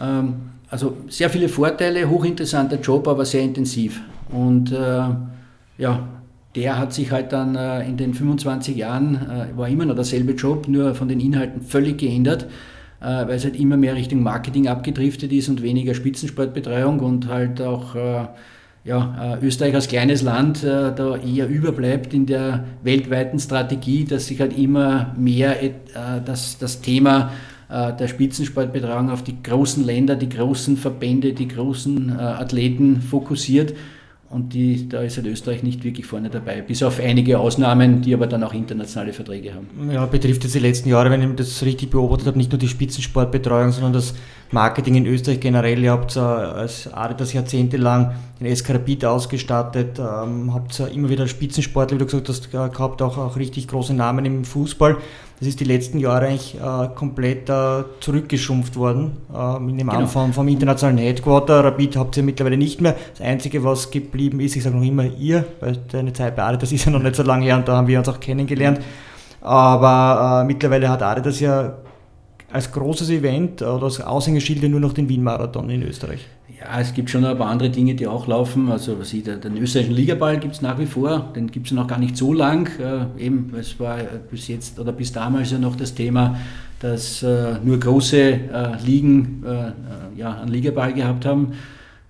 [0.00, 0.34] Ähm,
[0.70, 4.00] also sehr viele Vorteile, hochinteressanter Job, aber sehr intensiv.
[4.30, 5.02] Und äh,
[5.78, 6.08] ja,
[6.54, 10.32] der hat sich halt dann äh, in den 25 Jahren, äh, war immer noch derselbe
[10.32, 12.46] Job, nur von den Inhalten völlig geändert,
[13.00, 17.94] weil es halt immer mehr Richtung Marketing abgedriftet ist und weniger Spitzensportbetreuung und halt auch
[18.88, 24.28] ja, äh, Österreich als kleines Land äh, da eher überbleibt in der weltweiten Strategie, dass
[24.28, 25.72] sich halt immer mehr äh,
[26.24, 27.30] das, das Thema
[27.70, 33.74] der Spitzensportbetreuung auf die großen Länder, die großen Verbände, die großen Athleten fokussiert
[34.30, 38.12] und die, da ist halt Österreich nicht wirklich vorne dabei, bis auf einige Ausnahmen, die
[38.12, 39.90] aber dann auch internationale Verträge haben.
[39.90, 42.68] Ja, betrifft jetzt die letzten Jahre, wenn ich das richtig beobachtet habe, nicht nur die
[42.68, 44.14] Spitzensportbetreuung, sondern das
[44.50, 45.82] Marketing in Österreich generell.
[45.82, 51.96] Ihr habt äh, als Adidas jahrzehntelang den Eskarabit ausgestattet, ähm, habt äh, immer wieder Spitzensportler,
[51.96, 54.98] wie du gesagt hast, gehabt, auch, auch richtig große Namen im Fußball.
[55.38, 59.18] Das ist die letzten Jahre eigentlich äh, komplett äh, zurückgeschrumpft worden.
[59.32, 60.00] Äh, mit dem genau.
[60.00, 61.64] Anfang vom internationalen Headquarter.
[61.64, 62.96] Rapid habt ihr mittlerweile nicht mehr.
[63.12, 66.72] Das Einzige, was geblieben ist, ich sage noch immer ihr, weil deine Zeit bei Adidas
[66.72, 68.80] ist ja noch nicht so lange her und da haben wir uns auch kennengelernt.
[69.40, 71.74] Aber äh, mittlerweile hat Adidas ja
[72.50, 76.26] als großes Event oder als Aushängeschild nur noch den Wien-Marathon in Österreich.
[76.60, 78.70] Ja, es gibt schon ein paar andere Dinge, die auch laufen.
[78.70, 81.86] Also was ich, den österreichischen Ligaball gibt es nach wie vor, den gibt es noch
[81.86, 82.68] gar nicht so lang.
[82.80, 83.98] Äh, eben, es war
[84.30, 86.36] bis jetzt oder bis damals ja noch das Thema,
[86.80, 88.38] dass äh, nur große äh,
[88.84, 89.72] Ligen äh, äh,
[90.16, 91.52] ja, einen Ligaball gehabt haben.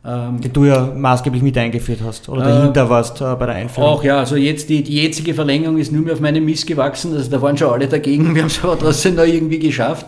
[0.06, 3.90] Ähm, Den du ja maßgeblich mit eingeführt hast oder dahinter äh, warst bei der Einführung.
[3.90, 7.12] Auch ja, also jetzt die, die jetzige Verlängerung ist nur mehr auf meinem Mist gewachsen.
[7.14, 10.06] Also da waren schon alle dagegen, wir haben es aber trotzdem noch irgendwie geschafft.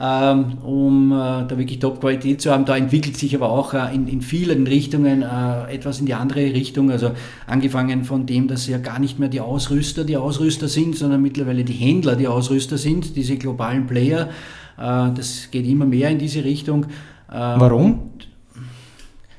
[0.00, 1.14] Ähm, um äh,
[1.46, 2.64] da wirklich Top-Qualität zu haben.
[2.64, 6.40] Da entwickelt sich aber auch äh, in, in vielen Richtungen äh, etwas in die andere
[6.40, 6.90] Richtung.
[6.90, 7.10] Also
[7.46, 11.62] angefangen von dem, dass ja gar nicht mehr die Ausrüster die Ausrüster sind, sondern mittlerweile
[11.62, 14.30] die Händler die Ausrüster sind, diese globalen Player.
[14.76, 16.86] das geht immer mehr in diese Richtung.
[17.28, 18.10] Warum?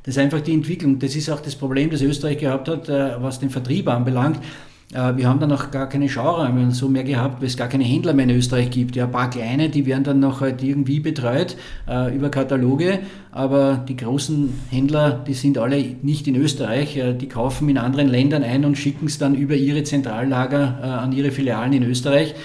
[0.03, 0.99] Das ist einfach die Entwicklung.
[0.99, 4.39] Das ist auch das Problem, das Österreich gehabt hat, was den Vertrieb anbelangt.
[4.93, 7.83] Äh, wir haben dann auch gar keine Schauräume so mehr gehabt, weil es gar keine
[7.83, 8.95] Händler mehr in Österreich gibt.
[8.95, 11.55] Ja, ein paar kleine, die werden dann noch halt irgendwie betreut
[11.87, 12.99] äh, über Kataloge,
[13.31, 16.97] aber die großen Händler, die sind alle nicht in Österreich.
[16.97, 20.85] Äh, die kaufen in anderen Ländern ein und schicken es dann über ihre Zentrallager äh,
[20.85, 22.35] an ihre Filialen in Österreich.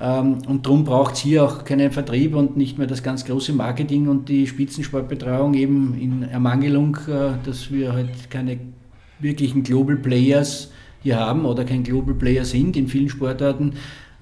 [0.00, 3.52] Ähm, und darum braucht es hier auch keinen Vertrieb und nicht mehr das ganz große
[3.52, 8.58] Marketing und die Spitzensportbetreuung eben in Ermangelung, äh, dass wir halt keine
[9.18, 10.70] wirklichen Global Players
[11.06, 13.74] hier haben oder kein Global Player sind in vielen Sportarten,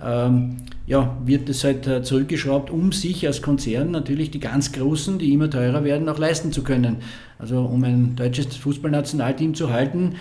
[0.05, 5.19] ähm, ja, wird es halt äh, zurückgeschraubt, um sich als Konzern natürlich die ganz Großen,
[5.19, 6.97] die immer teurer werden, auch leisten zu können.
[7.39, 10.17] Also um ein deutsches Fußballnationalteam zu halten,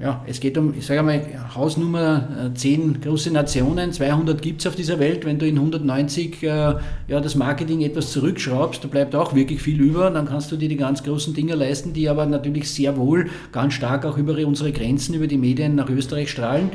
[0.00, 1.22] ja, es geht um, ich sage mal,
[1.54, 5.24] Hausnummer 10 äh, große Nationen, 200 gibt es auf dieser Welt.
[5.24, 9.80] Wenn du in 190 äh, ja, das Marketing etwas zurückschraubst, da bleibt auch wirklich viel
[9.80, 10.10] über.
[10.10, 13.74] Dann kannst du dir die ganz großen Dinge leisten, die aber natürlich sehr wohl ganz
[13.74, 16.70] stark auch über unsere Grenzen, über die Medien nach Österreich strahlen.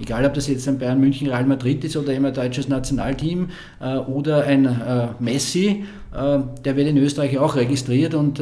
[0.00, 3.50] Egal, ob das jetzt ein Bayern München Real Madrid ist oder immer ein deutsches Nationalteam
[3.80, 8.40] äh, oder ein äh, Messi, äh, der wird in Österreich auch registriert und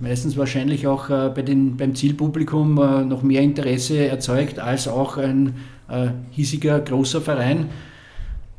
[0.00, 5.18] meistens wahrscheinlich auch äh, bei den, beim Zielpublikum äh, noch mehr Interesse erzeugt als auch
[5.18, 5.54] ein
[5.88, 7.68] äh, hiesiger großer Verein.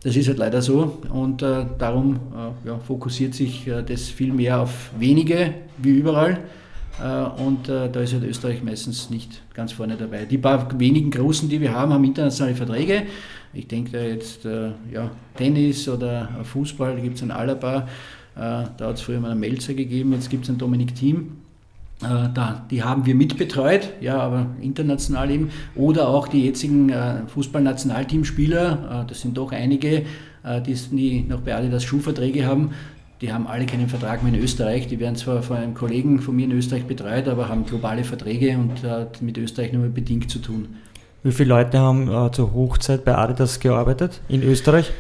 [0.03, 4.33] Das ist halt leider so und äh, darum äh, ja, fokussiert sich äh, das viel
[4.33, 6.39] mehr auf wenige wie überall.
[7.37, 10.25] Und da ist halt Österreich meistens nicht ganz vorne dabei.
[10.25, 13.03] Die paar wenigen Großen, die wir haben, haben internationale Verträge.
[13.53, 17.87] Ich denke da jetzt ja, Tennis oder Fußball, da gibt es ein Alaba,
[18.35, 21.37] da hat es früher mal einen Melzer gegeben, jetzt gibt es einen Dominik Thiem.
[22.01, 25.51] Äh, da, die haben wir mitbetreut, ja, aber international eben.
[25.75, 30.03] Oder auch die jetzigen äh, Fußballnationalteamspieler, das sind doch einige,
[30.65, 32.71] die, die noch bei Adidas Schuhverträge haben.
[33.21, 34.87] Die haben alle keinen Vertrag mehr in Österreich.
[34.87, 38.57] Die werden zwar von einem Kollegen von mir in Österreich betreut, aber haben globale Verträge
[38.57, 40.77] und mit Österreich nur bedingt zu tun.
[41.23, 44.91] Wie viele Leute haben äh, zur Hochzeit bei Adidas gearbeitet in Österreich?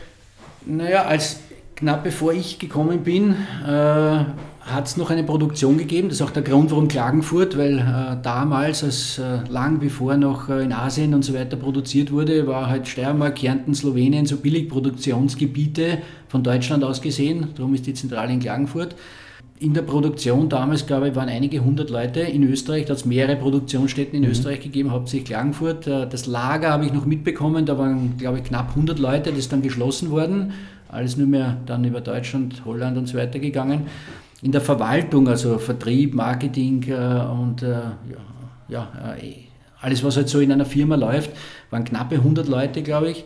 [0.67, 1.39] Naja, als
[1.81, 3.35] knapp bevor ich gekommen bin,
[3.67, 4.23] äh,
[4.61, 6.09] hat es noch eine Produktion gegeben.
[6.09, 10.47] Das ist auch der Grund, warum Klagenfurt, weil äh, damals, als äh, lang bevor noch
[10.47, 15.97] äh, in Asien und so weiter produziert wurde, war halt Steiermark, Kärnten, Slowenien so Billigproduktionsgebiete
[16.27, 17.47] von Deutschland aus gesehen.
[17.55, 18.95] Darum ist die Zentrale in Klagenfurt.
[19.57, 22.85] In der Produktion damals, glaube ich, waren einige hundert Leute in Österreich.
[22.85, 24.31] Da hat es mehrere Produktionsstätten in mhm.
[24.31, 25.87] Österreich gegeben, hauptsächlich Klagenfurt.
[25.87, 29.31] Äh, das Lager habe ich noch mitbekommen, da waren, glaube ich, knapp 100 Leute.
[29.31, 30.53] Das ist dann geschlossen worden
[30.91, 33.87] alles nur mehr dann über Deutschland, Holland und so weiter gegangen.
[34.41, 37.97] In der Verwaltung, also Vertrieb, Marketing äh, und äh, ja,
[38.67, 39.35] ja äh,
[39.79, 41.31] alles, was halt so in einer Firma läuft,
[41.69, 43.23] waren knappe 100 Leute, glaube ich.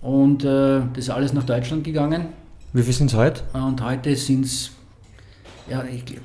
[0.00, 2.28] Und äh, das ist alles nach Deutschland gegangen.
[2.72, 3.42] Wie viel sind es heute?
[3.52, 4.70] Und heute sind es,
[5.70, 6.22] ja, ich glaube,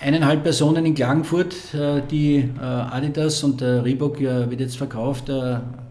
[0.00, 5.30] eineinhalb Personen in Klagenfurt, äh, die äh, Adidas und Reebok wird jetzt verkauft,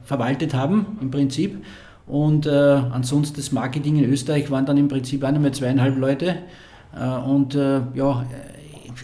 [0.04, 1.64] verwaltet haben im Prinzip.
[2.10, 6.38] Und äh, ansonsten das Marketing in Österreich waren dann im Prinzip auch nur zweieinhalb Leute.
[7.00, 8.26] Äh, und äh, ja,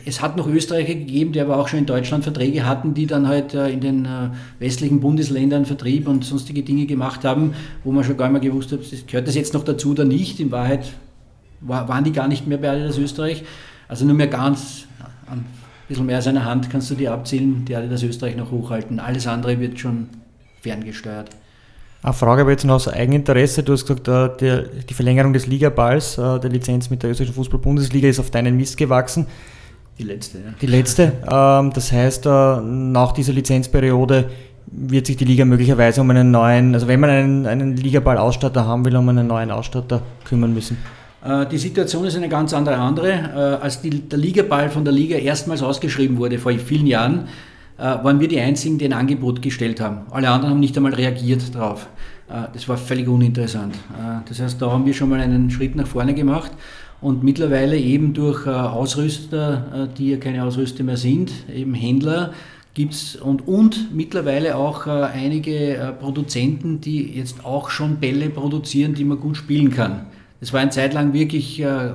[0.06, 3.28] es hat noch Österreicher gegeben, die aber auch schon in Deutschland Verträge hatten, die dann
[3.28, 7.54] halt äh, in den äh, westlichen Bundesländern Vertrieb und sonstige Dinge gemacht haben,
[7.84, 10.40] wo man schon gar nicht mehr gewusst hat, gehört das jetzt noch dazu oder nicht.
[10.40, 10.92] In Wahrheit
[11.62, 13.44] war, waren die gar nicht mehr bei Adidas Österreich.
[13.88, 14.88] Also nur mehr ganz
[15.28, 15.46] an
[15.88, 19.00] bisschen mehr als eine Hand kannst du dir abzählen, die das Österreich noch hochhalten.
[19.00, 20.10] Alles andere wird schon
[20.62, 21.30] ferngesteuert.
[22.06, 23.64] Eine Frage aber jetzt noch aus Eigeninteresse.
[23.64, 27.34] Du hast gesagt, äh, der, die Verlängerung des Ligaballs, äh, der Lizenz mit der österreichischen
[27.34, 29.26] Fußball-Bundesliga ist auf deinen Mist gewachsen.
[29.98, 30.44] Die letzte, ja.
[30.62, 31.14] Die letzte.
[31.28, 32.30] Ähm, das heißt, äh,
[32.62, 34.30] nach dieser Lizenzperiode
[34.68, 38.86] wird sich die Liga möglicherweise um einen neuen, also wenn man einen, einen Ligaball-Ausstatter haben
[38.86, 40.78] will, um einen neuen Ausstatter kümmern müssen.
[41.52, 42.76] Die Situation ist eine ganz andere.
[42.76, 43.60] andere.
[43.60, 47.28] Als die, der Ligaball von der Liga erstmals ausgeschrieben wurde, vor vielen Jahren,
[47.78, 50.02] waren wir die Einzigen, die ein Angebot gestellt haben.
[50.12, 51.88] Alle anderen haben nicht einmal reagiert darauf.
[52.54, 53.76] Das war völlig uninteressant.
[54.28, 56.52] Das heißt, da haben wir schon mal einen Schritt nach vorne gemacht
[57.02, 62.34] und mittlerweile eben durch Ausrüster, die ja keine Ausrüster mehr sind, eben Händler,
[62.74, 69.20] gibt's und, und mittlerweile auch einige Produzenten, die jetzt auch schon Bälle produzieren, die man
[69.20, 70.08] gut spielen kann.
[70.40, 71.92] Das war eine Zeit lang wirklich äh,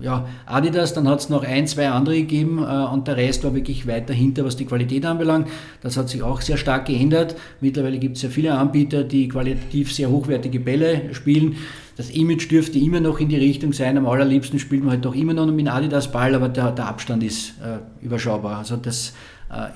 [0.00, 3.54] ja, Adidas, dann hat es noch ein, zwei andere gegeben äh, und der Rest war
[3.54, 5.48] wirklich weit dahinter, was die Qualität anbelangt.
[5.80, 7.36] Das hat sich auch sehr stark geändert.
[7.60, 11.56] Mittlerweile gibt es ja viele Anbieter, die qualitativ sehr hochwertige Bälle spielen.
[11.96, 13.98] Das Image dürfte immer noch in die Richtung sein.
[13.98, 17.22] Am allerliebsten spielt man halt doch immer noch mit Adidas Ball, aber der, der Abstand
[17.22, 18.58] ist äh, überschaubar.
[18.58, 19.12] Also das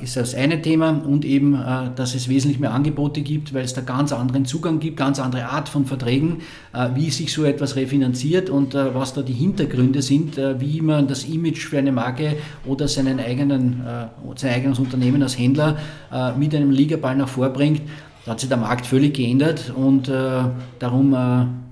[0.01, 3.75] ist das eine Thema und eben, äh, dass es wesentlich mehr Angebote gibt, weil es
[3.75, 6.39] da ganz anderen Zugang gibt, ganz andere Art von Verträgen,
[6.73, 11.25] äh, wie sich so etwas refinanziert und was da die Hintergründe sind, wie man das
[11.25, 13.83] Image für eine Marke oder seinen eigenen,
[14.37, 15.77] sein eigenes Unternehmen als Händler
[16.37, 17.83] mit einem Ligaball nach vorbringt.
[18.27, 20.43] Da hat sich der Markt völlig geändert und äh,
[20.81, 21.17] darum äh,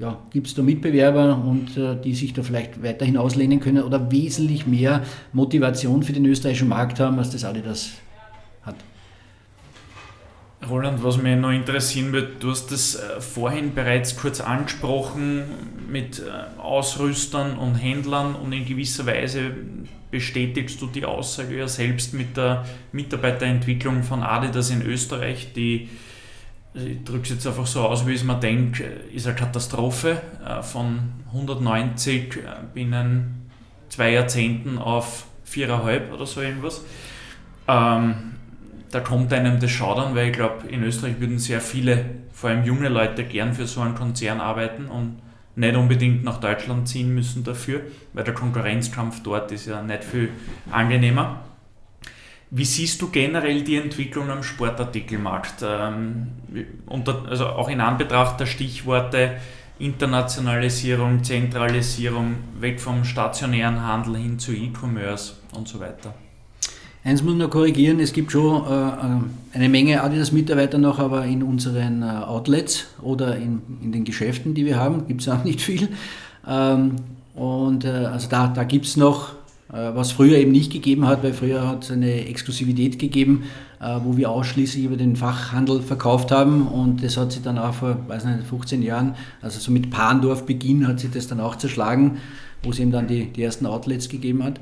[0.01, 4.12] ja, gibt es da Mitbewerber und äh, die sich da vielleicht weiterhin auslehnen können oder
[4.12, 5.02] wesentlich mehr
[5.32, 7.90] Motivation für den österreichischen Markt haben, als das Adidas
[8.62, 8.76] hat.
[10.70, 15.43] Roland, was mich noch interessieren wird, du hast das äh, vorhin bereits kurz angesprochen
[15.90, 19.51] mit äh, Ausrüstern und Händlern und in gewisser Weise
[20.12, 25.89] bestätigst du die Aussage ja selbst mit der Mitarbeiterentwicklung von Adidas in Österreich, die
[26.74, 30.20] ich drücke es jetzt einfach so aus, wie ich es mir denke, ist eine Katastrophe.
[30.44, 32.40] Äh, von 190 äh,
[32.72, 33.48] binnen
[33.88, 36.82] zwei Jahrzehnten auf viereinhalb oder so irgendwas.
[37.68, 38.14] Ähm,
[38.90, 42.64] da kommt einem das Schaudern, weil ich glaube, in Österreich würden sehr viele, vor allem
[42.64, 45.18] junge Leute, gern für so einen Konzern arbeiten und
[45.56, 47.82] nicht unbedingt nach Deutschland ziehen müssen dafür,
[48.12, 50.30] weil der Konkurrenzkampf dort ist ja nicht viel
[50.70, 51.40] angenehmer.
[52.56, 55.64] Wie siehst du generell die Entwicklung am Sportartikelmarkt?
[55.66, 56.28] Ähm,
[57.28, 59.39] also auch in Anbetracht der Stichworte
[59.81, 66.14] Internationalisierung, Zentralisierung, weg vom stationären Handel hin zu E-Commerce und so weiter.
[67.02, 71.43] Eins muss man korrigieren, es gibt schon äh, äh, eine Menge Adidas-Mitarbeiter noch, aber in
[71.43, 75.60] unseren äh, Outlets oder in, in den Geschäften, die wir haben, gibt es auch nicht
[75.60, 75.89] viel.
[76.47, 76.94] Ähm,
[77.35, 79.32] und also da, da gibt es noch
[79.69, 83.45] was früher eben nicht gegeben hat, weil früher hat es eine Exklusivität gegeben,
[83.81, 87.74] äh, wo wir ausschließlich über den Fachhandel verkauft haben und das hat sich dann auch
[87.74, 91.57] vor, weiß nicht, 15 Jahren, also so mit Pandorf Beginn hat sich das dann auch
[91.57, 92.19] zerschlagen,
[92.62, 94.61] wo es eben dann die, die ersten Outlets gegeben hat.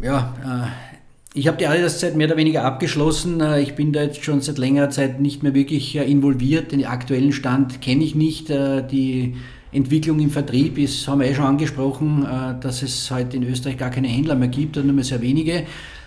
[0.00, 0.98] Ja, äh,
[1.34, 3.42] ich habe die Adidas-Zeit mehr oder weniger abgeschlossen.
[3.58, 6.72] Ich bin da jetzt schon seit längerer Zeit nicht mehr wirklich involviert.
[6.72, 8.48] Den aktuellen Stand kenne ich nicht.
[8.48, 9.36] Die
[9.72, 13.76] Entwicklung im Vertrieb ist, haben wir eh schon angesprochen, äh, dass es heute in Österreich
[13.76, 15.64] gar keine Händler mehr gibt oder nur mehr sehr wenige.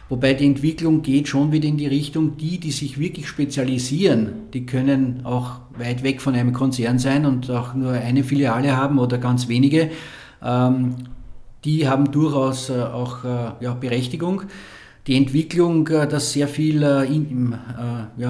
[0.09, 4.65] Wobei die Entwicklung geht schon wieder in die Richtung, die, die sich wirklich spezialisieren, die
[4.65, 9.19] können auch weit weg von einem Konzern sein und auch nur eine Filiale haben oder
[9.19, 9.89] ganz wenige.
[10.43, 10.95] Ähm,
[11.63, 14.43] die haben durchaus äh, auch äh, Berechtigung.
[15.07, 17.55] Die Entwicklung, dass sehr viel im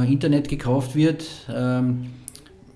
[0.08, 2.06] Internet gekauft wird, ähm,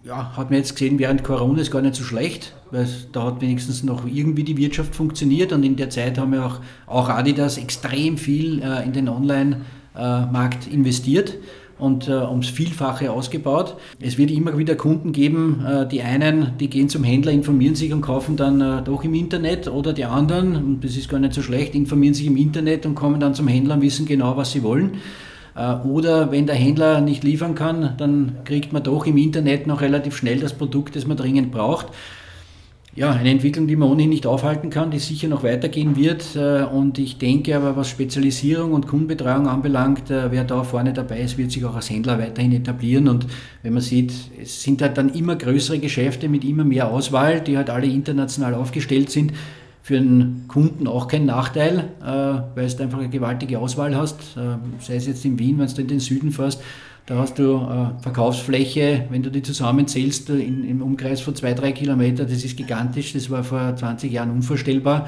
[0.06, 3.42] ja, hat man jetzt gesehen, während Corona ist gar nicht so schlecht, weil da hat
[3.42, 7.58] wenigstens noch irgendwie die Wirtschaft funktioniert und in der Zeit haben wir auch, auch Adidas
[7.58, 11.36] extrem viel äh, in den Online-Markt investiert
[11.80, 13.78] und äh, ums Vielfache ausgebaut.
[14.00, 17.92] Es wird immer wieder Kunden geben, äh, die einen, die gehen zum Händler, informieren sich
[17.92, 21.34] und kaufen dann äh, doch im Internet oder die anderen, und das ist gar nicht
[21.34, 24.52] so schlecht, informieren sich im Internet und kommen dann zum Händler und wissen genau, was
[24.52, 25.00] sie wollen.
[25.56, 29.82] Äh, oder wenn der Händler nicht liefern kann, dann kriegt man doch im Internet noch
[29.82, 31.88] relativ schnell das Produkt, das man dringend braucht.
[32.98, 36.36] Ja, eine Entwicklung, die man ohnehin nicht aufhalten kann, die sicher noch weitergehen wird.
[36.36, 41.20] Äh, und ich denke aber, was Spezialisierung und Kundenbetreuung anbelangt, äh, wer da vorne dabei
[41.20, 43.10] ist, wird sich auch als Händler weiterhin etablieren.
[43.10, 43.28] Und
[43.64, 47.58] wenn man sieht, es sind halt dann immer größere Geschäfte mit immer mehr Auswahl, die
[47.58, 49.34] halt alle international aufgestellt sind
[49.86, 52.06] für einen Kunden auch kein Nachteil, äh,
[52.56, 54.36] weil du einfach eine gewaltige Auswahl hast.
[54.36, 56.60] Äh, sei es jetzt in Wien, wenn du in den Süden fährst,
[57.06, 61.72] da hast du äh, Verkaufsfläche, wenn du die zusammenzählst, in, im Umkreis von zwei, drei
[61.72, 65.08] Kilometern, das ist gigantisch, das war vor 20 Jahren unvorstellbar.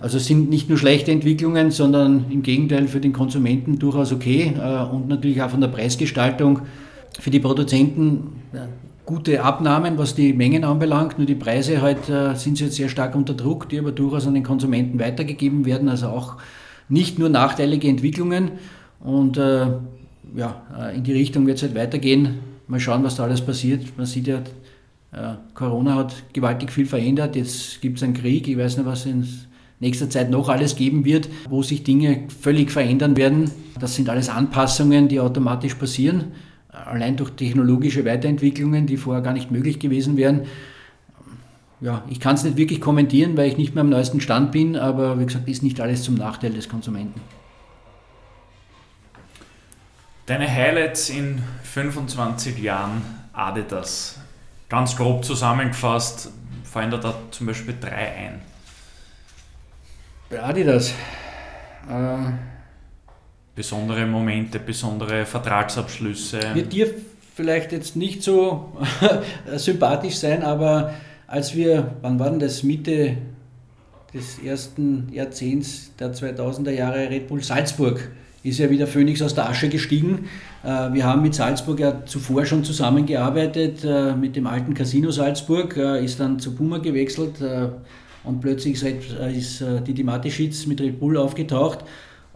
[0.00, 4.54] Also sind nicht nur schlechte Entwicklungen, sondern im Gegenteil für den Konsumenten durchaus okay
[4.90, 6.62] und natürlich auch von der Preisgestaltung
[7.20, 8.32] für die Produzenten
[9.10, 11.18] gute Abnahmen, was die Mengen anbelangt.
[11.18, 14.44] Nur die Preise halt, sind jetzt sehr stark unter Druck, die aber durchaus an den
[14.44, 15.88] Konsumenten weitergegeben werden.
[15.88, 16.36] Also auch
[16.88, 18.52] nicht nur nachteilige Entwicklungen.
[19.00, 19.66] Und äh,
[20.36, 20.62] ja,
[20.94, 22.38] in die Richtung wird es halt weitergehen.
[22.68, 23.82] Mal schauen, was da alles passiert.
[23.96, 24.38] Man sieht ja,
[25.12, 27.34] äh, Corona hat gewaltig viel verändert.
[27.34, 28.46] Jetzt gibt es einen Krieg.
[28.46, 29.26] Ich weiß nicht, was in
[29.80, 33.50] nächster Zeit noch alles geben wird, wo sich Dinge völlig verändern werden.
[33.80, 36.26] Das sind alles Anpassungen, die automatisch passieren.
[36.72, 40.42] Allein durch technologische Weiterentwicklungen, die vorher gar nicht möglich gewesen wären.
[41.80, 44.76] Ja, ich kann es nicht wirklich kommentieren, weil ich nicht mehr am neuesten Stand bin,
[44.76, 47.20] aber wie gesagt, ist nicht alles zum Nachteil des Konsumenten.
[50.26, 53.02] Deine Highlights in 25 Jahren
[53.32, 54.20] Adidas.
[54.68, 56.30] Ganz grob zusammengefasst,
[56.62, 58.42] fallen da, da zum Beispiel drei ein.
[60.28, 60.94] Bei Adidas.
[61.88, 62.59] Äh,
[63.60, 66.38] besondere Momente, besondere Vertragsabschlüsse.
[66.54, 66.94] Wird dir
[67.34, 68.72] vielleicht jetzt nicht so
[69.56, 70.94] sympathisch sein, aber
[71.26, 73.18] als wir, wann war denn das, Mitte
[74.14, 78.10] des ersten Jahrzehnts der 2000er Jahre Red Bull Salzburg
[78.42, 80.30] ist ja wieder Phoenix aus der Asche gestiegen.
[80.64, 85.76] Äh, wir haben mit Salzburg ja zuvor schon zusammengearbeitet, äh, mit dem alten Casino Salzburg,
[85.76, 87.34] äh, ist dann zu Puma gewechselt
[88.24, 91.84] und plötzlich ist die Matischitz mit Red Bull aufgetaucht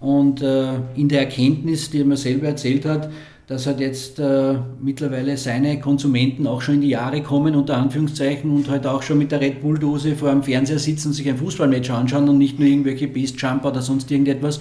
[0.04, 3.08] und in der Erkenntnis, die er mir selber erzählt hat,
[3.46, 8.50] dass halt jetzt äh, mittlerweile seine Konsumenten auch schon in die Jahre kommen, unter Anführungszeichen,
[8.50, 11.36] und halt auch schon mit der Red Bull-Dose vor dem Fernseher sitzen und sich ein
[11.36, 14.60] Fußballmatch anschauen und nicht nur irgendwelche Beast Jumper oder sonst irgendetwas,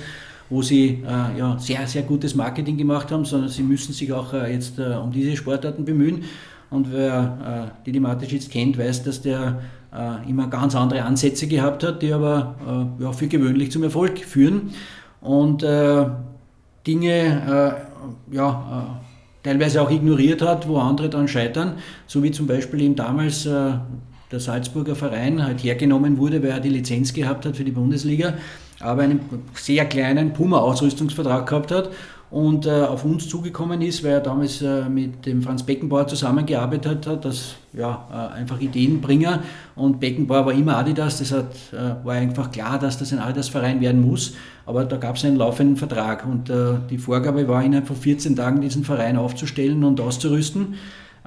[0.50, 4.34] wo sie äh, ja, sehr, sehr gutes Marketing gemacht haben, sondern sie müssen sich auch
[4.34, 6.24] äh, jetzt äh, um diese Sportarten bemühen.
[6.70, 9.62] Und wer äh, Didi Mateschitz kennt, weiß, dass der
[9.96, 14.20] äh, immer ganz andere Ansätze gehabt hat, die aber äh, ja, für gewöhnlich zum Erfolg
[14.20, 14.72] führen.
[15.24, 16.06] Und äh,
[16.86, 17.78] Dinge
[18.30, 19.00] ja,
[19.42, 21.78] teilweise auch ignoriert hat, wo andere dann scheitern,
[22.08, 26.70] so wie zum Beispiel eben damals der Salzburger Verein halt hergenommen wurde, weil er die
[26.70, 28.34] Lizenz gehabt hat für die Bundesliga
[28.84, 29.22] aber einen
[29.54, 31.90] sehr kleinen Puma-Ausrüstungsvertrag gehabt hat
[32.34, 37.06] und äh, auf uns zugekommen ist, weil er damals äh, mit dem Franz Beckenbauer zusammengearbeitet
[37.06, 39.44] hat, das ja, äh, einfach Ideenbringer
[39.76, 43.82] und Beckenbauer war immer Adidas, das hat, äh, war einfach klar, dass das ein Adidas-Verein
[43.82, 44.34] werden muss,
[44.66, 46.26] aber da gab es einen laufenden Vertrag.
[46.26, 50.74] Und äh, die Vorgabe war innerhalb von 14 Tagen diesen Verein aufzustellen und auszurüsten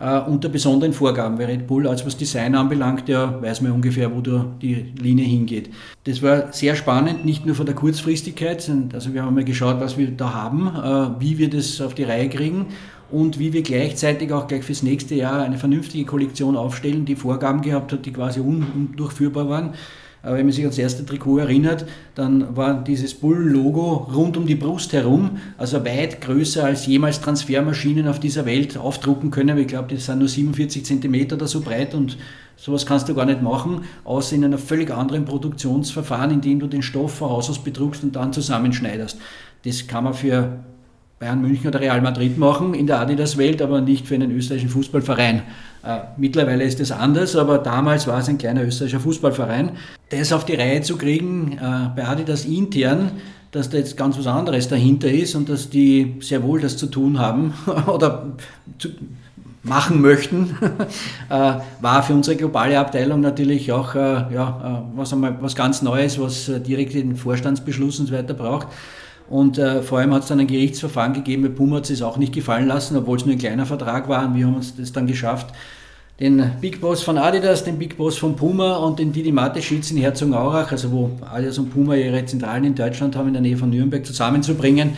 [0.00, 1.38] äh, unter besonderen Vorgaben.
[1.38, 5.24] Weil Red Bull, als was Design anbelangt, ja, weiß man ungefähr, wo da die Linie
[5.24, 5.70] hingeht.
[6.04, 9.98] Das war sehr spannend, nicht nur von der Kurzfristigkeit, also wir haben mal geschaut, was
[9.98, 12.66] wir da haben, äh, wie wir das auf die Reihe kriegen
[13.10, 17.62] und wie wir gleichzeitig auch gleich fürs nächste Jahr eine vernünftige Kollektion aufstellen, die Vorgaben
[17.62, 19.74] gehabt hat, die quasi undurchführbar waren.
[20.26, 21.86] Aber wenn man sich ans erste Trikot erinnert,
[22.16, 28.08] dann war dieses Bull-Logo rund um die Brust herum, also weit größer als jemals Transfermaschinen
[28.08, 29.56] auf dieser Welt aufdrucken können.
[29.56, 32.18] Ich glaube, die sind nur 47 cm oder so breit und
[32.56, 36.66] sowas kannst du gar nicht machen, außer in einem völlig anderen Produktionsverfahren, in dem du
[36.66, 39.18] den Stoff von Haus aus bedruckst und dann zusammenschneiderst.
[39.64, 40.58] Das kann man für
[41.18, 45.42] Bayern München oder Real Madrid machen in der Adidas-Welt, aber nicht für einen österreichischen Fußballverein.
[45.82, 49.70] Äh, mittlerweile ist es anders, aber damals war es ein kleiner österreichischer Fußballverein.
[50.10, 53.12] Das auf die Reihe zu kriegen, äh, bei Adidas intern,
[53.50, 56.86] dass da jetzt ganz was anderes dahinter ist und dass die sehr wohl das zu
[56.86, 57.54] tun haben
[57.86, 58.26] oder
[58.78, 58.90] zu,
[59.62, 60.54] machen möchten,
[61.30, 66.52] äh, war für unsere globale Abteilung natürlich auch ja, was, einmal, was ganz Neues, was
[66.64, 68.68] direkt den Vorstandsbeschluss und so weiter braucht.
[69.28, 72.16] Und äh, vor allem hat es dann ein Gerichtsverfahren gegeben, bei Puma hat es auch
[72.16, 74.24] nicht gefallen lassen, obwohl es nur ein kleiner Vertrag war.
[74.26, 75.52] Und wir haben uns das dann geschafft,
[76.20, 79.98] den Big Boss von Adidas, den Big Boss von Puma und den Didi Mateschitz in
[79.98, 83.68] Herzogenaurach, also wo Adidas und Puma ihre Zentralen in Deutschland haben, in der Nähe von
[83.68, 84.92] Nürnberg, zusammenzubringen,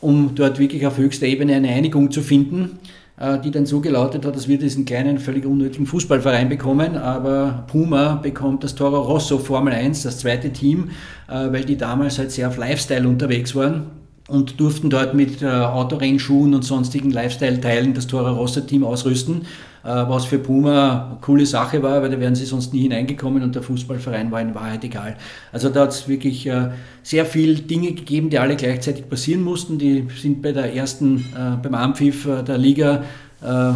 [0.00, 2.80] um dort wirklich auf höchster Ebene eine Einigung zu finden.
[3.22, 7.62] Äh, die dann so gelautet hat, dass wir diesen kleinen, völlig unnötigen Fußballverein bekommen, aber
[7.68, 10.90] Puma bekommt das Toro Rosso Formel 1, das zweite Team,
[11.28, 13.92] äh, weil die damals halt sehr auf Lifestyle unterwegs waren
[14.26, 19.44] und durften dort mit äh, Autorrennschuhen und sonstigen Lifestyle-Teilen das Toro Rosso-Team ausrüsten, äh,
[19.82, 23.54] was für Puma eine coole Sache war, weil da wären sie sonst nie hineingekommen und
[23.54, 25.16] der Fußballverein war in Wahrheit egal.
[25.50, 26.70] Also da hat es wirklich äh,
[27.02, 29.78] sehr viele Dinge gegeben, die alle gleichzeitig passieren mussten.
[29.78, 33.04] Die sind bei der ersten, äh, beim Ampfiff äh, der Liga
[33.42, 33.72] äh,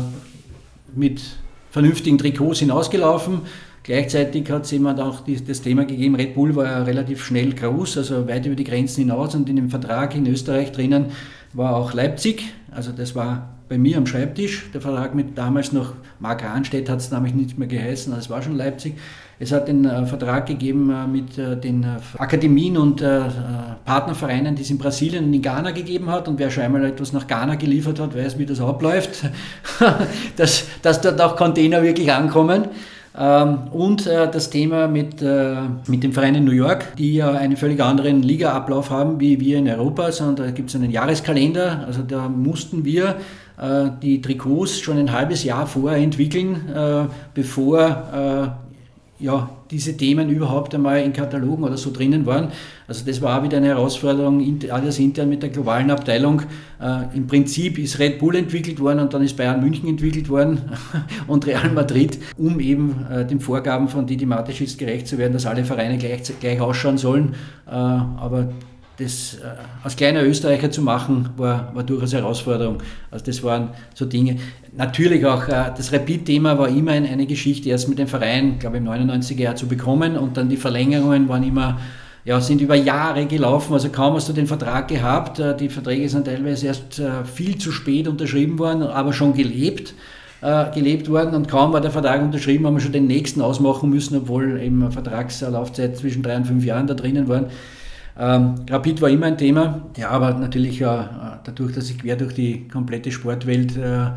[0.94, 1.22] mit
[1.70, 3.40] vernünftigen Trikots hinausgelaufen.
[3.82, 7.98] Gleichzeitig hat es jemand auch das Thema gegeben, Red Bull war ja relativ schnell groß,
[7.98, 11.06] also weit über die Grenzen hinaus und in dem Vertrag in Österreich drinnen
[11.56, 12.44] war auch Leipzig.
[12.70, 14.70] Also das war bei mir am Schreibtisch.
[14.72, 18.42] Der Vertrag mit damals noch Mark Rahnstedt hat es nämlich nicht mehr geheißen, es war
[18.42, 18.94] schon Leipzig.
[19.38, 23.30] Es hat den äh, Vertrag gegeben äh, mit äh, den äh, Akademien und äh, äh,
[23.84, 26.26] Partnervereinen, die es in Brasilien und in Ghana gegeben hat.
[26.26, 29.24] Und wer schon einmal etwas nach Ghana geliefert hat, weiß, wie das abläuft,
[30.36, 32.68] dass, dass dort auch Container wirklich ankommen.
[33.18, 35.22] Ähm, und das Thema mit,
[35.86, 39.58] mit dem Verein in New York, die ja einen völlig anderen Ligaablauf haben wie wir
[39.58, 41.84] in Europa, sondern da gibt es einen Jahreskalender.
[41.86, 43.16] Also da mussten wir
[44.02, 46.60] die Trikots schon ein halbes Jahr vorher entwickeln,
[47.32, 48.52] bevor
[49.18, 52.48] ja, diese Themen überhaupt einmal in Katalogen oder so drinnen waren.
[52.88, 56.42] Also das war auch wieder eine Herausforderung, alles intern mit der globalen Abteilung.
[56.80, 60.60] Äh, Im Prinzip ist Red Bull entwickelt worden und dann ist Bayern München entwickelt worden
[61.26, 65.46] und Real Madrid, um eben äh, den Vorgaben von Didi Mateschitz gerecht zu werden, dass
[65.46, 67.34] alle Vereine gleich, gleich ausschauen sollen.
[67.66, 68.48] Äh, aber
[68.98, 69.46] das äh,
[69.82, 72.78] als kleiner Österreicher zu machen, war, war durchaus eine Herausforderung.
[73.10, 74.36] Also das waren so Dinge.
[74.76, 78.82] Natürlich auch äh, das Rapid-Thema war immer eine Geschichte, erst mit dem Verein, glaube ich,
[78.82, 81.78] im 99er Jahr zu bekommen und dann die Verlängerungen waren immer,
[82.24, 85.38] ja, sind über Jahre gelaufen, also kaum hast du den Vertrag gehabt.
[85.38, 87.02] Äh, die Verträge sind teilweise erst
[87.32, 89.94] viel zu spät unterschrieben worden, aber schon gelebt
[90.74, 94.18] gelebt worden und kaum war der Vertrag unterschrieben, haben wir schon den nächsten ausmachen müssen,
[94.18, 97.46] obwohl eben Vertragslaufzeit zwischen drei und fünf Jahren da drinnen waren.
[98.18, 100.84] Ähm, Rapid war immer ein Thema, ja, aber natürlich äh,
[101.44, 104.10] dadurch, dass ich quer durch die komplette Sportwelt äh, äh,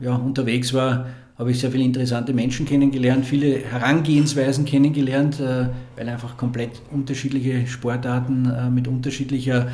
[0.00, 1.06] ja, unterwegs war,
[1.38, 5.66] habe ich sehr viele interessante Menschen kennengelernt, viele Herangehensweisen kennengelernt, äh,
[5.96, 9.68] weil einfach komplett unterschiedliche Sportarten äh, mit unterschiedlicher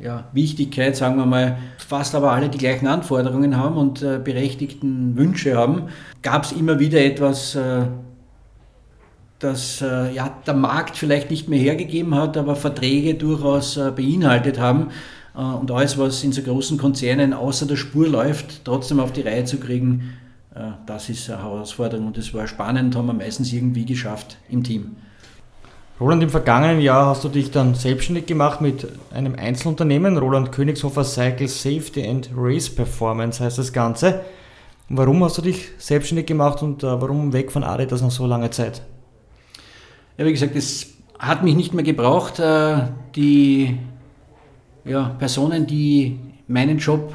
[0.00, 5.56] ja, Wichtigkeit, sagen wir mal, fast aber alle die gleichen Anforderungen haben und berechtigten Wünsche
[5.56, 5.88] haben,
[6.22, 7.58] gab es immer wieder etwas
[9.38, 14.58] das äh, ja, der Markt vielleicht nicht mehr hergegeben hat, aber Verträge durchaus äh, beinhaltet
[14.58, 14.88] haben.
[15.36, 19.22] Äh, und alles, was in so großen Konzernen außer der Spur läuft, trotzdem auf die
[19.22, 20.14] Reihe zu kriegen,
[20.86, 24.96] das ist eine Herausforderung und das war spannend, haben wir meistens irgendwie geschafft im Team.
[26.00, 31.04] Roland, im vergangenen Jahr hast du dich dann selbstständig gemacht mit einem Einzelunternehmen, Roland Königshofer
[31.04, 34.22] Cycle Safety and Race Performance heißt das Ganze.
[34.88, 38.82] Warum hast du dich selbstständig gemacht und warum weg von Adidas nach so langer Zeit?
[40.18, 42.40] Ja, wie gesagt, es hat mich nicht mehr gebraucht.
[42.40, 43.76] Äh, die
[44.84, 46.18] ja, Personen, die
[46.48, 47.14] meinen Job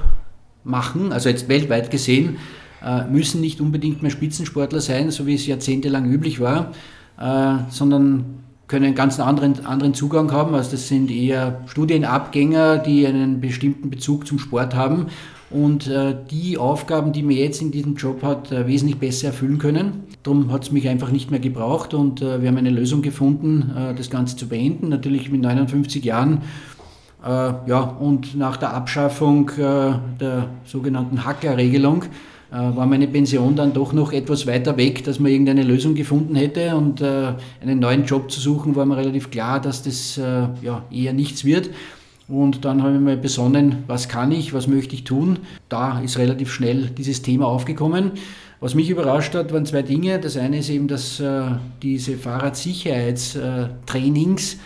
[0.64, 2.38] machen, also jetzt weltweit gesehen,
[2.82, 6.72] äh, müssen nicht unbedingt mehr Spitzensportler sein, so wie es jahrzehntelang üblich war,
[7.20, 10.56] äh, sondern können einen ganz anderen, anderen Zugang haben.
[10.56, 15.08] Also das sind eher Studienabgänger, die einen bestimmten Bezug zum Sport haben
[15.50, 15.92] und
[16.32, 20.06] die Aufgaben, die man jetzt in diesem Job hat, wesentlich besser erfüllen können.
[20.24, 23.72] Darum hat es mich einfach nicht mehr gebraucht und äh, wir haben eine Lösung gefunden,
[23.76, 24.88] äh, das Ganze zu beenden.
[24.88, 26.44] Natürlich mit 59 Jahren.
[27.26, 27.28] Äh,
[27.68, 32.06] ja, und nach der Abschaffung äh, der sogenannten Hacker-Regelung
[32.56, 36.76] war meine Pension dann doch noch etwas weiter weg, dass man irgendeine Lösung gefunden hätte
[36.76, 41.46] und einen neuen Job zu suchen, war mir relativ klar, dass das ja, eher nichts
[41.46, 41.72] wird.
[42.28, 45.40] Und dann habe ich mir besonnen, was kann ich, was möchte ich tun.
[45.68, 48.12] Da ist relativ schnell dieses Thema aufgekommen.
[48.64, 50.20] Was mich überrascht hat, waren zwei Dinge.
[50.20, 51.42] Das eine ist eben, dass äh,
[51.82, 54.58] diese Fahrradsicherheitstrainings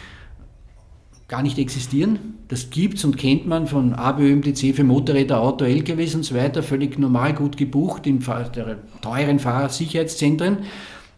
[1.27, 2.19] gar nicht existieren.
[2.47, 6.61] Das gibt es und kennt man von ABÖMTC für Motorräder, Auto, LKWs und so weiter,
[6.61, 10.59] völlig normal gut gebucht in teuren Fahrradsicherheitszentren.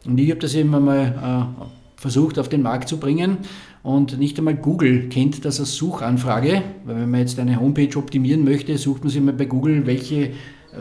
[0.06, 1.66] Und ich habe das eben einmal äh,
[1.98, 3.40] versucht auf den Markt zu bringen
[3.84, 8.46] und nicht einmal Google kennt das als Suchanfrage, weil wenn man jetzt eine Homepage optimieren
[8.46, 10.32] möchte, sucht man sich mal bei Google, welche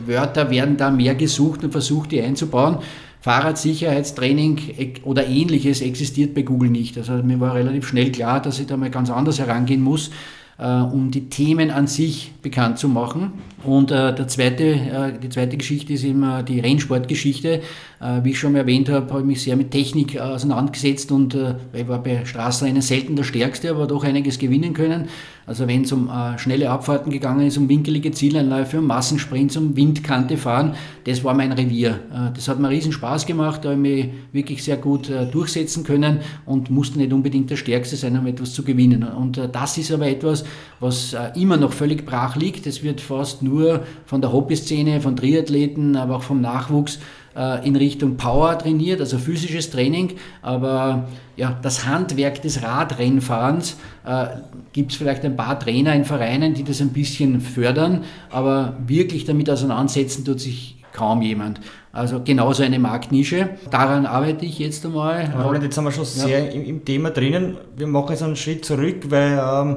[0.06, 2.78] Wörter werden da mehr gesucht und versucht die einzubauen.
[3.20, 4.60] Fahrradsicherheitstraining
[5.04, 6.96] oder ähnliches existiert bei Google nicht.
[6.96, 10.10] Also mir war relativ schnell klar, dass ich da mal ganz anders herangehen muss
[10.58, 13.32] äh, um die Themen an sich bekannt zu machen.
[13.64, 17.62] Und äh, der zweite, äh, die zweite Geschichte ist immer die Rennsportgeschichte.
[18.00, 21.34] Äh, wie ich schon erwähnt habe, habe ich mich sehr mit Technik äh, auseinandergesetzt und
[21.34, 25.08] äh, ich war bei Straßenrennen selten der Stärkste, aber doch einiges gewinnen können.
[25.46, 30.36] Also wenn es um schnelle Abfahrten gegangen ist, um winkelige Zieleinläufe, um Massensprints, um Windkante
[30.36, 32.00] fahren, das war mein Revier.
[32.34, 36.18] das hat mir riesen Spaß gemacht, da habe ich mich wirklich sehr gut durchsetzen können
[36.44, 39.04] und musste nicht unbedingt der Stärkste sein, um etwas zu gewinnen.
[39.04, 40.44] Und das ist aber etwas,
[40.80, 42.66] was immer noch völlig brach liegt.
[42.66, 46.98] Es wird fast nur von der Hobbyszene, von Triathleten, aber auch vom Nachwuchs
[47.38, 51.04] äh, in Richtung Power trainiert, also physisches Training, aber
[51.36, 54.26] ja, das Handwerk des Radrennfahrens äh,
[54.72, 59.24] gibt es vielleicht ein paar Trainer in Vereinen, die das ein bisschen fördern, aber wirklich
[59.24, 61.60] damit auseinandersetzen tut sich kaum jemand.
[61.92, 63.50] Also genauso eine Marktnische.
[63.70, 65.32] Daran arbeite ich jetzt einmal.
[65.42, 66.50] Roland, jetzt sind wir schon sehr ja.
[66.50, 67.56] im, im, Thema drinnen.
[67.76, 69.76] Wir machen jetzt einen Schritt zurück, weil ähm,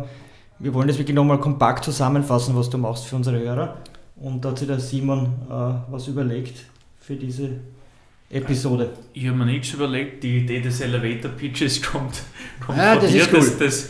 [0.59, 3.77] wir wollen das wirklich nochmal kompakt zusammenfassen, was du machst für unsere Hörer.
[4.15, 6.70] Und da hat sich der Simon äh, was überlegt
[7.01, 7.59] für diese
[8.31, 8.89] Episode.
[9.13, 12.21] Ich habe mir nichts überlegt, die Idee des Elevator Pitches kommt,
[12.65, 13.21] kommt Ja, von das dir.
[13.23, 13.39] ist cool.
[13.39, 13.89] Das, das,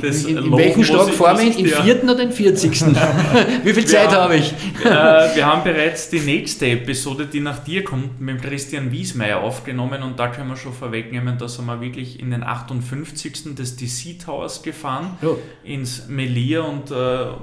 [0.00, 1.58] das in, in welchem Stock fahren wir?
[1.58, 2.70] Im vierten oder im 40.
[3.64, 4.52] Wie viel Wir Zeit habe ich?
[4.82, 10.02] äh, wir haben bereits die nächste Episode, die nach dir kommt, mit Christian Wiesmeier aufgenommen
[10.02, 13.54] und da können wir schon vorwegnehmen, da sind wir wirklich in den 58.
[13.54, 15.36] des DC Towers gefahren, Oh.
[15.64, 16.94] ins Melia und äh,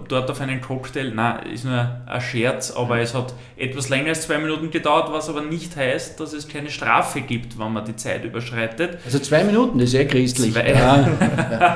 [0.07, 1.11] dort auf einen Cocktail.
[1.13, 5.29] Nein, ist nur ein Scherz, aber es hat etwas länger als zwei Minuten gedauert, was
[5.29, 8.99] aber nicht heißt, dass es keine Strafe gibt, wenn man die Zeit überschreitet.
[9.03, 10.53] Also zwei Minuten, das ist sehr christlich.
[10.53, 10.69] Zwei.
[10.71, 10.93] Ja.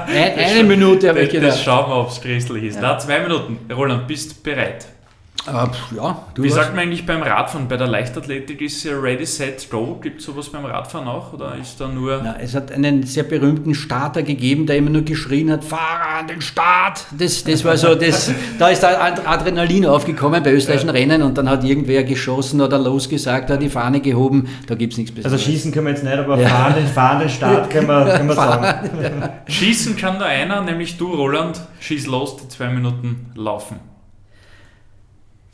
[0.07, 1.63] Ein, eine Minute habe ich Das, das gedacht.
[1.65, 2.79] schauen wir, ob es christlich ist.
[2.81, 3.59] Na, zwei Minuten.
[3.73, 4.85] Roland, bist bereit?
[5.45, 7.67] Aber, pff, ja, du Wie sagt man eigentlich beim Radfahren?
[7.67, 9.99] Bei der Leichtathletik ist ja Ready, Set, Go.
[10.01, 11.33] Gibt es sowas beim Radfahren auch?
[11.33, 12.21] Oder ist da nur.
[12.23, 16.27] Na, es hat einen sehr berühmten Starter gegeben, der immer nur geschrien hat, Fahrer an
[16.29, 17.07] den Start.
[17.17, 21.65] Das, das war so, das, da ist Adrenalin aufgekommen bei österreichischen Rennen und dann hat
[21.65, 25.43] irgendwer geschossen oder losgesagt, hat die Fahne gehoben, da gibt es nichts Also Besseres.
[25.43, 26.47] schießen können wir jetzt nicht, aber Ja.
[26.47, 29.29] fahren, den, fahren den Start können wir, können wir sagen.
[29.47, 31.59] Schießen kann nur einer, nämlich du, Roland.
[31.81, 33.75] Schieß los, die zwei Minuten laufen.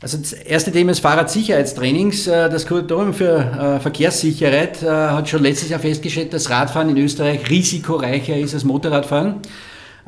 [0.02, 2.26] Also das erste Thema ist Fahrradsicherheitstrainings.
[2.26, 6.96] Äh, Das Kuratorium für äh, Verkehrssicherheit äh, hat schon letztes Jahr festgestellt, dass Radfahren in
[6.96, 9.34] Österreich risikoreicher ist als Motorradfahren.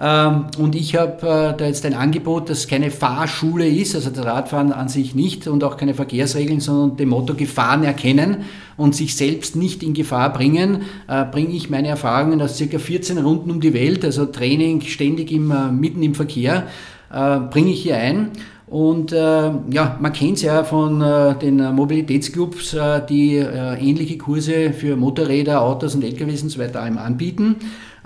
[0.01, 4.73] Ähm, Und ich habe da jetzt ein Angebot, das keine Fahrschule ist, also das Radfahren
[4.73, 8.47] an sich nicht und auch keine Verkehrsregeln, sondern dem Motto Gefahren erkennen
[8.79, 10.85] und sich selbst nicht in Gefahr bringen,
[11.31, 15.53] bringe ich meine Erfahrungen aus circa 14 Runden um die Welt, also Training ständig im,
[15.79, 16.67] mitten im Verkehr,
[17.11, 18.31] bringe ich hier ein.
[18.73, 24.17] Und äh, ja, man kennt es ja von äh, den Mobilitätsclubs, äh, die äh, ähnliche
[24.17, 27.57] Kurse für Motorräder, Autos und LKWs und so weiter anbieten,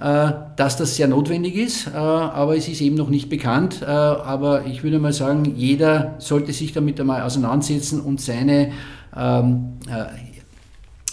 [0.00, 3.80] äh, dass das sehr notwendig ist, äh, aber es ist eben noch nicht bekannt.
[3.80, 8.72] Äh, aber ich würde mal sagen, jeder sollte sich damit einmal auseinandersetzen und seine
[9.16, 10.06] ähm, äh,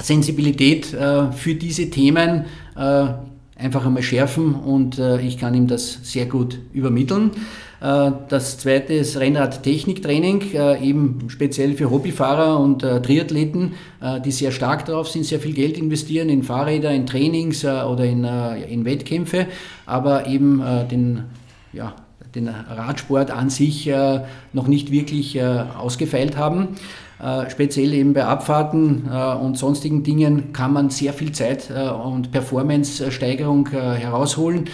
[0.02, 3.06] Sensibilität äh, für diese Themen äh,
[3.64, 7.32] einfach einmal schärfen und äh, ich kann ihm das sehr gut übermitteln.
[7.82, 14.32] Äh, das zweite ist Rennradtechniktraining, äh, eben speziell für Hobbyfahrer und äh, Triathleten, äh, die
[14.32, 18.86] sehr stark drauf sind, sehr viel Geld investieren in Fahrräder, in Trainings oder in, in
[18.86, 19.48] Wettkämpfe,
[19.86, 21.24] aber eben den,
[21.72, 21.96] ja,
[22.36, 24.22] den Radsport an sich äh,
[24.54, 26.70] noch nicht wirklich äh, ausgefeilt haben.
[27.22, 29.04] Äh, speziell eben bei Abfahrten
[29.42, 34.66] und sonstigen Dingen kann man sehr viel Zeit und Performance-Steigerung herausholen,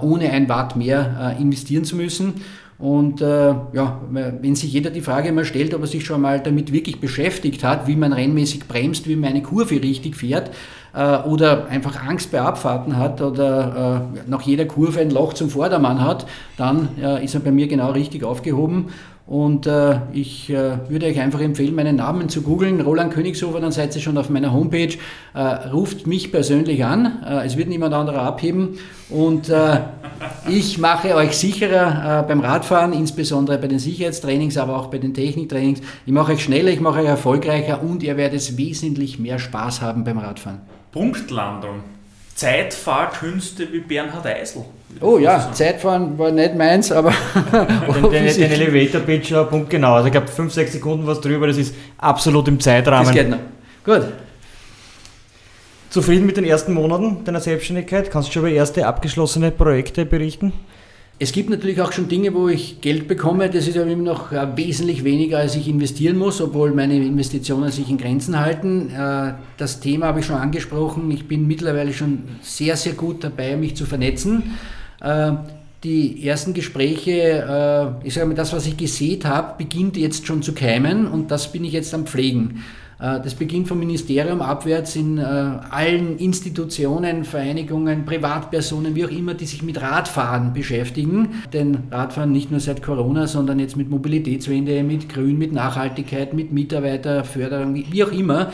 [0.00, 2.34] ohne ein Watt mehr investieren zu müssen.
[2.82, 6.40] Und äh, ja, wenn sich jeder die Frage mal stellt, ob er sich schon mal
[6.40, 10.50] damit wirklich beschäftigt hat, wie man rennmäßig bremst, wie man eine Kurve richtig fährt,
[10.94, 15.50] äh, oder einfach Angst bei Abfahrten hat oder äh, nach jeder Kurve ein Loch zum
[15.50, 18.86] Vordermann hat, dann äh, ist er bei mir genau richtig aufgehoben.
[19.24, 23.70] Und äh, ich äh, würde euch einfach empfehlen, meinen Namen zu googeln, Roland Königshofer, dann
[23.70, 24.96] seid ihr schon auf meiner Homepage.
[25.34, 25.40] Äh,
[25.70, 28.78] ruft mich persönlich an, es wird niemand anderer abheben.
[29.08, 29.50] Und
[30.48, 35.14] ich mache euch sicherer äh, beim Radfahren, insbesondere bei den Sicherheitstrainings, aber auch bei den
[35.14, 35.80] Techniktrainings.
[36.04, 40.04] Ich mache euch schneller, ich mache euch erfolgreicher und ihr werdet wesentlich mehr Spaß haben
[40.04, 40.60] beim Radfahren.
[40.92, 41.82] Punktlandung.
[42.34, 44.64] Zeitfahrkünste wie Bernhard Eisel.
[45.00, 47.10] Oh ja, Zeitfahren war nicht meins, aber
[47.44, 49.94] Den, den, den Elevator Pitch, ja, Punkt genau.
[49.94, 53.12] Also ich glaube 5, 6 Sekunden was drüber, das ist absolut im das Zeitrahmen.
[53.12, 53.38] geht noch.
[53.84, 54.06] Gut.
[55.90, 58.10] Zufrieden mit den ersten Monaten deiner Selbstständigkeit?
[58.10, 60.52] Kannst du schon über erste abgeschlossene Projekte berichten?
[61.22, 63.48] Es gibt natürlich auch schon Dinge, wo ich Geld bekomme.
[63.48, 67.70] Das ist aber immer noch äh, wesentlich weniger, als ich investieren muss, obwohl meine Investitionen
[67.70, 68.90] sich in Grenzen halten.
[68.90, 71.08] Äh, Das Thema habe ich schon angesprochen.
[71.12, 74.56] Ich bin mittlerweile schon sehr, sehr gut dabei, mich zu vernetzen.
[75.00, 75.34] Äh,
[75.84, 80.52] Die ersten Gespräche, ich sage mal, das, was ich gesehen habe, beginnt jetzt schon zu
[80.54, 82.62] keimen und das bin ich jetzt am Pflegen.
[83.02, 89.34] Äh, Das beginnt vom Ministerium abwärts in äh, allen Institutionen, Vereinigungen, Privatpersonen, wie auch immer,
[89.34, 91.42] die sich mit Radfahren beschäftigen.
[91.52, 96.52] Denn Radfahren nicht nur seit Corona, sondern jetzt mit Mobilitätswende, mit Grün, mit Nachhaltigkeit, mit
[96.52, 98.52] Mitarbeiterförderung, wie auch immer,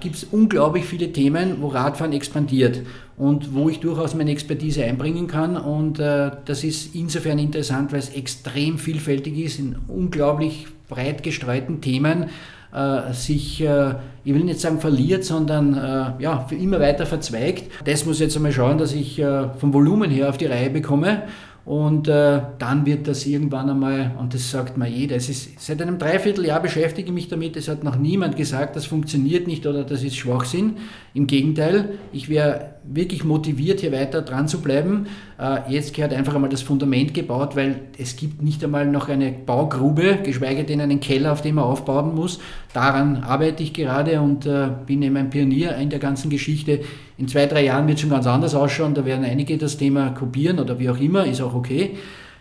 [0.00, 2.80] gibt es unglaublich viele Themen, wo Radfahren expandiert
[3.16, 5.56] und wo ich durchaus meine Expertise einbringen kann.
[5.56, 11.80] Und äh, das ist insofern interessant, weil es extrem vielfältig ist, in unglaublich breit gestreuten
[11.80, 12.30] Themen
[12.72, 13.94] äh, sich, äh,
[14.24, 17.70] ich will nicht sagen verliert, sondern äh, ja, für immer weiter verzweigt.
[17.84, 20.70] Das muss ich jetzt einmal schauen, dass ich äh, vom Volumen her auf die Reihe
[20.70, 21.22] bekomme.
[21.64, 25.80] Und äh, dann wird das irgendwann einmal, und das sagt mir jeder, es ist, seit
[25.82, 29.84] einem Dreivierteljahr beschäftige ich mich damit, es hat noch niemand gesagt, das funktioniert nicht oder
[29.84, 30.78] das ist Schwachsinn.
[31.12, 35.06] Im Gegenteil, ich wäre wirklich motiviert, hier weiter dran zu bleiben.
[35.38, 39.32] Äh, jetzt gehört einfach einmal das Fundament gebaut, weil es gibt nicht einmal noch eine
[39.32, 42.40] Baugrube, geschweige denn einen Keller, auf dem man aufbauen muss.
[42.72, 46.80] Daran arbeite ich gerade und äh, bin eben ein Pionier in der ganzen Geschichte.
[47.18, 48.94] In zwei, drei Jahren wird es schon ganz anders ausschauen.
[48.94, 51.96] Da werden einige das Thema kopieren oder wie auch immer, ist auch okay.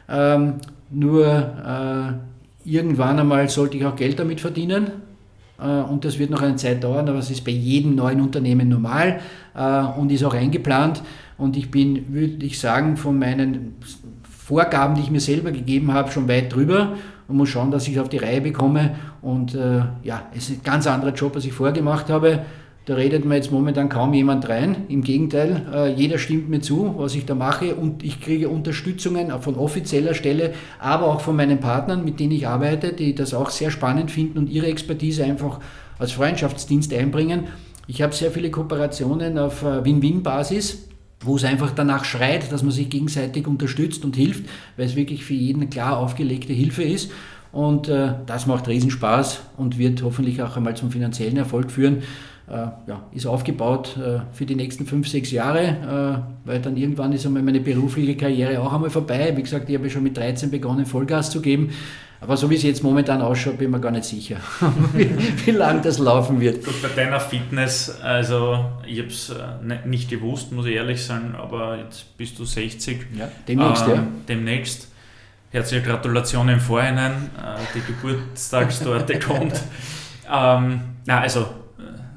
[0.08, 0.56] Ähm,
[0.90, 5.09] nur äh, irgendwann einmal sollte ich auch Geld damit verdienen
[5.66, 9.20] und das wird noch eine Zeit dauern, aber es ist bei jedem neuen Unternehmen normal
[9.56, 11.04] äh, und ist auch eingeplant.
[11.38, 13.76] Und ich bin, würde ich sagen, von meinen
[14.24, 16.94] Vorgaben, die ich mir selber gegeben habe, schon weit drüber
[17.28, 18.96] und muss schauen, dass ich es auf die Reihe bekomme.
[19.22, 22.42] Und äh, ja, es ist ein ganz anderer Job, als ich vorgemacht habe.
[22.90, 24.86] Da redet mir jetzt momentan kaum jemand rein.
[24.88, 29.30] Im Gegenteil, äh, jeder stimmt mir zu, was ich da mache und ich kriege Unterstützungen
[29.42, 33.52] von offizieller Stelle, aber auch von meinen Partnern, mit denen ich arbeite, die das auch
[33.52, 35.60] sehr spannend finden und ihre Expertise einfach
[36.00, 37.50] als Freundschaftsdienst einbringen.
[37.86, 40.88] Ich habe sehr viele Kooperationen auf äh, Win-Win-Basis
[41.22, 44.46] wo es einfach danach schreit, dass man sich gegenseitig unterstützt und hilft,
[44.78, 47.12] weil es wirklich für jeden klar aufgelegte Hilfe ist.
[47.52, 52.04] Und äh, das macht Riesenspaß und wird hoffentlich auch einmal zum finanziellen Erfolg führen.
[52.50, 57.14] Äh, ja, ist aufgebaut äh, für die nächsten fünf, sechs Jahre, äh, weil dann irgendwann
[57.14, 59.32] ist einmal meine berufliche Karriere auch einmal vorbei.
[59.36, 61.70] Wie gesagt, ich habe schon mit 13 begonnen, Vollgas zu geben.
[62.22, 64.38] Aber so wie es jetzt momentan ausschaut, bin ich mir gar nicht sicher,
[64.94, 65.12] wie,
[65.46, 66.66] wie lange das laufen wird.
[66.66, 69.34] Gut, bei deiner Fitness, also ich habe es
[69.86, 73.06] nicht gewusst, muss ich ehrlich sein, aber jetzt bist du 60.
[73.18, 74.08] Ja, demnächst, ähm, ja.
[74.28, 74.88] Demnächst.
[75.52, 77.30] Herzliche Gratulation im Vorhinein,
[77.74, 79.54] die Geburtstagstorte kommt.
[80.32, 81.46] Ähm, na, also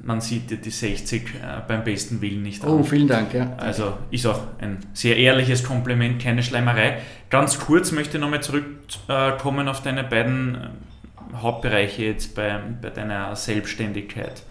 [0.04, 2.70] man sieht dir die 60 äh, beim besten Willen nicht an.
[2.70, 3.32] Oh, vielen Dank.
[3.32, 3.54] Ja.
[3.56, 6.98] Also ist auch ein sehr ehrliches Kompliment, keine Schleimerei.
[7.30, 13.34] Ganz kurz möchte ich nochmal zurückkommen auf deine beiden äh, Hauptbereiche jetzt bei, bei deiner
[13.36, 14.42] Selbstständigkeit.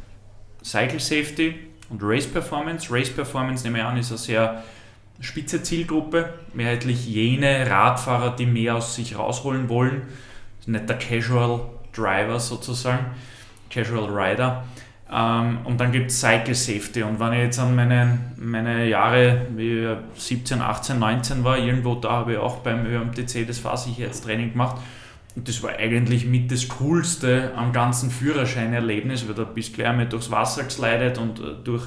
[0.63, 1.55] Cycle Safety
[1.89, 2.87] und Race Performance.
[2.91, 4.63] Race Performance, nehme ich an, ist eine sehr
[5.19, 6.33] spitze Zielgruppe.
[6.53, 10.03] Mehrheitlich jene Radfahrer, die mehr aus sich rausholen wollen.
[10.65, 11.61] Nicht der Casual
[11.93, 13.07] Driver sozusagen,
[13.69, 14.63] Casual Rider.
[15.13, 17.03] Ähm, und dann gibt es Cycle Safety.
[17.03, 22.11] Und wenn ich jetzt an meine, meine Jahre, wie 17, 18, 19 war, irgendwo da
[22.11, 24.77] habe ich auch beim ÖMTC das Fahrsicherheitstraining gemacht.
[25.35, 29.87] Und das war eigentlich mit das Coolste am ganzen Führerscheinerlebnis, weil da bist du gleich
[29.87, 31.83] einmal durchs Wasser geslidet und äh, durch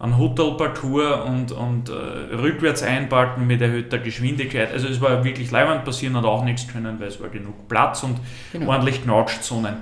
[0.00, 4.72] einen Hotelparcours und, und äh, rückwärts einparken mit erhöhter Geschwindigkeit.
[4.72, 8.02] Also es war wirklich leibend passieren und auch nichts können, weil es war genug Platz
[8.02, 8.18] und
[8.52, 8.72] genau.
[8.72, 9.76] ordentlich Knautschzonen.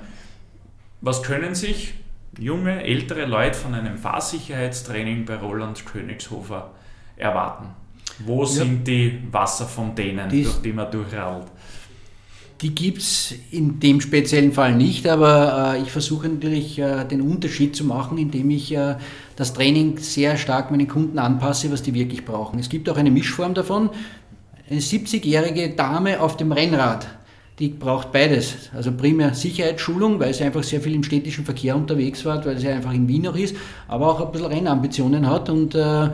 [1.01, 1.95] Was können sich
[2.39, 6.71] junge, ältere Leute von einem Fahrsicherheitstraining bei Roland Königshofer
[7.15, 7.69] erwarten?
[8.19, 8.47] Wo ja.
[8.47, 11.47] sind die Wasserfontänen, die, durch die man durchradelt?
[12.61, 17.21] Die gibt es in dem speziellen Fall nicht, aber äh, ich versuche natürlich äh, den
[17.21, 18.95] Unterschied zu machen, indem ich äh,
[19.35, 22.59] das Training sehr stark meinen Kunden anpasse, was die wirklich brauchen.
[22.59, 23.89] Es gibt auch eine Mischform davon.
[24.69, 27.07] Eine 70-jährige Dame auf dem Rennrad
[27.59, 28.69] die braucht beides.
[28.75, 32.67] Also primär Sicherheitsschulung, weil sie einfach sehr viel im städtischen Verkehr unterwegs war, weil sie
[32.67, 33.55] einfach in Wien noch ist,
[33.87, 36.09] aber auch ein bisschen Rennambitionen hat und äh,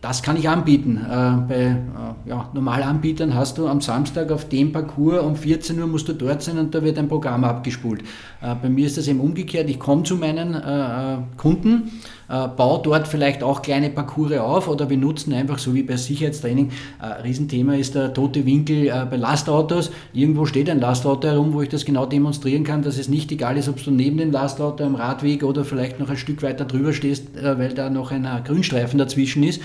[0.00, 0.98] das kann ich anbieten.
[0.98, 1.08] Äh,
[1.48, 6.06] bei äh, ja, Normalanbietern hast du am Samstag auf dem Parcours um 14 Uhr musst
[6.06, 8.02] du dort sein und da wird ein Programm abgespult.
[8.40, 9.68] Äh, bei mir ist das eben umgekehrt.
[9.68, 11.90] Ich komme zu meinen äh, äh, Kunden
[12.28, 15.96] äh, baue dort vielleicht auch kleine Parcours auf oder wir nutzen einfach so wie bei
[15.96, 16.70] Sicherheitstraining.
[16.98, 19.90] Ein Riesenthema ist der tote Winkel äh, bei Lastautos.
[20.12, 23.56] Irgendwo steht ein Lastauto herum, wo ich das genau demonstrieren kann, dass es nicht egal
[23.56, 26.92] ist, ob du neben dem Lastauto am Radweg oder vielleicht noch ein Stück weiter drüber
[26.92, 29.60] stehst, äh, weil da noch ein Grünstreifen dazwischen ist.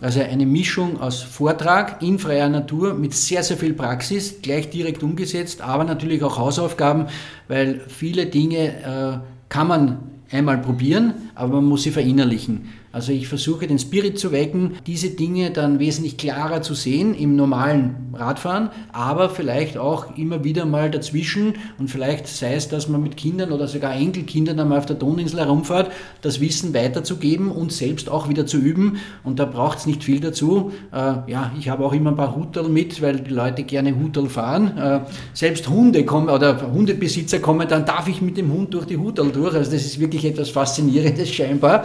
[0.00, 5.02] Also eine Mischung aus Vortrag in freier Natur mit sehr, sehr viel Praxis, gleich direkt
[5.02, 7.06] umgesetzt, aber natürlich auch Hausaufgaben,
[7.48, 9.18] weil viele Dinge äh,
[9.48, 9.98] kann man
[10.30, 12.68] einmal probieren, aber man muss sie verinnerlichen.
[12.90, 17.36] Also ich versuche den Spirit zu wecken, diese Dinge dann wesentlich klarer zu sehen im
[17.36, 23.02] normalen Radfahren, aber vielleicht auch immer wieder mal dazwischen und vielleicht sei es, dass man
[23.02, 25.92] mit Kindern oder sogar Enkelkindern einmal auf der Toninsel herumfährt,
[26.22, 30.20] das Wissen weiterzugeben und selbst auch wieder zu üben und da braucht es nicht viel
[30.20, 30.72] dazu.
[30.90, 34.28] Äh, ja, ich habe auch immer ein paar Hutel mit, weil die Leute gerne Hutel
[34.28, 34.78] fahren.
[34.78, 35.00] Äh,
[35.34, 39.30] selbst Hunde kommen oder Hundebesitzer kommen, dann darf ich mit dem Hund durch die Hutel
[39.30, 39.54] durch.
[39.54, 41.84] Also das ist wirklich etwas Faszinierendes scheinbar.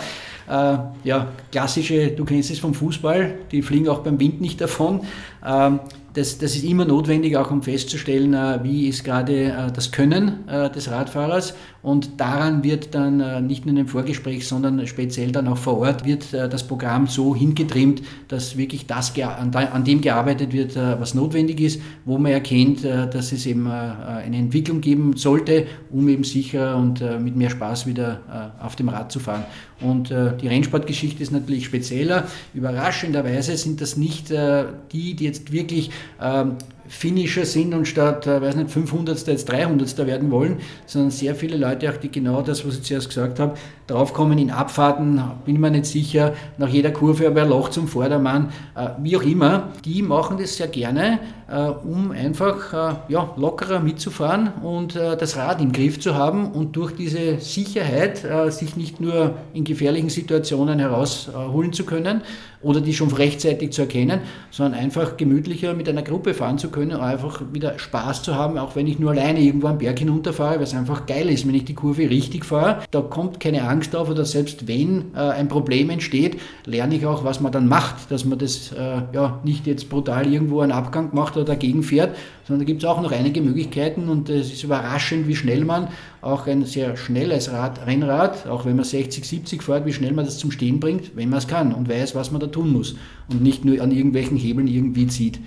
[0.49, 5.01] Äh, ja, klassische, du kennst es vom Fußball, die fliegen auch beim Wind nicht davon.
[5.45, 5.79] Ähm,
[6.13, 10.47] das, das ist immer notwendig, auch um festzustellen, äh, wie ist gerade äh, das Können
[10.47, 11.55] äh, des Radfahrers.
[11.81, 16.31] Und daran wird dann nicht nur dem Vorgespräch, sondern speziell dann auch vor Ort, wird
[16.31, 22.17] das Programm so hingetrimmt, dass wirklich das an dem gearbeitet wird, was notwendig ist, wo
[22.17, 27.49] man erkennt, dass es eben eine Entwicklung geben sollte, um eben sicher und mit mehr
[27.49, 29.43] Spaß wieder auf dem Rad zu fahren.
[29.81, 32.29] Und die Rennsportgeschichte ist natürlich spezieller.
[32.53, 35.91] Überraschenderweise sind das nicht die, die jetzt wirklich
[36.21, 36.57] ähm,
[36.87, 39.27] Finisher sind und statt, äh, weiß nicht, 500.
[39.27, 40.05] jetzt 300.
[40.05, 43.57] werden wollen, sondern sehr viele Leute auch, die genau das, was ich zuerst gesagt habe,
[43.87, 47.87] draufkommen in Abfahrten, bin ich mir nicht sicher, nach jeder Kurve aber ein Loch zum
[47.87, 51.19] Vordermann, äh, wie auch immer, die machen das sehr gerne,
[51.49, 56.51] äh, um einfach äh, ja, lockerer mitzufahren und äh, das Rad im Griff zu haben
[56.51, 62.21] und durch diese Sicherheit äh, sich nicht nur in gefährlichen Situationen herausholen zu können
[62.63, 66.93] oder die schon rechtzeitig zu erkennen, sondern einfach gemütlicher mit einer Gruppe fahren zu können,
[66.93, 70.63] einfach wieder Spaß zu haben, auch wenn ich nur alleine irgendwo am Berg hinunterfahre, weil
[70.63, 72.83] es einfach geil ist, wenn ich die Kurve richtig fahre.
[72.91, 77.23] Da kommt keine Angst auf oder selbst wenn äh, ein Problem entsteht, lerne ich auch,
[77.23, 81.09] was man dann macht, dass man das äh, ja, nicht jetzt brutal irgendwo einen Abgang
[81.13, 82.15] macht oder dagegen fährt,
[82.47, 85.89] sondern da gibt es auch noch einige Möglichkeiten und es ist überraschend, wie schnell man
[86.21, 90.25] auch ein sehr schnelles Rad, Rennrad, auch wenn man 60, 70 fährt, wie schnell man
[90.25, 92.95] das zum Stehen bringt, wenn man es kann und weiß, was man da tun muss
[93.29, 95.39] und nicht nur an irgendwelchen Hebeln irgendwie zieht.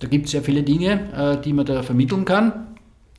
[0.00, 2.52] Da gibt es sehr viele Dinge, äh, die man da vermitteln kann.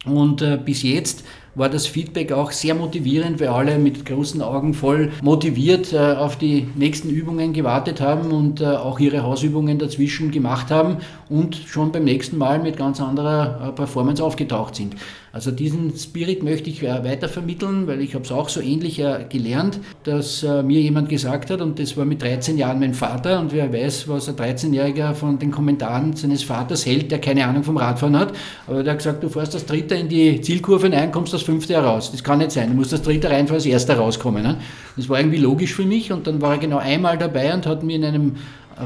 [0.06, 1.26] Und äh, bis jetzt
[1.60, 6.38] war das Feedback auch sehr motivierend, weil alle mit großen Augen voll motiviert äh, auf
[6.38, 10.98] die nächsten Übungen gewartet haben und auch ihre Hausübungen dazwischen gemacht haben
[11.30, 14.96] und schon beim nächsten Mal mit ganz anderer Performance aufgetaucht sind.
[15.32, 19.26] Also diesen Spirit möchte ich äh, weitervermitteln, weil ich habe es auch so ähnlich äh,
[19.30, 23.40] gelernt, dass äh, mir jemand gesagt hat, und das war mit 13 Jahren mein Vater,
[23.40, 27.64] und wer weiß, was ein 13-Jähriger von den Kommentaren seines Vaters hält, der keine Ahnung
[27.64, 28.34] vom Radfahren hat,
[28.66, 31.76] aber der hat gesagt, du fährst als Dritter in die Zielkurve rein, kommst als Fünfter
[31.76, 32.12] heraus.
[32.12, 34.42] Das kann nicht sein, du musst als Dritter reinfahren, als Erster rauskommen.
[34.42, 34.58] Ne?
[34.96, 37.84] Das war irgendwie logisch für mich und dann war er genau einmal dabei und hat
[37.84, 38.36] mir in einem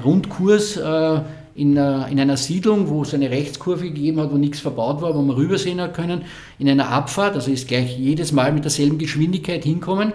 [0.04, 1.22] Rundkurs äh,
[1.56, 5.16] in, äh, in einer Siedlung, wo es eine Rechtskurve gegeben hat, wo nichts verbaut war,
[5.16, 6.24] wo man rübersehen hat können,
[6.60, 10.14] in einer Abfahrt, also ist gleich jedes Mal mit derselben Geschwindigkeit hinkommen,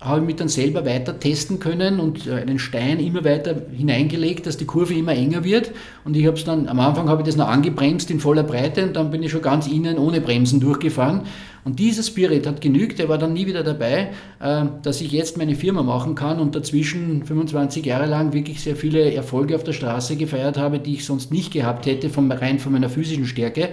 [0.00, 4.46] habe ich mich dann selber weiter testen können und äh, einen Stein immer weiter hineingelegt,
[4.46, 5.72] dass die Kurve immer enger wird.
[6.04, 8.84] Und ich habe es dann, am Anfang habe ich das noch angebremst in voller Breite
[8.84, 11.22] und dann bin ich schon ganz innen ohne Bremsen durchgefahren.
[11.66, 15.36] Und dieser Spirit hat genügt, der war dann nie wieder dabei, äh, dass ich jetzt
[15.36, 19.72] meine Firma machen kann und dazwischen 25 Jahre lang wirklich sehr viele Erfolge auf der
[19.72, 23.70] Straße gefeiert habe, die ich sonst nicht gehabt hätte, vom, rein von meiner physischen Stärke.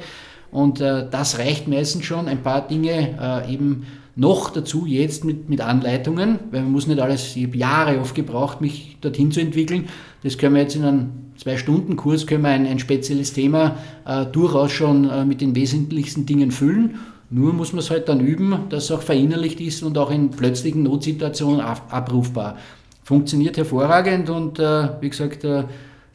[0.50, 5.48] Und äh, das reicht meistens schon, ein paar Dinge äh, eben noch dazu jetzt mit,
[5.48, 9.40] mit Anleitungen, weil man muss nicht alles, ich habe Jahre oft gebraucht, mich dorthin zu
[9.40, 9.88] entwickeln.
[10.24, 14.72] Das können wir jetzt in einem Zwei-Stunden-Kurs, können wir ein, ein spezielles Thema äh, durchaus
[14.72, 16.96] schon äh, mit den wesentlichsten Dingen füllen.
[17.36, 20.30] Nur muss man es halt dann üben, dass es auch verinnerlicht ist und auch in
[20.30, 22.58] plötzlichen Notsituationen abrufbar.
[23.04, 25.64] Funktioniert hervorragend und äh, wie gesagt, äh,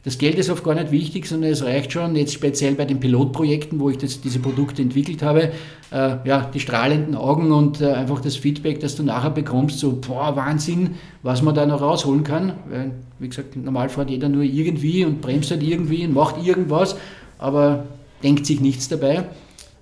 [0.05, 3.01] das Geld ist oft gar nicht wichtig, sondern es reicht schon, jetzt speziell bei den
[3.01, 5.51] Pilotprojekten, wo ich das, diese Produkte entwickelt habe,
[5.91, 9.99] äh, ja, die strahlenden Augen und äh, einfach das Feedback, das du nachher bekommst, so,
[9.99, 10.91] boah, Wahnsinn,
[11.21, 12.53] was man da noch rausholen kann.
[12.69, 16.95] Weil, wie gesagt, normal fährt jeder nur irgendwie und bremst halt irgendwie und macht irgendwas,
[17.39, 17.83] aber
[18.23, 19.25] denkt sich nichts dabei.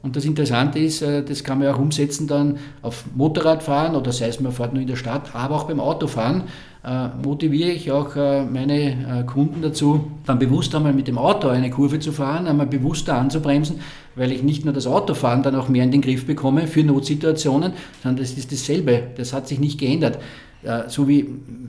[0.04, 4.28] Und das Interessante ist, äh, das kann man auch umsetzen dann auf Motorradfahren oder sei
[4.28, 6.44] es man fährt nur in der Stadt, aber auch beim Autofahren
[6.86, 11.72] äh, motiviere ich auch äh, meine Kunden dazu, dann bewusst einmal mit dem Auto eine
[11.72, 13.80] Kurve zu fahren, einmal bewusster anzubremsen,
[14.16, 17.74] weil ich nicht nur das Autofahren dann auch mehr in den Griff bekomme für Notsituationen,
[18.04, 20.20] sondern das ist dasselbe, das hat sich nicht geändert.
[20.88, 21.26] So wie,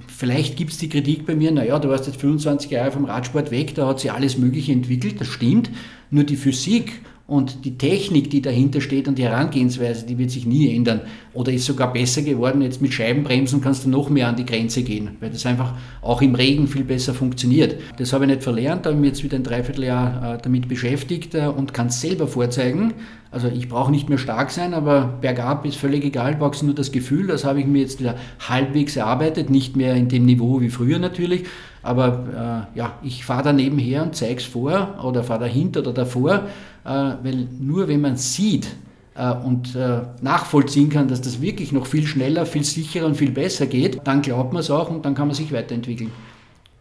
[0.08, 3.50] vielleicht gibt es die Kritik bei mir, naja, du warst jetzt 25 Jahre vom Radsport
[3.50, 5.70] weg, da hat sich alles Mögliche entwickelt, das stimmt,
[6.10, 10.46] nur die Physik und die Technik, die dahinter steht und die Herangehensweise, die wird sich
[10.46, 11.02] nie ändern.
[11.34, 12.62] Oder ist sogar besser geworden.
[12.62, 16.22] Jetzt mit Scheibenbremsen kannst du noch mehr an die Grenze gehen, weil das einfach auch
[16.22, 17.76] im Regen viel besser funktioniert.
[17.98, 21.48] Das habe ich nicht verlernt, habe mich jetzt wieder ein Dreivierteljahr äh, damit beschäftigt äh,
[21.48, 22.94] und kann es selber vorzeigen.
[23.30, 26.92] Also ich brauche nicht mehr stark sein, aber bergab ist völlig egal, brauchst nur das
[26.92, 27.26] Gefühl.
[27.26, 28.16] Das habe ich mir jetzt wieder
[28.48, 31.44] halbwegs erarbeitet, nicht mehr in dem Niveau wie früher natürlich.
[31.82, 35.92] Aber äh, ja, ich fahre da nebenher und zeige es vor oder fahre dahinter oder
[35.92, 36.42] davor
[36.88, 38.66] äh, weil nur wenn man sieht
[39.14, 43.30] äh, und äh, nachvollziehen kann, dass das wirklich noch viel schneller, viel sicherer und viel
[43.30, 46.10] besser geht, dann glaubt man es auch und dann kann man sich weiterentwickeln.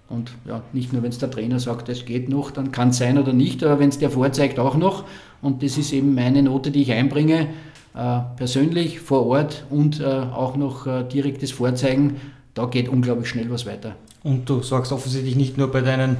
[0.10, 2.98] Und ja, nicht nur, wenn es der Trainer sagt, es geht noch, dann kann es
[2.98, 5.04] sein oder nicht, aber wenn es der vorzeigt, auch noch.
[5.42, 7.50] Und das ist eben meine Note, die ich einbringe,
[7.94, 12.22] äh, persönlich vor Ort und äh, auch noch direktes Vorzeigen.
[12.54, 13.98] Da geht unglaublich schnell was weiter.
[14.28, 16.18] Und du sorgst offensichtlich nicht nur bei deinen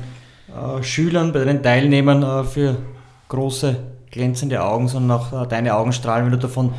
[0.82, 2.78] Schülern, bei deinen Teilnehmern für
[3.30, 3.76] große,
[4.12, 6.74] glänzende Augen, sondern auch äh, deine Augen strahlen, wenn du davon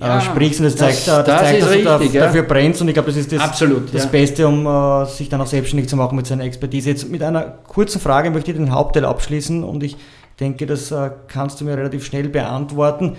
[0.00, 0.60] äh, ja, sprichst.
[0.60, 2.26] Und das, das zeigt, das, das zeigt dass richtig, du da, ja.
[2.26, 2.80] dafür brennst.
[2.82, 4.10] Und ich glaube, das ist das, Absolut, das ja.
[4.10, 6.90] Beste, um uh, sich dann auch selbstständig zu machen mit seiner Expertise.
[6.90, 9.96] Jetzt mit einer kurzen Frage möchte ich den Hauptteil abschließen und ich
[10.40, 10.92] denke, das
[11.28, 13.16] kannst du mir relativ schnell beantworten.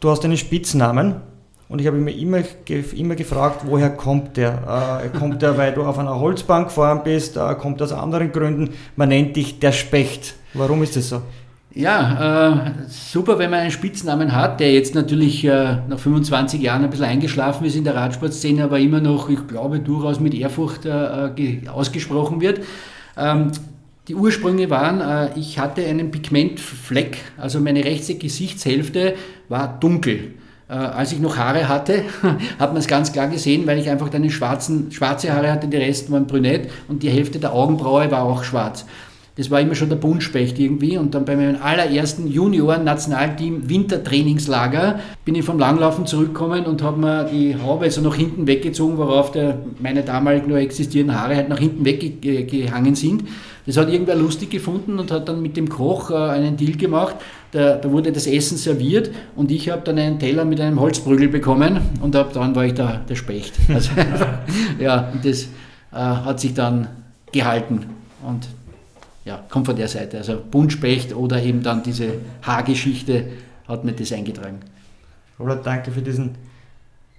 [0.00, 1.20] Du hast einen Spitznamen.
[1.68, 2.42] Und ich habe mich immer,
[2.96, 5.02] immer gefragt, woher kommt der?
[5.04, 7.36] Äh, kommt der, weil du auf einer Holzbank gefahren bist?
[7.36, 8.70] Äh, kommt aus anderen Gründen?
[8.94, 10.34] Man nennt dich der Specht.
[10.54, 11.22] Warum ist das so?
[11.74, 16.84] Ja, äh, super, wenn man einen Spitznamen hat, der jetzt natürlich äh, nach 25 Jahren
[16.84, 20.86] ein bisschen eingeschlafen ist in der Radsportszene, aber immer noch, ich glaube, durchaus mit Ehrfurcht
[20.86, 22.60] äh, ausgesprochen wird.
[23.18, 23.50] Ähm,
[24.08, 29.14] die Ursprünge waren, äh, ich hatte einen Pigmentfleck, also meine rechte Gesichtshälfte
[29.50, 30.35] war dunkel.
[30.68, 32.02] Äh, als ich noch Haare hatte,
[32.58, 35.76] hat man es ganz klar gesehen, weil ich einfach dann schwarzen, schwarze Haare hatte, die
[35.76, 38.84] Rest waren brünett und die Hälfte der Augenbraue war auch schwarz.
[39.36, 40.96] Das war immer schon der Buntspecht irgendwie.
[40.96, 47.24] Und dann bei meinem allerersten Junioren-Nationalteam Wintertrainingslager bin ich vom Langlaufen zurückgekommen und habe mir
[47.24, 51.58] die Haube so nach hinten weggezogen, worauf der, meine damalig nur existierenden Haare halt nach
[51.58, 53.24] hinten weggehangen sind.
[53.66, 57.16] Das hat irgendwer lustig gefunden und hat dann mit dem Koch äh, einen Deal gemacht.
[57.52, 61.28] Da, da, wurde das Essen serviert und ich habe dann einen Teller mit einem Holzprügel
[61.28, 63.54] bekommen und ab dann war ich da der Specht.
[63.72, 63.90] Also,
[64.78, 65.46] ja, das äh,
[65.96, 66.88] hat sich dann
[67.32, 67.86] gehalten
[68.26, 68.48] und
[69.24, 70.18] ja, kommt von der Seite.
[70.18, 73.26] Also Buntspecht oder eben dann diese Haargeschichte
[73.68, 74.60] hat mir das eingetragen.
[75.38, 76.36] Robert, danke für diesen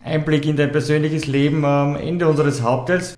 [0.04, 3.18] Einblick in dein persönliches Leben am Ende unseres Hauptteils.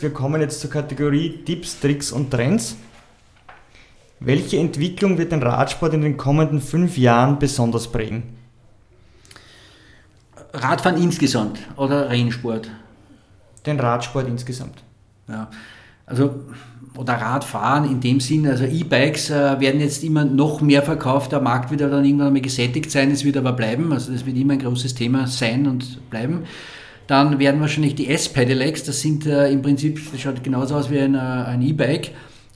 [0.00, 2.76] wir kommen jetzt zur Kategorie Tipps, Tricks und Trends.
[4.20, 8.22] Welche Entwicklung wird den Radsport in den kommenden fünf Jahren besonders prägen?
[10.52, 12.70] Radfahren insgesamt oder Rennsport?
[13.66, 14.84] Den Radsport insgesamt.
[15.26, 15.50] Ja,
[16.06, 16.44] also
[16.96, 21.40] oder Radfahren in dem Sinne, also E-Bikes äh, werden jetzt immer noch mehr verkauft, der
[21.40, 24.52] Markt wird dann irgendwann einmal gesättigt sein, es wird aber bleiben, also das wird immer
[24.52, 26.44] ein großes Thema sein und bleiben.
[27.08, 31.00] Dann werden wahrscheinlich die S-Pedelecs, das sind äh, im Prinzip, das schaut genauso aus wie
[31.00, 32.12] ein, äh, ein E-Bike,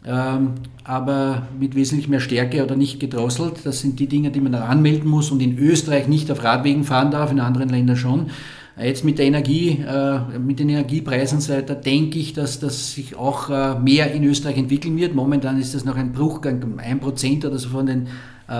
[0.06, 0.52] ähm,
[0.84, 3.64] aber mit wesentlich mehr Stärke oder nicht gedrosselt.
[3.64, 6.84] Das sind die Dinge, die man dann anmelden muss und in Österreich nicht auf Radwegen
[6.84, 8.30] fahren darf, in anderen Ländern schon.
[8.76, 13.16] Äh, jetzt mit der Energie, äh, mit den Energiepreisen, da denke ich, dass das sich
[13.16, 15.14] auch äh, mehr in Österreich entwickeln wird.
[15.14, 18.08] Momentan ist das noch ein Bruch, ein Prozent oder so von den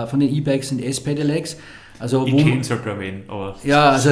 [0.07, 1.57] von den E-Bikes sind S-Pedelecs.
[2.03, 3.55] Also, ich kenne sogar wen, aber.
[3.63, 4.11] Ja, also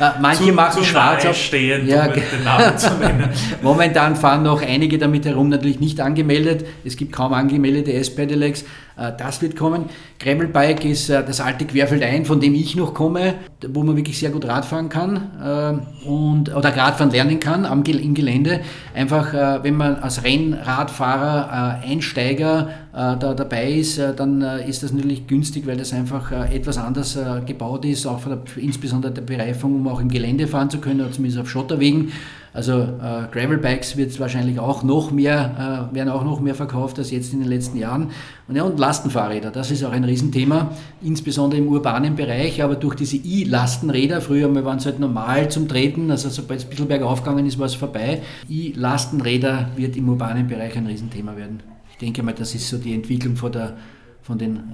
[0.00, 1.36] da, manche zu, machen zu schwarz auf.
[1.36, 3.28] Stehen, ja, um den Namen zu nennen.
[3.62, 6.66] Momentan fahren noch einige damit herum, natürlich nicht angemeldet.
[6.84, 8.64] Es gibt kaum angemeldete S-Pedelecs.
[8.96, 9.86] Äh, das wird kommen.
[10.18, 13.34] Gravelbike ist äh, das alte Querfeldein, von dem ich noch komme,
[13.68, 18.14] wo man wirklich sehr gut Radfahren kann äh, und, oder Radfahren lernen kann am, im
[18.14, 18.60] Gelände.
[18.94, 25.76] Einfach, wenn man als Rennradfahrer, Einsteiger da dabei ist, dann ist das natürlich günstig, weil
[25.76, 30.46] das einfach etwas anders gebaut ist, auch der, insbesondere der Bereifung, um auch im Gelände
[30.46, 32.12] fahren zu können, oder zumindest auf Schotterwegen.
[32.52, 37.12] Also äh, Gravelbikes wird wahrscheinlich auch noch mehr, äh, werden auch noch mehr verkauft als
[37.12, 38.10] jetzt in den letzten Jahren.
[38.48, 42.96] Und, ja, und Lastenfahrräder, das ist auch ein Riesenthema, insbesondere im urbanen Bereich, aber durch
[42.96, 46.88] diese E-Lastenräder, früher mal waren es halt normal zum Treten, also sobald es ein bisschen
[46.88, 48.22] bergauf gegangen ist, war es vorbei.
[48.48, 51.60] E-Lastenräder wird im urbanen Bereich ein Riesenthema werden.
[51.92, 53.76] Ich denke mal, das ist so die Entwicklung von, der,
[54.22, 54.72] von, den,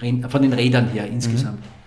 [0.00, 1.60] äh, von den Rädern her insgesamt.
[1.60, 1.81] Mhm.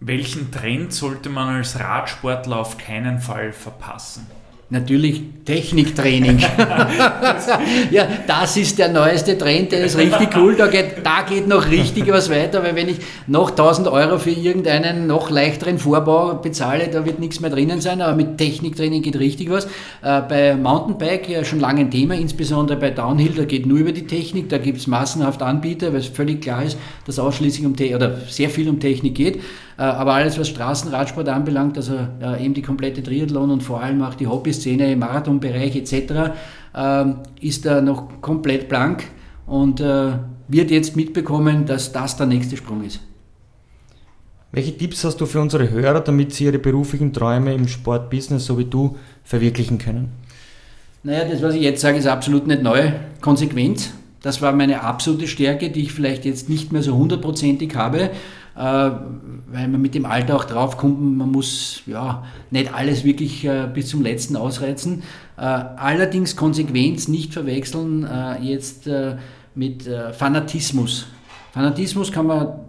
[0.00, 4.26] Welchen Trend sollte man als Radsportler auf keinen Fall verpassen?
[4.70, 6.38] Natürlich Techniktraining.
[7.90, 10.54] ja, das ist der neueste Trend, der ist richtig cool.
[10.56, 14.30] Da geht, da geht noch richtig was weiter, weil wenn ich noch 1000 Euro für
[14.30, 19.18] irgendeinen noch leichteren Vorbau bezahle, da wird nichts mehr drinnen sein, aber mit Techniktraining geht
[19.18, 19.64] richtig was.
[20.02, 23.92] Äh, bei Mountainbike ja schon lange ein Thema, insbesondere bei Downhill, da geht nur über
[23.92, 26.76] die Technik, da gibt es massenhaft Anbieter, weil es völlig klar ist,
[27.06, 29.40] dass ausschließlich um oder sehr viel um Technik geht.
[29.78, 31.96] Äh, aber alles, was Straßenradsport anbelangt, also
[32.40, 36.32] eben die komplette Triathlon und vor allem auch die Hobbys, Szene, im Marathonbereich etc.,
[36.74, 39.04] ähm, ist da noch komplett blank
[39.46, 40.12] und äh,
[40.48, 43.00] wird jetzt mitbekommen, dass das der nächste Sprung ist.
[44.50, 48.58] Welche Tipps hast du für unsere Hörer, damit sie ihre beruflichen Träume im Sportbusiness, so
[48.58, 50.08] wie du, verwirklichen können?
[51.02, 52.92] Naja, das, was ich jetzt sage, ist absolut nicht neu.
[53.20, 53.92] Konsequenz.
[54.22, 58.10] Das war meine absolute Stärke, die ich vielleicht jetzt nicht mehr so hundertprozentig habe,
[58.60, 63.88] weil man mit dem Alter auch draufkommt, man muss ja nicht alles wirklich äh, bis
[63.88, 65.02] zum letzten ausreizen.
[65.36, 68.08] Äh, allerdings Konsequenz nicht verwechseln
[68.42, 68.88] jetzt
[69.54, 71.06] mit Fanatismus.
[71.52, 72.60] Fanatismus kann man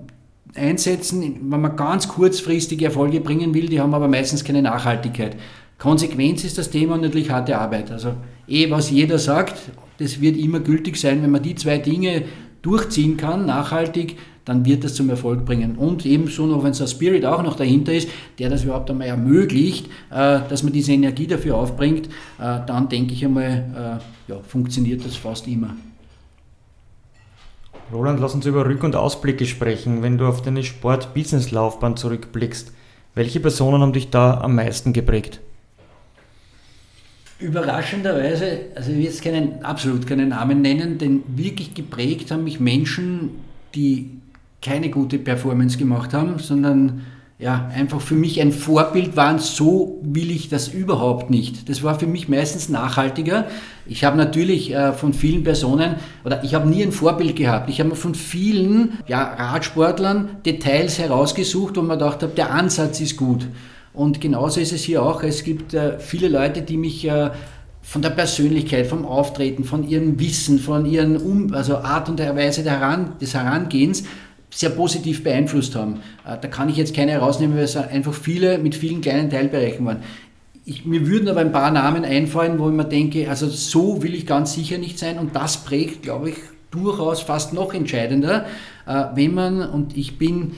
[0.56, 5.36] einsetzen, wenn man ganz kurzfristige Erfolge bringen will, die haben aber meistens keine Nachhaltigkeit.
[5.78, 7.92] Konsequenz ist das Thema und natürlich harte Arbeit.
[7.92, 8.14] Also
[8.48, 9.56] eh, was jeder sagt,
[9.98, 12.24] das wird immer gültig sein, wenn man die zwei Dinge
[12.62, 14.18] durchziehen kann, nachhaltig,
[14.50, 15.76] dann wird das zum Erfolg bringen.
[15.76, 18.10] Und ebenso noch, wenn so ein Spirit auch noch dahinter ist,
[18.40, 22.08] der das überhaupt einmal ermöglicht, äh, dass man diese Energie dafür aufbringt,
[22.40, 25.76] äh, dann denke ich einmal, äh, ja, funktioniert das fast immer.
[27.94, 30.02] Roland, lass uns über Rück- und Ausblicke sprechen.
[30.02, 32.74] Wenn du auf deine Sport-Business-Laufbahn zurückblickst,
[33.14, 35.42] welche Personen haben dich da am meisten geprägt?
[37.40, 42.60] Überraschenderweise, also ich will jetzt keinen, absolut keinen Namen nennen, denn wirklich geprägt haben mich
[42.60, 43.30] Menschen,
[43.76, 44.19] die
[44.62, 47.02] keine gute Performance gemacht haben, sondern
[47.40, 51.70] ja, einfach für mich ein Vorbild waren, so will ich das überhaupt nicht.
[51.70, 53.46] Das war für mich meistens nachhaltiger.
[53.86, 55.96] Ich habe natürlich äh, von vielen Personen,
[56.26, 57.70] oder ich habe nie ein Vorbild gehabt.
[57.70, 63.16] Ich habe von vielen ja, Radsportlern Details herausgesucht, wo man gedacht habe, der Ansatz ist
[63.16, 63.48] gut.
[63.94, 65.24] Und genauso ist es hier auch.
[65.24, 67.30] Es gibt äh, viele Leute, die mich äh,
[67.82, 72.64] von der Persönlichkeit, vom Auftreten, von ihrem Wissen, von ihren um also Art und Weise
[72.64, 74.04] des Herangehens
[74.50, 76.02] sehr positiv beeinflusst haben.
[76.26, 79.86] Äh, da kann ich jetzt keine herausnehmen, weil es einfach viele mit vielen kleinen Teilbereichen
[79.86, 80.04] waren.
[80.66, 84.14] Ich, mir würden aber ein paar Namen einfallen, wo ich mir denke, also so will
[84.14, 86.36] ich ganz sicher nicht sein und das prägt, glaube ich,
[86.72, 88.46] durchaus fast noch entscheidender,
[88.86, 90.52] äh, wenn man, und ich bin,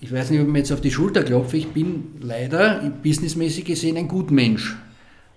[0.00, 3.64] ich weiß nicht, ob ich mir jetzt auf die Schulter klopfe, ich bin leider businessmäßig
[3.64, 4.76] gesehen ein Gutmensch.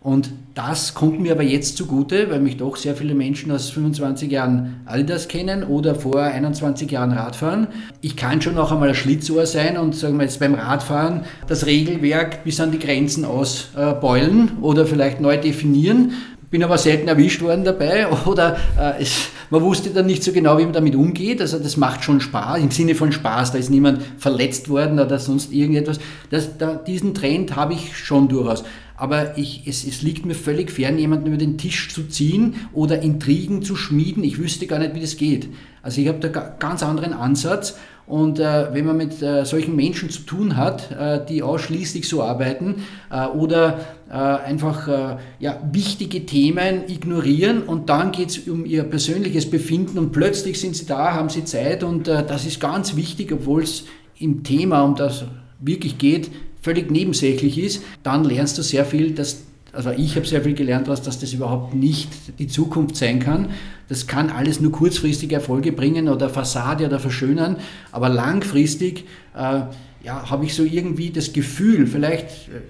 [0.04, 4.32] Und das kommt mir aber jetzt zugute, weil mich doch sehr viele Menschen aus 25
[4.32, 7.68] Jahren Adidas kennen oder vor 21 Jahren Radfahren.
[8.02, 11.68] Ich kann schon noch einmal ein Schlitzohr sein und sagen wir jetzt beim Radfahren das
[11.68, 16.14] Regelwerk bis an die Grenzen ausbeulen oder vielleicht neu definieren.
[16.52, 20.58] Bin aber selten erwischt worden dabei oder äh, es, man wusste dann nicht so genau,
[20.60, 21.42] wie man damit umgeht.
[21.42, 23.54] Also das macht schon Spaß, im Sinne von Spaß.
[23.54, 26.00] Da ist niemand verletzt worden oder sonst irgendetwas.
[26.30, 28.64] Das, da, diesen Trend habe ich schon durchaus
[29.02, 33.02] aber ich, es, es liegt mir völlig fern, jemanden über den Tisch zu ziehen oder
[33.02, 34.24] Intrigen zu schmieden.
[34.24, 35.50] Ich wüsste gar nicht, wie das geht.
[35.82, 37.80] Also ich habe da ganz anderen Ansatz
[38.12, 42.22] und äh, wenn man mit äh, solchen Menschen zu tun hat, äh, die ausschließlich so
[42.22, 43.80] arbeiten äh, oder
[44.10, 49.98] äh, einfach äh, ja, wichtige Themen ignorieren und dann geht es um ihr persönliches Befinden
[49.98, 53.86] und plötzlich sind sie da, haben sie Zeit und das ist ganz wichtig, obwohl es
[54.20, 55.24] im Thema, um das
[55.62, 56.30] wirklich geht,
[56.62, 59.44] völlig nebensächlich ist, dann lernst du sehr viel, dass,
[59.74, 63.50] also ich habe sehr viel gelernt, dass, dass das überhaupt nicht die Zukunft sein kann.
[63.88, 67.58] Das kann alles nur kurzfristige Erfolge bringen oder Fassade oder verschönern,
[67.92, 69.62] aber langfristig äh,
[70.04, 72.62] ja, habe ich so irgendwie das Gefühl, vielleicht äh,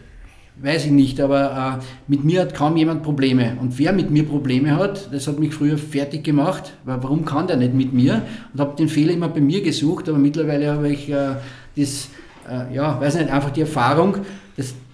[0.63, 3.57] weiß ich nicht, aber äh, mit mir hat kaum jemand Probleme.
[3.59, 7.47] Und wer mit mir Probleme hat, das hat mich früher fertig gemacht, weil warum kann
[7.47, 8.21] der nicht mit mir?
[8.53, 11.35] Und habe den Fehler immer bei mir gesucht, aber mittlerweile habe ich äh,
[11.75, 12.09] das
[12.49, 14.17] äh, ja, weiß nicht, einfach die Erfahrung,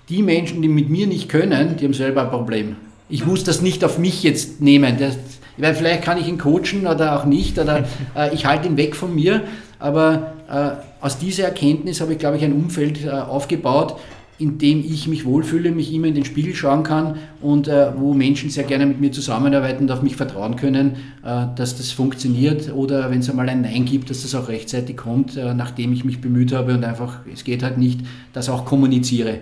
[0.09, 2.75] die Menschen, die mit mir nicht können, die haben selber ein Problem.
[3.09, 4.97] Ich muss das nicht auf mich jetzt nehmen.
[4.97, 5.17] Das,
[5.57, 7.85] weil vielleicht kann ich ihn coachen oder auch nicht, oder
[8.15, 9.43] äh, ich halte ihn weg von mir.
[9.79, 13.97] Aber äh, aus dieser Erkenntnis habe ich, glaube ich, ein Umfeld äh, aufgebaut,
[14.39, 18.13] in dem ich mich wohlfühle, mich immer in den Spiegel schauen kann und äh, wo
[18.13, 22.71] Menschen sehr gerne mit mir zusammenarbeiten und auf mich vertrauen können, äh, dass das funktioniert
[22.73, 26.05] oder wenn es einmal ein Nein gibt, dass das auch rechtzeitig kommt, äh, nachdem ich
[26.05, 28.01] mich bemüht habe und einfach, es geht halt nicht,
[28.33, 29.39] das auch kommuniziere.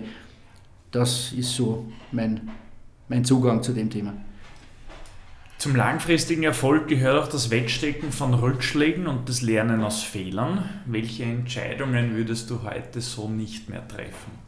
[0.90, 2.50] Das ist so mein,
[3.08, 4.14] mein Zugang zu dem Thema.
[5.58, 10.68] Zum langfristigen Erfolg gehört auch das Wegstecken von Rückschlägen und das Lernen aus Fehlern.
[10.84, 14.46] Welche Entscheidungen würdest du heute so nicht mehr treffen?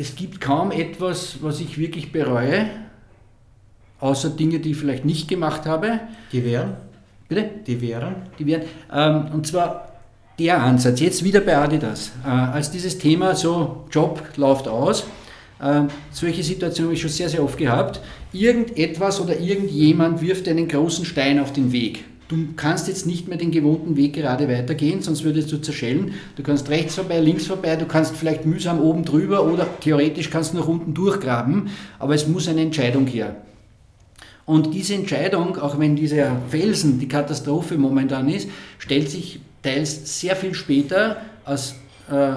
[0.00, 2.70] es gibt kaum etwas, was ich wirklich bereue,
[3.98, 6.00] außer Dinge, die ich vielleicht nicht gemacht habe.
[6.32, 6.76] Die wären?
[7.28, 7.50] Bitte?
[7.66, 8.16] Die wären?
[8.38, 8.62] Die wären.
[8.90, 9.89] Ähm, und zwar
[10.40, 15.04] der Ansatz, jetzt wieder bei Adidas, äh, als dieses Thema so, Job läuft aus,
[15.60, 18.00] äh, solche Situationen habe ich schon sehr, sehr oft gehabt.
[18.32, 22.04] Irgendetwas oder irgendjemand wirft einen großen Stein auf den Weg.
[22.28, 26.14] Du kannst jetzt nicht mehr den gewohnten Weg gerade weitergehen, sonst würdest du zerschellen.
[26.36, 30.54] Du kannst rechts vorbei, links vorbei, du kannst vielleicht mühsam oben drüber oder theoretisch kannst
[30.54, 31.68] du nach unten durchgraben,
[31.98, 33.36] aber es muss eine Entscheidung her.
[34.46, 38.48] Und diese Entscheidung, auch wenn dieser Felsen die Katastrophe momentan ist,
[38.78, 41.74] stellt sich teils sehr viel später als
[42.10, 42.32] äh,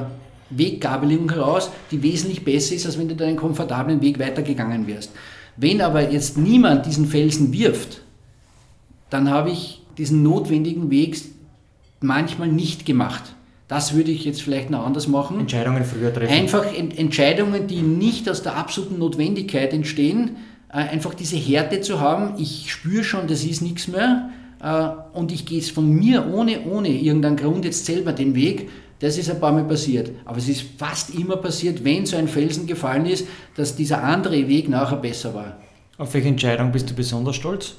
[0.50, 5.12] Weggabelung heraus, die wesentlich besser ist, als wenn du deinen komfortablen Weg weitergegangen wärst.
[5.58, 8.02] Wenn aber jetzt niemand diesen Felsen wirft,
[9.10, 11.22] dann habe ich diesen notwendigen Weg
[12.02, 13.36] manchmal nicht gemacht.
[13.68, 15.40] Das würde ich jetzt vielleicht noch anders machen.
[15.40, 16.34] Entscheidungen früher treffen.
[16.34, 20.38] Einfach Ent Entscheidungen, die nicht aus der absoluten Notwendigkeit entstehen,
[20.70, 22.36] äh, einfach diese Härte zu haben.
[22.40, 24.30] Ich spüre schon, das ist nichts mehr
[25.14, 28.70] und ich gehe es von mir ohne, ohne irgendeinen Grund jetzt selber den Weg.
[29.00, 30.12] Das ist ein paar Mal passiert.
[30.24, 33.28] Aber es ist fast immer passiert, wenn so ein Felsen gefallen ist,
[33.58, 35.58] dass dieser andere Weg nachher besser war.
[35.98, 37.76] Auf welche Entscheidung bist du besonders stolz?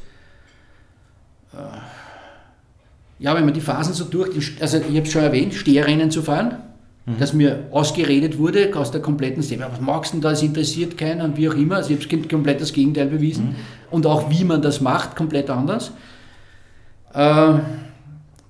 [1.55, 1.57] Äh,
[3.19, 6.23] ja, wenn man die Phasen so durch, also ich habe es schon erwähnt, Steherrennen zu
[6.23, 6.59] fahren,
[7.07, 7.19] mhm.
[7.19, 9.67] dass mir ausgeredet wurde aus der kompletten Szene.
[9.71, 11.77] Was magst du denn da, es interessiert keiner und wie auch immer.
[11.77, 13.47] Also ich habe komplett das Gegenteil bewiesen.
[13.47, 13.57] Mhm.
[13.91, 15.93] Und auch wie man das macht, komplett anders.
[17.15, 17.55] Äh,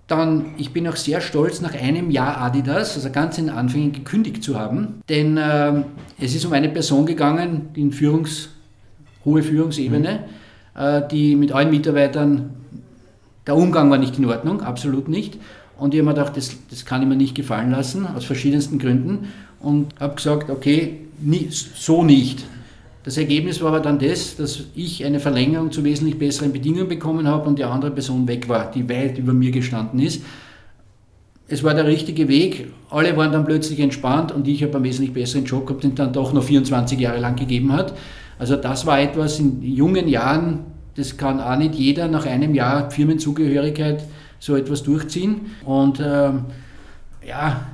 [0.06, 4.42] dann, ich bin auch sehr stolz, nach einem Jahr Adidas, also ganz in Anfängen, gekündigt
[4.42, 5.00] zu haben.
[5.08, 5.82] Denn äh,
[6.20, 8.50] es ist um eine Person gegangen, die in Führungs,
[9.24, 10.20] hohe Führungsebene,
[10.74, 10.80] mhm.
[10.80, 12.50] äh, die mit allen Mitarbeitern
[13.46, 15.38] der Umgang war nicht in Ordnung, absolut nicht.
[15.78, 18.78] Und ich habe mir gedacht, das, das kann ich mir nicht gefallen lassen, aus verschiedensten
[18.78, 19.32] Gründen.
[19.60, 22.44] Und habe gesagt, okay, nie, so nicht.
[23.04, 27.28] Das Ergebnis war aber dann das, dass ich eine Verlängerung zu wesentlich besseren Bedingungen bekommen
[27.28, 30.22] habe und die andere Person weg war, die weit über mir gestanden ist.
[31.46, 32.72] Es war der richtige Weg.
[32.88, 36.14] Alle waren dann plötzlich entspannt und ich habe einen wesentlich besseren Job gehabt, den dann
[36.14, 37.94] doch noch 24 Jahre lang gegeben hat.
[38.38, 40.60] Also das war etwas in jungen Jahren,
[40.96, 44.04] das kann auch nicht jeder nach einem Jahr Firmenzugehörigkeit
[44.38, 45.42] so etwas durchziehen.
[45.66, 46.46] Und ähm,
[47.26, 47.66] ja,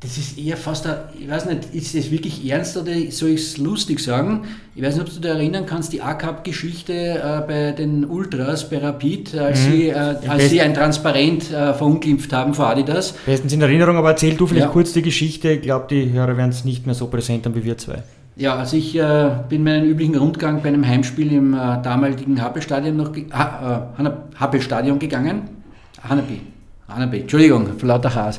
[0.00, 3.40] das ist eher fast, ein, ich weiß nicht, ist das wirklich ernst oder soll ich
[3.40, 4.44] es lustig sagen?
[4.76, 8.78] Ich weiß nicht, ob du dich erinnern kannst, die ACAP-Geschichte äh, bei den Ultras, bei
[8.78, 9.70] Rapid, als, mhm.
[9.72, 9.94] sie, äh,
[10.28, 13.12] als sie ein Transparent äh, verunglimpft haben vor Adidas.
[13.26, 14.72] Bestens in Erinnerung, aber erzähl du vielleicht ja.
[14.72, 15.50] kurz die Geschichte.
[15.50, 18.04] Ich glaube, die Hörer werden es nicht mehr so präsent haben wie wir zwei.
[18.36, 22.96] Ja, also ich äh, bin meinen üblichen Rundgang bei einem Heimspiel im äh, damaligen Happelstadion
[22.96, 25.42] noch ha, äh, Happelstadion gegangen.
[26.08, 26.40] Hanabi,
[26.86, 28.38] Hanabi, Entschuldigung, lauter Haas.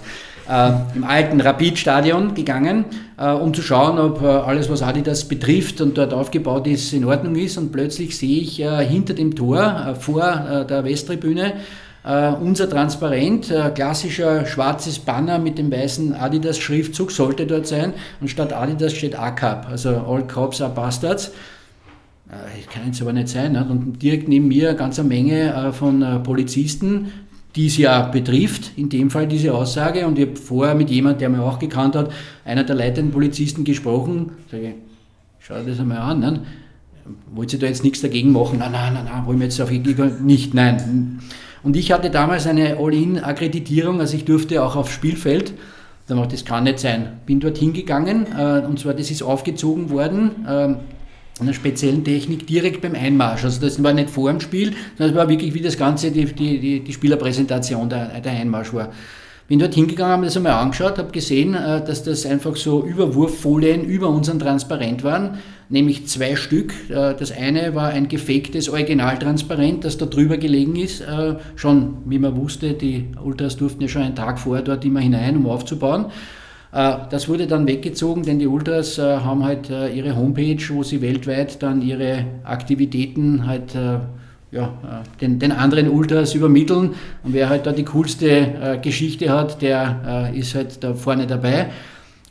[0.49, 2.85] Äh, Im alten Rapid-Stadion gegangen,
[3.19, 7.05] äh, um zu schauen, ob äh, alles, was Adidas betrifft und dort aufgebaut ist, in
[7.05, 7.59] Ordnung ist.
[7.59, 11.53] Und plötzlich sehe ich hinter dem Tor, vor der Westtribüne,
[12.01, 18.29] Uh, unser Transparent, uh, klassischer schwarzes Banner mit dem weißen Adidas-Schriftzug sollte dort sein und
[18.29, 21.33] statt Adidas steht ACAP, also All Cops are Bastards.
[22.29, 23.57] Uh, kann jetzt aber nicht sein.
[23.57, 27.11] Und direkt neben mir eine ganze Menge von Polizisten,
[27.55, 30.05] die es ja betrifft, in dem Fall diese Aussage.
[30.05, 32.11] Und ich habe vorher mit jemandem, der mich auch gekannt hat,
[32.45, 34.31] einer der leitenden Polizisten gesprochen.
[34.51, 34.75] Sage,
[35.39, 36.19] schau dir das einmal an.
[36.19, 36.41] Ne?
[37.33, 38.59] Wollt ihr da jetzt nichts dagegen machen?
[38.59, 41.19] Nein, nein, nein, nein, wollen wir jetzt auf nicht, nein.
[41.63, 45.53] Und ich hatte damals eine All-In-Akkreditierung, also ich durfte auch aufs Spielfeld.
[46.07, 47.19] Da dachte das kann nicht sein.
[47.25, 50.45] Bin dort hingegangen äh, und zwar, das ist aufgezogen worden.
[50.47, 50.75] Äh,
[51.41, 53.43] einer speziellen Technik direkt beim Einmarsch.
[53.43, 56.25] Also das war nicht vor dem Spiel, sondern es war wirklich wie das Ganze, die,
[56.25, 58.91] die, die Spielerpräsentation der, der Einmarsch war.
[59.49, 62.85] Bin dort hingegangen, habe mir das einmal angeschaut, habe gesehen, äh, dass das einfach so
[62.85, 65.39] Überwurffolien über unseren Transparent waren,
[65.69, 66.71] nämlich zwei Stück.
[66.87, 71.01] Äh, das eine war ein gefaktes Originaltransparent, das da drüber gelegen ist.
[71.01, 74.99] Äh, schon, wie man wusste, die Ultras durften ja schon einen Tag vorher dort immer
[74.99, 76.11] hinein, um aufzubauen.
[76.71, 81.81] Das wurde dann weggezogen, denn die Ultras haben halt ihre Homepage, wo sie weltweit dann
[81.81, 83.75] ihre Aktivitäten halt
[84.51, 86.95] ja, äh, den, den, anderen Ultras übermitteln.
[87.23, 91.27] Und wer halt da die coolste äh, Geschichte hat, der äh, ist halt da vorne
[91.27, 91.67] dabei.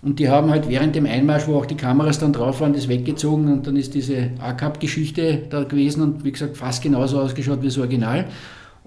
[0.01, 2.87] Und die haben halt während dem Einmarsch, wo auch die Kameras dann drauf waren, das
[2.89, 7.67] weggezogen und dann ist diese ACAP-Geschichte da gewesen und wie gesagt fast genauso ausgeschaut wie
[7.67, 8.27] das Original.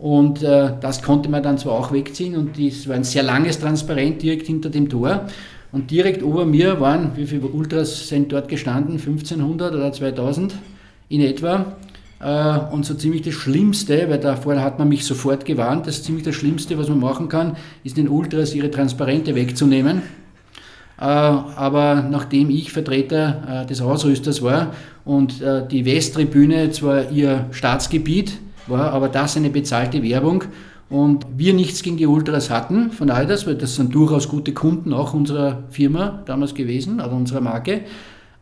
[0.02, 3.60] Und äh, das konnte man dann zwar auch wegziehen und es war ein sehr langes
[3.60, 5.28] Transparent direkt hinter dem Tor.
[5.72, 8.94] Und direkt über mir waren, wie viele Ultras sind dort gestanden?
[8.94, 10.56] 1500 oder 2000
[11.10, 11.78] in etwa.
[12.20, 16.02] Äh, und so ziemlich das Schlimmste, weil da vorher hat man mich sofort gewarnt, das
[16.02, 20.02] ziemlich das Schlimmste, was man machen kann, ist den Ultras ihre Transparente wegzunehmen.
[21.00, 24.74] Äh, aber nachdem ich Vertreter äh, des Ausrüsters war
[25.06, 25.42] und
[25.72, 28.34] die Westtribüne zwar ihr Staatsgebiet
[28.68, 30.44] war, aber das eine bezahlte Werbung
[30.90, 34.54] und wir nichts gegen die Ultras hatten von all das, weil das sind durchaus gute
[34.54, 37.82] Kunden auch unserer Firma damals gewesen, oder unserer Marke,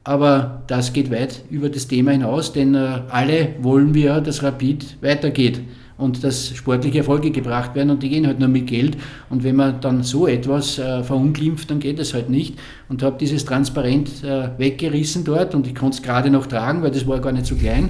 [0.03, 4.97] aber das geht weit über das Thema hinaus, denn äh, alle wollen wir, dass Rapid
[5.01, 5.61] weitergeht
[5.99, 8.97] und dass sportliche Erfolge gebracht werden und die gehen halt nur mit Geld.
[9.29, 12.57] Und wenn man dann so etwas äh, verunglimpft, dann geht das halt nicht.
[12.87, 16.91] Und habe dieses Transparent äh, weggerissen dort und ich konnte es gerade noch tragen, weil
[16.91, 17.89] das war gar nicht so klein.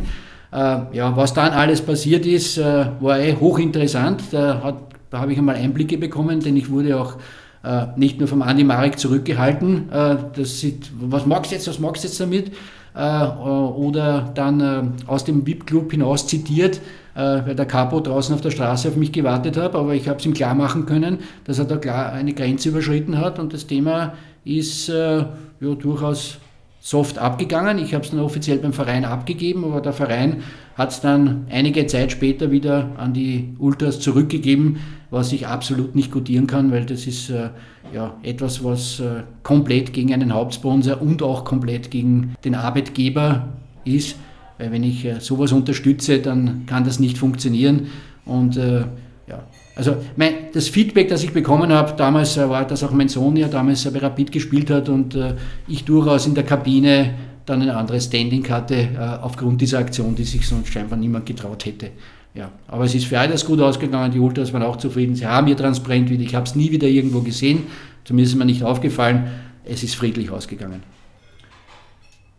[0.51, 4.23] Äh, ja, was dann alles passiert ist, äh, war eh hochinteressant.
[4.31, 4.77] Da,
[5.09, 7.17] da habe ich einmal Einblicke bekommen, denn ich wurde auch
[7.63, 9.89] äh, nicht nur vom Andi Marek zurückgehalten.
[9.89, 12.51] Das sieht, was magst du jetzt, was magst du jetzt damit?
[12.95, 16.81] Oder dann aus dem VIP-Club hinaus zitiert,
[17.13, 20.25] weil der Capo draußen auf der Straße auf mich gewartet hat, aber ich habe es
[20.25, 24.13] ihm klar machen können, dass er da klar eine Grenze überschritten hat und das Thema
[24.43, 26.39] ist ja durchaus
[26.79, 27.77] soft abgegangen.
[27.77, 30.43] Ich habe es dann offiziell beim Verein abgegeben, aber der Verein
[30.75, 34.77] hat es dann einige Zeit später wieder an die Ultras zurückgegeben,
[35.11, 37.49] was ich absolut nicht gutieren kann, weil das ist äh,
[37.93, 43.49] ja, etwas, was äh, komplett gegen einen Hauptsponsor und auch komplett gegen den Arbeitgeber
[43.83, 44.15] ist.
[44.57, 47.87] Weil wenn ich äh, sowas unterstütze, dann kann das nicht funktionieren.
[48.25, 48.85] Und äh,
[49.27, 49.43] ja,
[49.79, 53.37] also mein, das Feedback, das ich bekommen habe, damals äh, war, dass auch mein Sohn
[53.37, 55.35] ja damals bei Rapid gespielt hat und äh,
[55.67, 57.13] ich durchaus in der Kabine
[57.45, 61.65] dann ein anderes Standing hatte, äh, aufgrund dieser Aktion, die sich sonst scheinbar niemand getraut
[61.65, 61.91] hätte.
[62.35, 65.47] Ja, aber es ist für alles gut ausgegangen, die Ultras waren auch zufrieden, sie haben
[65.47, 67.63] ihr transparent wieder, ich habe es nie wieder irgendwo gesehen,
[68.03, 69.31] zumindest ist mir nicht aufgefallen,
[69.63, 70.83] es ist friedlich ausgegangen.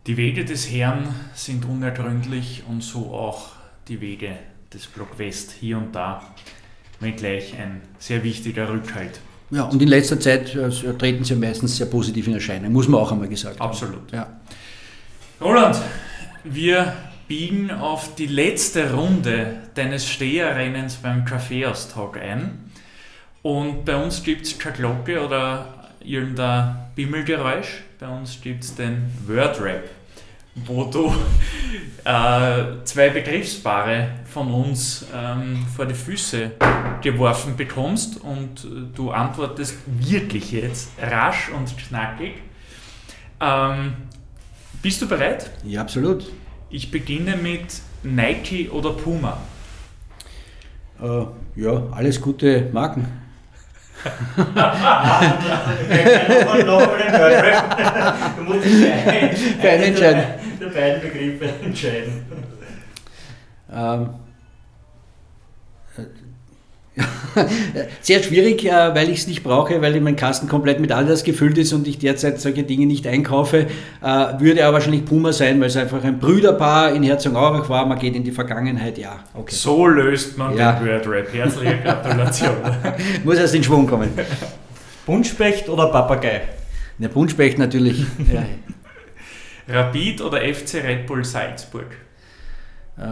[0.07, 3.49] Die Wege des Herrn sind unergründlich und so auch
[3.87, 4.29] die Wege
[4.73, 6.21] des Block West hier und da
[7.01, 9.19] wenngleich ein sehr wichtiger Rückhalt.
[9.49, 13.01] Ja, und in letzter Zeit äh, treten sie meistens sehr positiv in Erscheinung, muss man
[13.01, 14.13] auch einmal gesagt Absolut.
[14.13, 14.13] haben.
[14.13, 14.27] Ja.
[15.41, 15.77] Roland,
[16.45, 16.93] wir
[17.27, 22.71] biegen auf die letzte Runde deines Steherrennens beim Kaffeeaustag ein.
[23.41, 27.83] Und bei uns gibt es keine Glocke oder irgendein Bimmelgeräusch.
[27.99, 29.83] Bei uns gibt es den Wordrap
[30.55, 31.13] wo du
[32.03, 36.51] äh, zwei Begriffspaare von uns ähm, vor die Füße
[37.01, 42.33] geworfen bekommst und du antwortest wirklich jetzt rasch und knackig.
[43.39, 43.93] Ähm,
[44.81, 45.51] bist du bereit?
[45.63, 46.31] Ja, absolut.
[46.69, 49.37] Ich beginne mit Nike oder Puma.
[51.01, 51.25] Äh,
[51.55, 53.07] ja, alles gute Marken.
[59.63, 62.25] dich entscheiden der beiden Begriffe entscheiden?
[63.73, 64.09] Ähm,
[68.01, 71.57] sehr schwierig, äh, weil ich es nicht brauche, weil mein Kasten komplett mit Adidas gefüllt
[71.57, 73.67] ist und ich derzeit solche Dinge nicht einkaufe.
[74.03, 77.85] Äh, würde aber wahrscheinlich Puma sein, weil es einfach ein Brüderpaar in Herzogenaurach war.
[77.85, 79.19] Man geht in die Vergangenheit, ja.
[79.33, 79.55] Okay.
[79.55, 80.73] So löst man ja.
[80.73, 81.33] den Wordrap.
[81.33, 82.55] Herzliche Gratulation.
[83.23, 84.09] Muss erst in Schwung kommen.
[85.05, 86.41] Buntspecht oder Papagei?
[86.97, 88.05] Der Buntspecht natürlich.
[88.31, 88.43] ja.
[89.67, 91.87] Rapid oder FC Red Bull Salzburg?
[92.97, 93.03] Äh,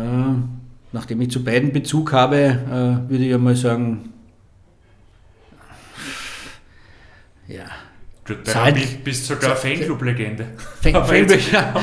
[0.92, 4.14] nachdem ich zu beiden Bezug habe, äh, würde ich einmal sagen,
[7.48, 7.66] ja.
[8.26, 10.48] Gut, bei Rapid bist sogar Fanclub-Legende.
[10.82, 11.74] Fanbetreuer.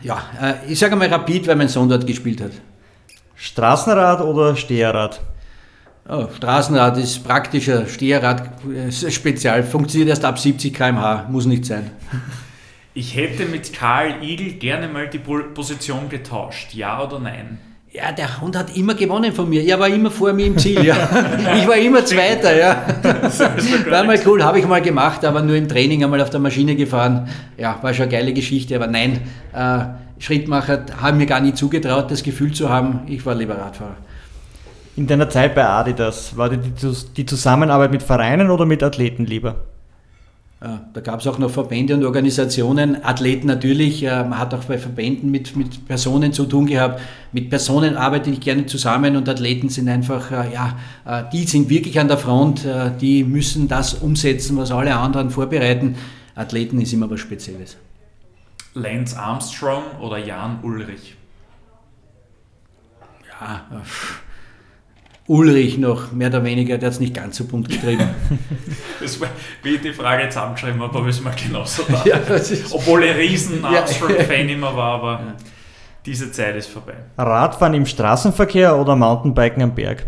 [0.00, 2.52] Ja, äh, ich sage einmal Rapid, weil mein Sohn dort gespielt hat.
[3.34, 5.20] Straßenrad oder Steherrad?
[6.10, 8.50] Oh, Straßenrad ist praktischer, Steherrad
[8.88, 11.90] ist spezial, funktioniert erst ab 70 km/h, muss nicht sein.
[12.94, 17.58] Ich hätte mit Karl Igel gerne mal die Position getauscht, ja oder nein?
[17.92, 19.62] Ja, der Hund hat immer gewonnen von mir.
[19.62, 20.96] Er war immer vor mir im Ziel, ja.
[21.56, 22.82] Ich war immer Zweiter, ja.
[23.88, 26.74] War mal cool, habe ich mal gemacht, aber nur im Training einmal auf der Maschine
[26.74, 27.28] gefahren.
[27.56, 29.20] Ja, war schon eine geile Geschichte, aber nein,
[29.52, 29.84] äh,
[30.18, 33.96] Schrittmacher haben mir gar nicht zugetraut, das Gefühl zu haben, ich war lieber Radfahrer.
[34.98, 36.58] In deiner Zeit bei Adidas, war die,
[37.16, 39.54] die Zusammenarbeit mit Vereinen oder mit Athleten lieber?
[40.58, 45.30] Da gab es auch noch Verbände und Organisationen, Athleten natürlich, man hat auch bei Verbänden
[45.30, 47.00] mit, mit Personen zu tun gehabt.
[47.30, 50.76] Mit Personen arbeite ich gerne zusammen und Athleten sind einfach, äh, ja,
[51.06, 55.30] äh, die sind wirklich an der Front, äh, die müssen das umsetzen, was alle anderen
[55.30, 55.94] vorbereiten.
[56.34, 57.76] Athleten ist immer was Spezielles.
[58.74, 61.14] Lance Armstrong oder Jan Ulrich?
[63.40, 63.64] Ja,
[65.28, 68.08] Ulrich noch mehr oder weniger, der hat es nicht ganz so bunt getrieben.
[69.00, 69.28] das war,
[69.62, 72.06] wie ich die Frage zusammengeschrieben habe, habe ich es mir genauso gedacht.
[72.06, 72.18] Ja,
[72.70, 75.34] Obwohl ich riesen Armstrong-Fan immer war, aber ja.
[76.06, 76.94] diese Zeit ist vorbei.
[77.18, 80.06] Radfahren im Straßenverkehr oder Mountainbiken am Berg?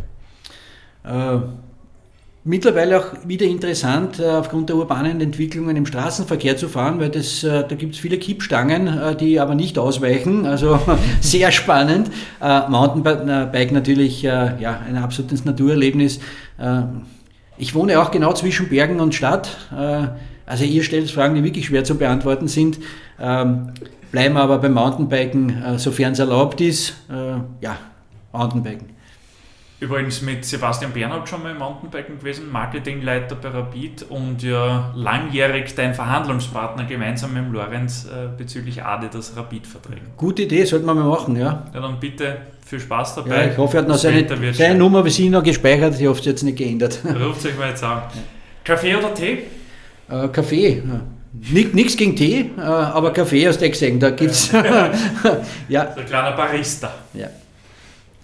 [1.05, 1.39] Äh,
[2.45, 7.45] mittlerweile auch wieder interessant, äh, aufgrund der urbanen Entwicklungen im Straßenverkehr zu fahren, weil das,
[7.45, 10.47] äh, da gibt es viele Kippstangen, äh, die aber nicht ausweichen.
[10.47, 10.79] Also
[11.21, 12.11] sehr spannend.
[12.41, 16.21] Mountainbike natürlich ja, ein absolutes Naturerlebnis.
[17.59, 19.57] Ich wohne auch genau zwischen Bergen und Stadt.
[20.47, 22.79] Also ihr stellt Fragen, die wirklich schwer zu beantworten sind.
[23.21, 23.73] Ähm,
[24.11, 26.95] bleiben aber beim Mountainbiken, sofern es erlaubt ist.
[27.61, 27.77] Ja,
[28.33, 28.90] Mountainbiken.
[29.81, 35.75] Übrigens mit Sebastian Bernhard schon mal im Mountainbiken gewesen, Marketingleiter bei Rapid und ja langjährig
[35.75, 40.09] dein Verhandlungspartner gemeinsam mit Lorenz äh, bezüglich Adidas Rapid-Verträgen.
[40.19, 41.65] Gute Idee, sollten wir mal machen, ja.
[41.73, 43.47] Ja, dann bitte viel Spaß dabei.
[43.47, 46.21] Ja, ich hoffe, er hat noch seine, seine Nummer bei Sie noch gespeichert, ich hoffe,
[46.21, 46.99] es jetzt nicht geändert.
[47.05, 48.03] Ruft euch mal jetzt an.
[48.63, 49.45] Kaffee oder Tee?
[50.11, 50.83] Äh, Kaffee.
[51.33, 54.53] Nichts gegen Tee, äh, aber Kaffee hast du gesehen, da gibt es.
[54.53, 54.91] ja.
[55.95, 56.93] So ein kleiner Barista.
[57.15, 57.29] Ja.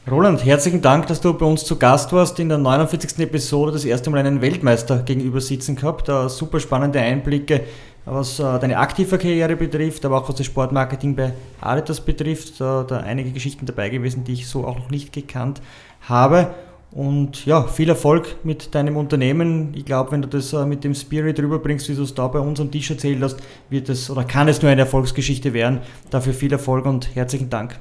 [0.09, 2.39] Roland, herzlichen Dank, dass du bei uns zu Gast warst.
[2.39, 3.19] In der 49.
[3.19, 6.09] Episode das erste Mal einen Weltmeister gegenüber sitzen gehabt.
[6.09, 7.63] Uh, super spannende Einblicke,
[8.05, 12.61] was uh, deine aktive Karriere betrifft, aber auch was das Sportmarketing bei Adidas betrifft.
[12.61, 15.61] Uh, da einige Geschichten dabei gewesen, die ich so auch noch nicht gekannt
[16.03, 16.55] habe.
[16.93, 19.75] Und ja, viel Erfolg mit deinem Unternehmen.
[19.75, 22.61] Ich glaube, wenn du das mit dem Spirit rüberbringst, wie du es da bei uns
[22.61, 23.39] am Tisch erzählt hast,
[23.71, 25.81] wird es oder kann es nur eine Erfolgsgeschichte werden.
[26.11, 27.81] Dafür viel Erfolg und herzlichen Dank.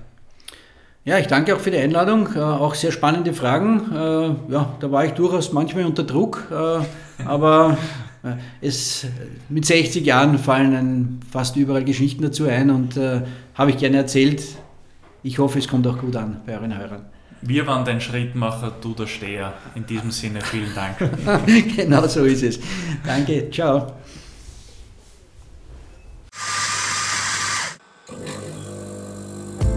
[1.05, 2.29] Ja, ich danke auch für die Einladung.
[2.35, 3.91] Äh, auch sehr spannende Fragen.
[3.93, 7.77] Äh, ja, da war ich durchaus manchmal unter Druck, äh, aber
[8.23, 9.05] äh, es,
[9.47, 13.21] mit 60 Jahren fallen fast überall Geschichten dazu ein und äh,
[13.53, 14.43] habe ich gerne erzählt.
[15.21, 17.05] Ich hoffe, es kommt auch gut an bei euren Hörern.
[17.41, 19.53] Wir waren dein Schrittmacher, du der Steher.
[19.75, 20.97] In diesem Sinne vielen Dank.
[21.75, 22.59] genau so ist es.
[23.05, 23.93] Danke, ciao.